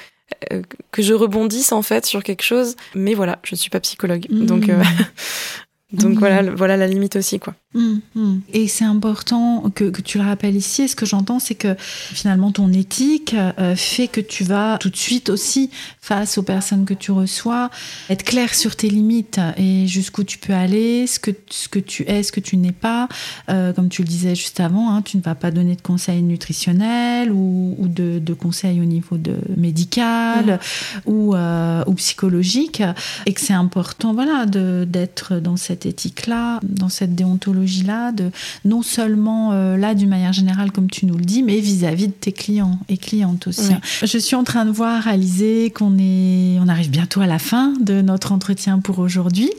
que 0.92 1.02
je 1.02 1.14
rebondisse 1.14 1.72
en 1.72 1.82
fait 1.82 2.06
sur 2.06 2.24
quelque 2.24 2.44
chose. 2.44 2.76
Mais 2.96 3.14
voilà, 3.14 3.40
je 3.44 3.56
ne 3.56 3.58
suis 3.58 3.70
pas 3.70 3.80
psychologue, 3.80 4.26
donc 4.46 4.70
euh, 4.70 4.84
donc 5.92 6.20
voilà, 6.20 6.42
le- 6.44 6.54
voilà 6.56 6.78
la 6.78 6.88
limite 6.88 7.16
aussi 7.16 7.40
quoi. 7.40 7.56
Mhm, 7.76 8.02
mhm. 8.16 8.42
Et 8.52 8.68
c'est 8.68 8.84
important 8.86 9.70
que, 9.74 9.86
que 9.92 10.02
tu 10.02 10.18
le 10.18 10.24
rappelles 10.24 10.56
ici. 10.56 10.84
Et 10.84 10.88
ce 10.88 10.96
que 10.96 11.06
j'entends, 11.06 11.38
c'est 11.40 11.54
que 11.56 11.76
finalement 11.80 12.52
ton 12.52 12.72
éthique 12.74 13.36
euh, 13.36 13.76
fait 13.76 14.08
que 14.08 14.22
tu 14.22 14.44
vas 14.44 14.78
tout 14.80 14.90
de 14.90 14.96
suite 14.96 15.30
aussi, 15.30 15.70
face 16.02 16.40
aux 16.40 16.44
personnes 16.44 16.86
que 16.86 16.96
tu 16.96 17.12
reçois, 17.12 17.70
être 18.10 18.24
clair 18.24 18.56
sur 18.56 18.76
tes 18.76 18.90
limites 18.90 19.40
et 19.58 19.86
jusqu'où 19.88 20.24
tu 20.24 20.40
peux 20.40 20.54
aller, 20.54 21.06
ce 21.06 21.20
que, 21.20 21.30
ce 21.52 21.68
que 21.68 21.78
tu 21.80 22.04
es, 22.10 22.24
ce 22.24 22.32
que 22.32 22.40
tu 22.40 22.58
n'es 22.58 22.72
pas. 22.72 23.08
Euh, 23.50 23.72
comme 23.74 23.90
tu 23.90 24.02
le 24.02 24.08
disais 24.08 24.34
juste 24.36 24.60
avant, 24.60 24.92
hein, 24.96 25.04
tu 25.04 25.18
ne 25.18 25.22
vas 25.22 25.36
pas 25.36 25.52
donner 25.52 25.76
de 25.76 25.82
conseils 25.82 26.24
nutritionnels 26.24 27.32
ou, 27.32 27.76
ou 27.78 27.88
de, 27.88 28.18
de 28.18 28.34
conseils 28.34 28.82
au 28.82 28.86
niveau 28.86 29.18
de 29.18 29.36
médical 29.58 30.60
ou, 31.06 31.36
euh, 31.36 31.84
ou 31.88 31.94
psychologique. 31.94 32.82
Et 33.28 33.34
que 33.34 33.42
c'est 33.42 33.54
important 33.54 34.14
voilà, 34.14 34.46
d'être 34.48 35.36
dans 35.40 35.56
cette 35.58 35.79
éthique-là, 35.86 36.60
dans 36.64 36.90
cette 36.90 37.16
déontologie 37.16 37.84
là 37.84 38.12
de 38.12 38.32
non 38.66 38.82
seulement 38.82 39.52
euh, 39.52 39.78
là 39.78 39.94
d'une 39.96 40.10
manière 40.10 40.34
générale 40.34 40.72
comme 40.72 40.90
tu 40.90 41.06
nous 41.06 41.18
le 41.18 41.26
dis, 41.26 41.44
mais 41.44 41.60
vis-à-vis 41.60 42.08
de 42.08 42.14
tes 42.14 42.32
clients 42.32 42.80
et 42.90 42.98
clientes 42.98 43.48
aussi. 43.48 43.70
Oui. 43.70 44.08
Je 44.08 44.18
suis 44.18 44.36
en 44.36 44.44
train 44.44 44.66
de 44.66 44.72
voir, 44.72 45.08
Alizé, 45.08 45.72
qu'on 45.72 45.98
est, 45.98 46.58
on 46.60 46.68
arrive 46.68 46.90
bientôt 46.90 47.22
à 47.22 47.28
la 47.28 47.40
fin 47.40 47.74
de 47.80 48.02
notre 48.02 48.32
entretien 48.32 48.80
pour 48.80 49.00
aujourd'hui. 49.00 49.52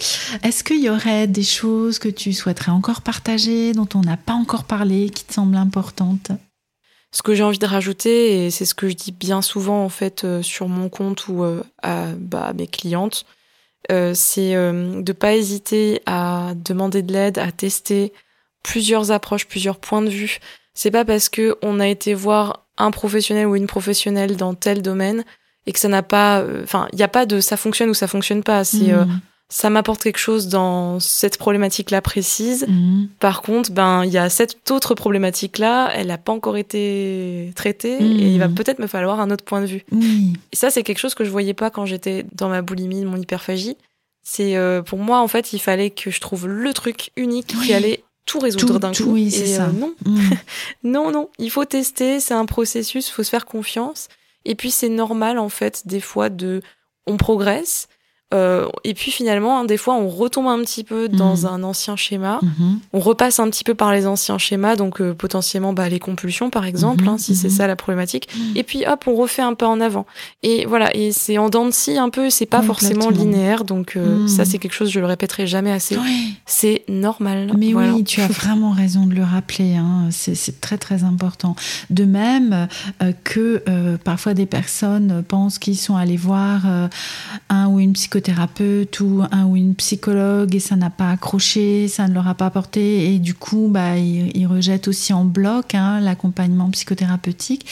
Est-ce 0.42 0.64
qu'il 0.64 0.83
y 0.83 0.90
aurait 0.90 1.26
des 1.26 1.42
choses 1.42 1.98
que 1.98 2.09
tu 2.09 2.33
souhaiterais 2.33 2.72
encore 2.72 3.02
partager, 3.02 3.72
dont 3.72 3.88
on 3.94 4.00
n'a 4.00 4.16
pas 4.16 4.35
encore 4.35 4.64
parlé, 4.64 5.11
qui 5.11 5.24
te 5.24 5.33
semblent 5.33 5.56
importantes? 5.56 6.33
Ce 7.12 7.22
que 7.22 7.35
j'ai 7.35 7.42
envie 7.42 7.59
de 7.59 7.66
rajouter, 7.66 8.46
et 8.46 8.50
c'est 8.50 8.64
ce 8.64 8.74
que 8.74 8.88
je 8.88 8.94
dis 8.94 9.12
bien 9.12 9.42
souvent 9.42 9.85
en 9.85 9.88
fait 9.88 10.22
euh, 10.22 10.42
sur 10.42 10.68
mon 10.68 10.88
compte 10.88 11.26
ou 11.26 11.42
euh, 11.42 11.62
à, 11.83 12.06
bah, 12.16 12.44
à 12.44 12.52
mes 12.52 12.68
clientes, 12.68 13.24
euh, 13.90 14.12
c'est 14.14 14.55
euh, 14.55 15.03
de 15.03 15.12
pas 15.12 15.35
hésiter 15.35 16.03
à 16.07 16.53
demander 16.55 17.03
de 17.03 17.12
l'aide, 17.12 17.38
à 17.38 17.51
tester 17.53 18.12
plusieurs 18.62 19.11
approches, 19.11 19.47
plusieurs 19.47 19.79
points 19.79 20.03
de 20.03 20.11
vue. 20.11 20.38
C'est 20.75 20.90
pas 20.90 21.05
parce 21.05 21.29
que 21.29 21.57
on 21.62 21.81
a 21.81 21.88
été 21.88 22.14
voir 22.14 22.66
un 22.79 22.90
professionnel 22.90 23.47
ou 23.47 23.57
une 23.57 23.66
professionnelle 23.66 24.37
dans 24.37 24.55
tel 24.55 24.83
domaine 24.83 25.25
et 25.66 25.73
que 25.73 25.79
ça 25.79 25.88
n'a 25.88 26.03
pas, 26.03 26.40
euh, 26.40 26.62
enfin, 26.62 26.88
il 26.93 26.97
n'y 26.97 27.03
a 27.03 27.09
pas 27.09 27.27
de 27.27 27.40
ça 27.40 27.57
fonctionne 27.57 27.90
ou 27.90 27.95
ça 27.95 28.07
fonctionne 28.07 28.43
pas. 28.43 28.64
C'est 28.64 28.93
euh, 28.93 29.05
Mhm. 29.05 29.21
Ça 29.52 29.68
m'apporte 29.68 30.02
quelque 30.02 30.18
chose 30.18 30.46
dans 30.48 31.00
cette 31.00 31.36
problématique-là 31.36 32.00
précise. 32.00 32.64
Mhm. 32.68 33.08
Par 33.18 33.42
contre, 33.42 33.72
ben 33.72 34.04
il 34.04 34.10
y 34.12 34.16
a 34.18 34.30
cette 34.30 34.70
autre 34.70 34.94
problématique 34.94 35.58
là, 35.58 35.90
elle 35.94 36.06
n'a 36.06 36.18
pas 36.18 36.30
encore 36.32 36.56
été 36.56 37.52
traitée 37.56 37.98
Mhm. 38.00 38.20
et 38.20 38.32
il 38.32 38.38
va 38.38 38.48
peut-être 38.48 38.78
me 38.78 38.86
falloir 38.86 39.18
un 39.20 39.30
autre 39.30 39.44
point 39.44 39.60
de 39.60 39.66
vue. 39.66 39.84
Et 40.52 40.56
ça 40.56 40.70
c'est 40.70 40.82
quelque 40.84 40.98
chose 41.00 41.14
que 41.14 41.24
je 41.24 41.30
voyais 41.30 41.52
pas 41.54 41.68
quand 41.70 41.84
j'étais 41.84 42.24
dans 42.32 42.48
ma 42.48 42.62
boulimie, 42.62 43.04
mon 43.04 43.16
hyperphagie. 43.16 43.76
C'est 44.22 44.56
euh, 44.56 44.82
pour 44.82 44.98
moi 45.00 45.18
en 45.20 45.26
fait, 45.28 45.52
il 45.52 45.58
fallait 45.58 45.90
que 45.90 46.10
je 46.12 46.20
trouve 46.20 46.46
le 46.46 46.72
truc 46.72 47.10
unique 47.16 47.52
Oui. 47.58 47.66
qui 47.66 47.72
allait 47.74 48.04
tout 48.26 48.38
résoudre 48.38 48.78
d'un 48.78 48.92
coup. 48.92 49.04
oui, 49.14 49.26
Et, 49.26 49.30
c'est 49.30 49.46
ça. 49.56 49.64
euh, 49.64 49.72
non, 49.72 49.94
Mhm. 50.04 50.30
non, 50.84 51.10
non, 51.10 51.28
il 51.40 51.50
faut 51.50 51.64
tester, 51.64 52.20
c'est 52.20 52.34
un 52.34 52.46
processus, 52.46 53.10
faut 53.10 53.24
se 53.24 53.30
faire 53.30 53.46
confiance. 53.46 54.06
Et 54.44 54.54
puis 54.54 54.70
c'est 54.70 54.88
normal 54.88 55.38
en 55.40 55.48
fait 55.48 55.82
des 55.88 56.00
fois 56.00 56.28
de, 56.28 56.62
on 57.08 57.16
progresse. 57.16 57.88
Euh, 58.33 58.66
et 58.85 58.95
puis 58.95 59.11
finalement, 59.11 59.59
hein, 59.59 59.64
des 59.64 59.77
fois, 59.77 59.95
on 59.95 60.09
retombe 60.09 60.47
un 60.47 60.61
petit 60.61 60.85
peu 60.85 61.09
dans 61.09 61.37
Mhm. 61.37 61.47
un 61.47 61.62
ancien 61.64 61.97
schéma 61.97 62.38
Mhm. 62.43 62.79
on 62.93 63.01
repasse 63.01 63.40
un 63.40 63.49
petit 63.51 63.64
peu 63.64 63.75
par 63.75 63.93
les 63.93 64.07
anciens 64.07 64.38
schémas, 64.38 64.77
donc 64.77 65.01
euh, 65.01 65.14
potentiellement 65.14 65.73
bah, 65.73 65.88
les 65.88 65.99
compulsions 65.99 66.51
par 66.51 66.64
exemple, 66.64 67.03
Mhm, 67.05 67.09
hein, 67.11 67.19
si 67.19 67.35
c'est 67.35 67.51
ça 67.51 67.66
la 67.66 67.77
problématique. 67.77 68.29
Et 68.55 68.62
puis 68.62 68.85
hop, 68.87 69.05
on 69.07 69.14
refait 69.14 69.43
un 69.43 69.55
pas 69.55 69.69
en 69.69 69.81
avant. 69.81 70.07
Et 70.43 70.64
voilà, 70.66 70.95
et 70.97 71.12
c'est 71.12 71.38
en 71.38 71.49
dents 71.51 71.66
de 71.66 71.71
scie 71.73 71.99
un 71.99 72.09
peu, 72.11 72.31
c'est 72.31 72.47
pas 72.47 72.62
forcément 72.62 73.11
linéaire, 73.11 73.64
donc 73.64 73.97
euh, 73.97 74.27
ça 74.29 74.45
c'est 74.45 74.59
quelque 74.59 74.75
chose, 74.75 74.90
je 74.90 75.01
le 75.01 75.07
répéterai 75.07 75.47
jamais 75.47 75.73
assez. 75.73 75.97
Oui. 75.97 76.35
C'est 76.47 76.85
normal. 76.88 77.53
Mais 77.59 77.73
voilà. 77.73 77.95
oui, 77.95 78.05
tu 78.05 78.21
as 78.21 78.27
vraiment 78.29 78.71
raison 78.71 79.07
de 79.07 79.14
le 79.14 79.25
rappeler. 79.25 79.75
hein. 79.77 80.09
C'est 80.11 80.61
très 80.61 80.79
très 80.79 81.05
important. 81.05 81.57
De 81.90 82.05
même 82.05 82.69
que 83.25 83.62
parfois 84.05 84.35
des 84.35 84.47
personnes 84.47 85.23
pensent 85.27 85.59
qu'ils 85.59 85.77
sont 85.79 85.97
allés 85.97 86.16
voir 86.16 86.62
un 87.49 87.66
ou 87.69 87.81
une 87.81 87.97
psychothérapeute 88.24 89.00
ou 89.00 89.22
un 89.30 89.44
ou 89.46 89.56
une 89.56 89.74
psychologue 89.74 90.54
et 90.54 90.61
ça 90.61 90.76
n'a 90.76 90.90
pas 90.90 91.11
accroché, 91.11 91.88
ça 91.88 92.06
ne 92.09 92.14
leur 92.14 92.28
a 92.28 92.35
pas 92.35 92.46
apporté 92.46 93.14
et 93.14 93.18
du 93.18 93.35
coup 93.35 93.68
bah, 93.70 93.96
ils, 93.96 94.30
ils 94.37 94.46
rejettent 94.46 94.88
aussi 94.88 95.12
en 95.12 95.24
bloc 95.24 95.74
hein, 95.74 96.00
l'accompagnement 96.00 96.70
psychothérapeutique. 96.70 97.66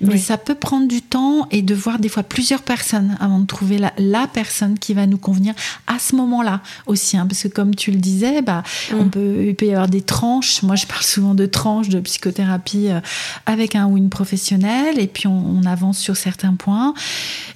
Mais 0.00 0.14
Oui. 0.14 0.18
ça 0.20 0.36
peut 0.38 0.54
prendre 0.54 0.86
du 0.88 1.02
temps 1.02 1.46
et 1.50 1.62
de 1.62 1.74
voir 1.74 1.98
des 1.98 2.08
fois 2.08 2.22
plusieurs 2.22 2.62
personnes 2.62 3.16
avant 3.20 3.40
de 3.40 3.46
trouver 3.46 3.78
la, 3.78 3.92
la 3.98 4.26
personne 4.26 4.78
qui 4.78 4.94
va 4.94 5.06
nous 5.06 5.18
convenir 5.18 5.54
à 5.86 5.98
ce 5.98 6.14
moment-là 6.16 6.60
aussi. 6.86 7.16
hein. 7.16 7.26
parce 7.26 7.42
que 7.42 7.48
comme 7.48 7.74
tu 7.74 7.90
le 7.90 7.98
disais, 7.98 8.42
bah, 8.42 8.62
Mm. 8.92 8.94
on 9.00 9.08
peut, 9.08 9.44
il 9.48 9.54
peut 9.54 9.66
y 9.66 9.70
avoir 9.72 9.88
des 9.88 10.00
tranches. 10.02 10.62
Moi, 10.62 10.76
je 10.76 10.86
parle 10.86 11.02
souvent 11.02 11.34
de 11.34 11.46
tranches 11.46 11.88
de 11.88 12.00
psychothérapie 12.00 12.88
euh, 12.88 13.00
avec 13.46 13.74
un 13.74 13.86
ou 13.86 13.96
une 13.96 14.08
professionnelle, 14.08 14.98
et 14.98 15.06
puis 15.06 15.26
on, 15.26 15.58
on 15.58 15.64
avance 15.66 15.98
sur 15.98 16.16
certains 16.16 16.54
points. 16.54 16.94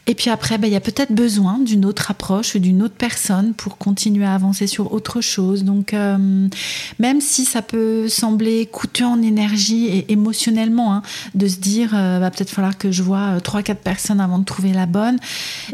Et 0.06 0.14
puis 0.14 0.30
après, 0.30 0.58
bah, 0.58 0.66
il 0.66 0.72
y 0.72 0.76
a 0.76 0.80
peut-être 0.80 1.12
besoin 1.12 1.58
d'une 1.58 1.84
autre 1.84 2.10
approche 2.10 2.31
d'une 2.40 2.82
autre 2.82 2.94
personne 2.96 3.52
pour 3.54 3.76
continuer 3.78 4.24
à 4.24 4.34
avancer 4.34 4.66
sur 4.66 4.92
autre 4.92 5.20
chose. 5.20 5.64
Donc, 5.64 5.92
euh, 5.94 6.48
même 6.98 7.20
si 7.20 7.44
ça 7.44 7.60
peut 7.62 8.08
sembler 8.08 8.66
coûteux 8.66 9.04
en 9.04 9.20
énergie 9.20 9.86
et 9.86 10.12
émotionnellement, 10.12 10.94
hein, 10.94 11.02
de 11.34 11.46
se 11.46 11.56
dire, 11.58 11.90
euh, 11.94 12.18
va 12.18 12.30
peut-être 12.30 12.50
falloir 12.50 12.78
que 12.78 12.90
je 12.90 13.02
vois 13.02 13.36
euh, 13.36 13.40
trois, 13.40 13.62
quatre 13.62 13.82
personnes 13.82 14.20
avant 14.20 14.38
de 14.38 14.44
trouver 14.44 14.72
la 14.72 14.86
bonne, 14.86 15.18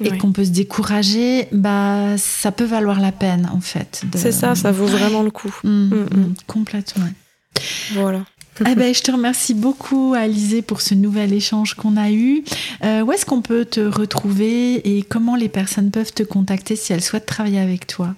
et 0.02 0.10
Oui. 0.10 0.18
qu'on 0.18 0.32
peut 0.32 0.44
se 0.44 0.50
décourager, 0.50 1.48
bah, 1.52 2.16
ça 2.18 2.50
peut 2.52 2.64
valoir 2.64 3.00
la 3.00 3.12
peine, 3.12 3.48
en 3.52 3.60
fait. 3.60 4.02
de- 4.10 4.18
C'est 4.18 4.32
ça, 4.32 4.54
ça 4.54 4.72
vaut 4.72 4.86
vraiment 4.86 5.22
le 5.22 5.30
coup. 5.30 5.54
Mm, 5.64 5.68
Mm, 5.68 5.94
mm, 5.94 6.34
complètement. 6.46 7.06
Voilà. 7.94 8.20
Eh 8.66 8.74
ben, 8.74 8.94
je 8.94 9.02
te 9.02 9.10
remercie 9.10 9.54
beaucoup, 9.54 10.14
Alizé, 10.16 10.62
pour 10.62 10.80
ce 10.80 10.94
nouvel 10.94 11.32
échange 11.32 11.74
qu'on 11.74 11.96
a 11.96 12.10
eu. 12.10 12.44
Euh, 12.84 13.02
où 13.02 13.12
est-ce 13.12 13.26
qu'on 13.26 13.42
peut 13.42 13.64
te 13.64 13.80
retrouver 13.80 14.96
et 14.96 15.02
comment 15.02 15.36
les 15.36 15.48
personnes 15.48 15.90
peuvent 15.90 16.12
te 16.12 16.22
contacter 16.22 16.76
si 16.76 16.92
elles 16.92 17.02
souhaitent 17.02 17.26
travailler 17.26 17.60
avec 17.60 17.86
toi? 17.86 18.14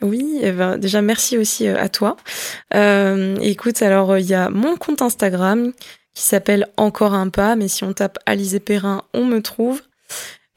Oui, 0.00 0.38
eh 0.42 0.52
ben, 0.52 0.78
déjà 0.78 1.02
merci 1.02 1.36
aussi 1.36 1.66
à 1.66 1.88
toi. 1.88 2.16
Euh, 2.74 3.36
écoute, 3.40 3.82
alors 3.82 4.16
il 4.18 4.26
y 4.26 4.34
a 4.34 4.48
mon 4.48 4.76
compte 4.76 5.02
Instagram 5.02 5.72
qui 6.14 6.22
s'appelle 6.22 6.68
Encore 6.76 7.14
un 7.14 7.28
pas, 7.28 7.56
mais 7.56 7.68
si 7.68 7.84
on 7.84 7.92
tape 7.92 8.18
Alizé 8.26 8.60
Perrin, 8.60 9.02
on 9.12 9.24
me 9.24 9.42
trouve. 9.42 9.82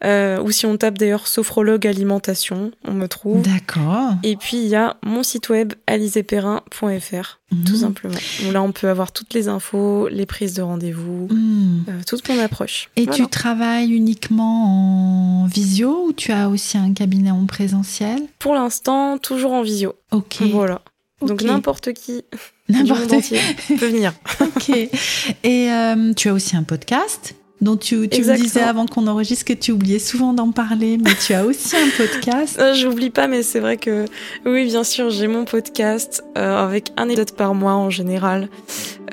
Euh, 0.03 0.41
ou 0.41 0.51
si 0.51 0.65
on 0.65 0.77
tape 0.77 0.97
d'ailleurs 0.97 1.27
sophrologue 1.27 1.85
alimentation, 1.85 2.71
on 2.85 2.93
me 2.93 3.07
trouve. 3.07 3.41
D'accord. 3.41 4.13
Et 4.23 4.35
puis 4.35 4.57
il 4.57 4.67
y 4.67 4.75
a 4.75 4.97
mon 5.03 5.21
site 5.21 5.49
web 5.49 5.73
aliséperrin.fr, 5.85 7.39
tout 7.65 7.73
mhm. 7.73 7.75
simplement. 7.75 8.17
Où 8.47 8.51
là 8.51 8.63
on 8.63 8.71
peut 8.71 8.89
avoir 8.89 9.11
toutes 9.11 9.33
les 9.33 9.47
infos, 9.47 10.07
les 10.07 10.25
prises 10.25 10.55
de 10.55 10.63
rendez-vous, 10.63 11.27
mhm. 11.29 11.85
euh, 11.87 12.01
toute 12.07 12.27
mon 12.29 12.39
approche. 12.39 12.89
Et 12.95 13.05
tu 13.05 13.27
travailles 13.27 13.91
uniquement 13.91 15.43
en 15.43 15.45
visio 15.45 16.07
ou 16.07 16.13
tu 16.13 16.31
as 16.31 16.49
aussi 16.49 16.77
un 16.77 16.93
cabinet 16.93 17.31
en 17.31 17.45
présentiel? 17.45 18.23
Pour 18.39 18.55
l'instant, 18.55 19.19
toujours 19.19 19.53
en 19.53 19.61
visio. 19.61 19.95
Ok. 20.11 20.41
Voilà. 20.51 20.81
Donc 21.21 21.43
n'importe 21.43 21.93
qui. 21.93 22.23
N'importe 22.69 23.21
qui 23.21 23.35
peut 23.75 23.87
venir. 23.87 24.13
ok. 24.41 24.69
Et 24.69 25.71
euh, 25.71 26.13
tu 26.13 26.29
as 26.29 26.33
aussi 26.33 26.55
un 26.55 26.63
podcast? 26.63 27.35
Dont 27.61 27.77
tu, 27.77 28.09
tu 28.09 28.23
me 28.23 28.35
disais 28.35 28.61
avant 28.61 28.85
qu'on 28.87 29.07
enregistre 29.07 29.45
que 29.45 29.53
tu 29.53 29.71
oubliais 29.71 29.99
souvent 29.99 30.33
d'en 30.33 30.51
parler, 30.51 30.97
mais 30.97 31.13
tu 31.15 31.33
as 31.33 31.45
aussi 31.45 31.75
un 31.75 31.89
podcast. 31.95 32.59
Euh, 32.59 32.73
j'oublie 32.73 33.11
pas, 33.11 33.27
mais 33.27 33.43
c'est 33.43 33.59
vrai 33.59 33.77
que 33.77 34.05
oui, 34.45 34.65
bien 34.65 34.83
sûr, 34.83 35.11
j'ai 35.11 35.27
mon 35.27 35.45
podcast 35.45 36.23
euh, 36.37 36.57
avec 36.57 36.91
un 36.97 37.07
épisode 37.07 37.31
par 37.33 37.53
mois 37.53 37.73
en 37.73 37.89
général, 37.89 38.49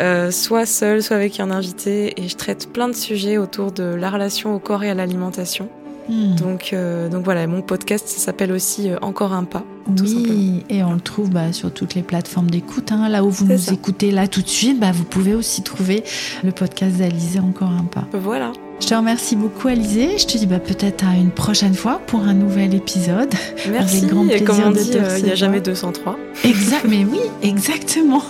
euh, 0.00 0.30
soit 0.30 0.66
seul, 0.66 1.02
soit 1.02 1.16
avec 1.16 1.40
un 1.40 1.50
invité, 1.50 2.14
et 2.16 2.28
je 2.28 2.36
traite 2.36 2.72
plein 2.72 2.88
de 2.88 2.94
sujets 2.94 3.36
autour 3.36 3.70
de 3.70 3.84
la 3.84 4.10
relation 4.10 4.54
au 4.54 4.58
corps 4.58 4.82
et 4.82 4.90
à 4.90 4.94
l'alimentation. 4.94 5.68
Hmm. 6.08 6.34
Donc, 6.36 6.70
euh, 6.72 7.08
donc 7.08 7.24
voilà, 7.24 7.46
mon 7.46 7.62
podcast 7.62 8.08
s'appelle 8.08 8.52
aussi 8.52 8.90
euh, 8.90 8.96
Encore 9.02 9.32
un 9.32 9.44
pas. 9.44 9.64
oui, 10.00 10.64
et 10.70 10.82
on 10.82 10.94
le 10.94 11.00
trouve 11.00 11.30
bah, 11.30 11.52
sur 11.52 11.72
toutes 11.72 11.94
les 11.94 12.02
plateformes 12.02 12.50
d'écoute. 12.50 12.92
Hein. 12.92 13.08
Là 13.08 13.24
où 13.24 13.30
vous 13.30 13.44
nous 13.44 13.72
écoutez 13.72 14.10
là 14.10 14.26
tout 14.26 14.42
de 14.42 14.48
suite, 14.48 14.80
bah, 14.80 14.90
vous 14.92 15.04
pouvez 15.04 15.34
aussi 15.34 15.62
trouver 15.62 16.04
le 16.42 16.52
podcast 16.52 16.96
d'Alizé 16.96 17.40
Encore 17.40 17.70
un 17.70 17.84
pas. 17.84 18.06
Voilà. 18.12 18.52
Je 18.80 18.86
te 18.86 18.94
remercie 18.94 19.36
beaucoup 19.36 19.68
Alizé. 19.68 20.18
Je 20.18 20.26
te 20.26 20.38
dis 20.38 20.46
bah, 20.46 20.60
peut-être 20.60 21.04
à 21.04 21.16
une 21.16 21.30
prochaine 21.30 21.74
fois 21.74 22.00
pour 22.06 22.20
un 22.20 22.34
nouvel 22.34 22.74
épisode. 22.74 23.32
Merci. 23.70 23.98
Avec 23.98 24.10
grand 24.10 24.24
plaisir 24.24 24.42
et 24.42 24.44
comme 24.44 24.60
on 24.64 24.70
dit, 24.70 24.92
euh, 24.94 25.18
il 25.18 25.24
n'y 25.24 25.30
a 25.30 25.34
jamais 25.34 25.60
203. 25.60 26.16
Exact, 26.44 26.86
mais 26.88 27.04
oui, 27.04 27.20
exactement. 27.42 28.22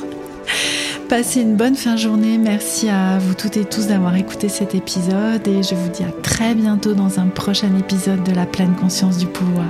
Passez 1.09 1.41
une 1.41 1.57
bonne 1.57 1.75
fin 1.75 1.95
de 1.95 2.01
journée. 2.01 2.37
Merci 2.37 2.91
à 2.91 3.19
vous 3.19 3.33
toutes 3.33 3.57
et 3.57 3.65
tous 3.65 3.87
d'avoir 3.87 4.15
écouté 4.17 4.51
cet 4.51 4.75
épisode 4.75 5.49
et 5.49 5.63
je 5.63 5.75
vous 5.75 5.89
dis 5.89 6.05
à 6.05 6.13
très 6.23 6.55
bientôt 6.55 6.93
dans 6.93 7.19
un 7.19 7.29
prochain 7.29 7.75
épisode 7.79 8.23
de 8.25 8.33
la 8.33 8.45
pleine 8.45 8.75
conscience 8.75 9.17
du 9.17 9.27
pouvoir. 9.27 9.65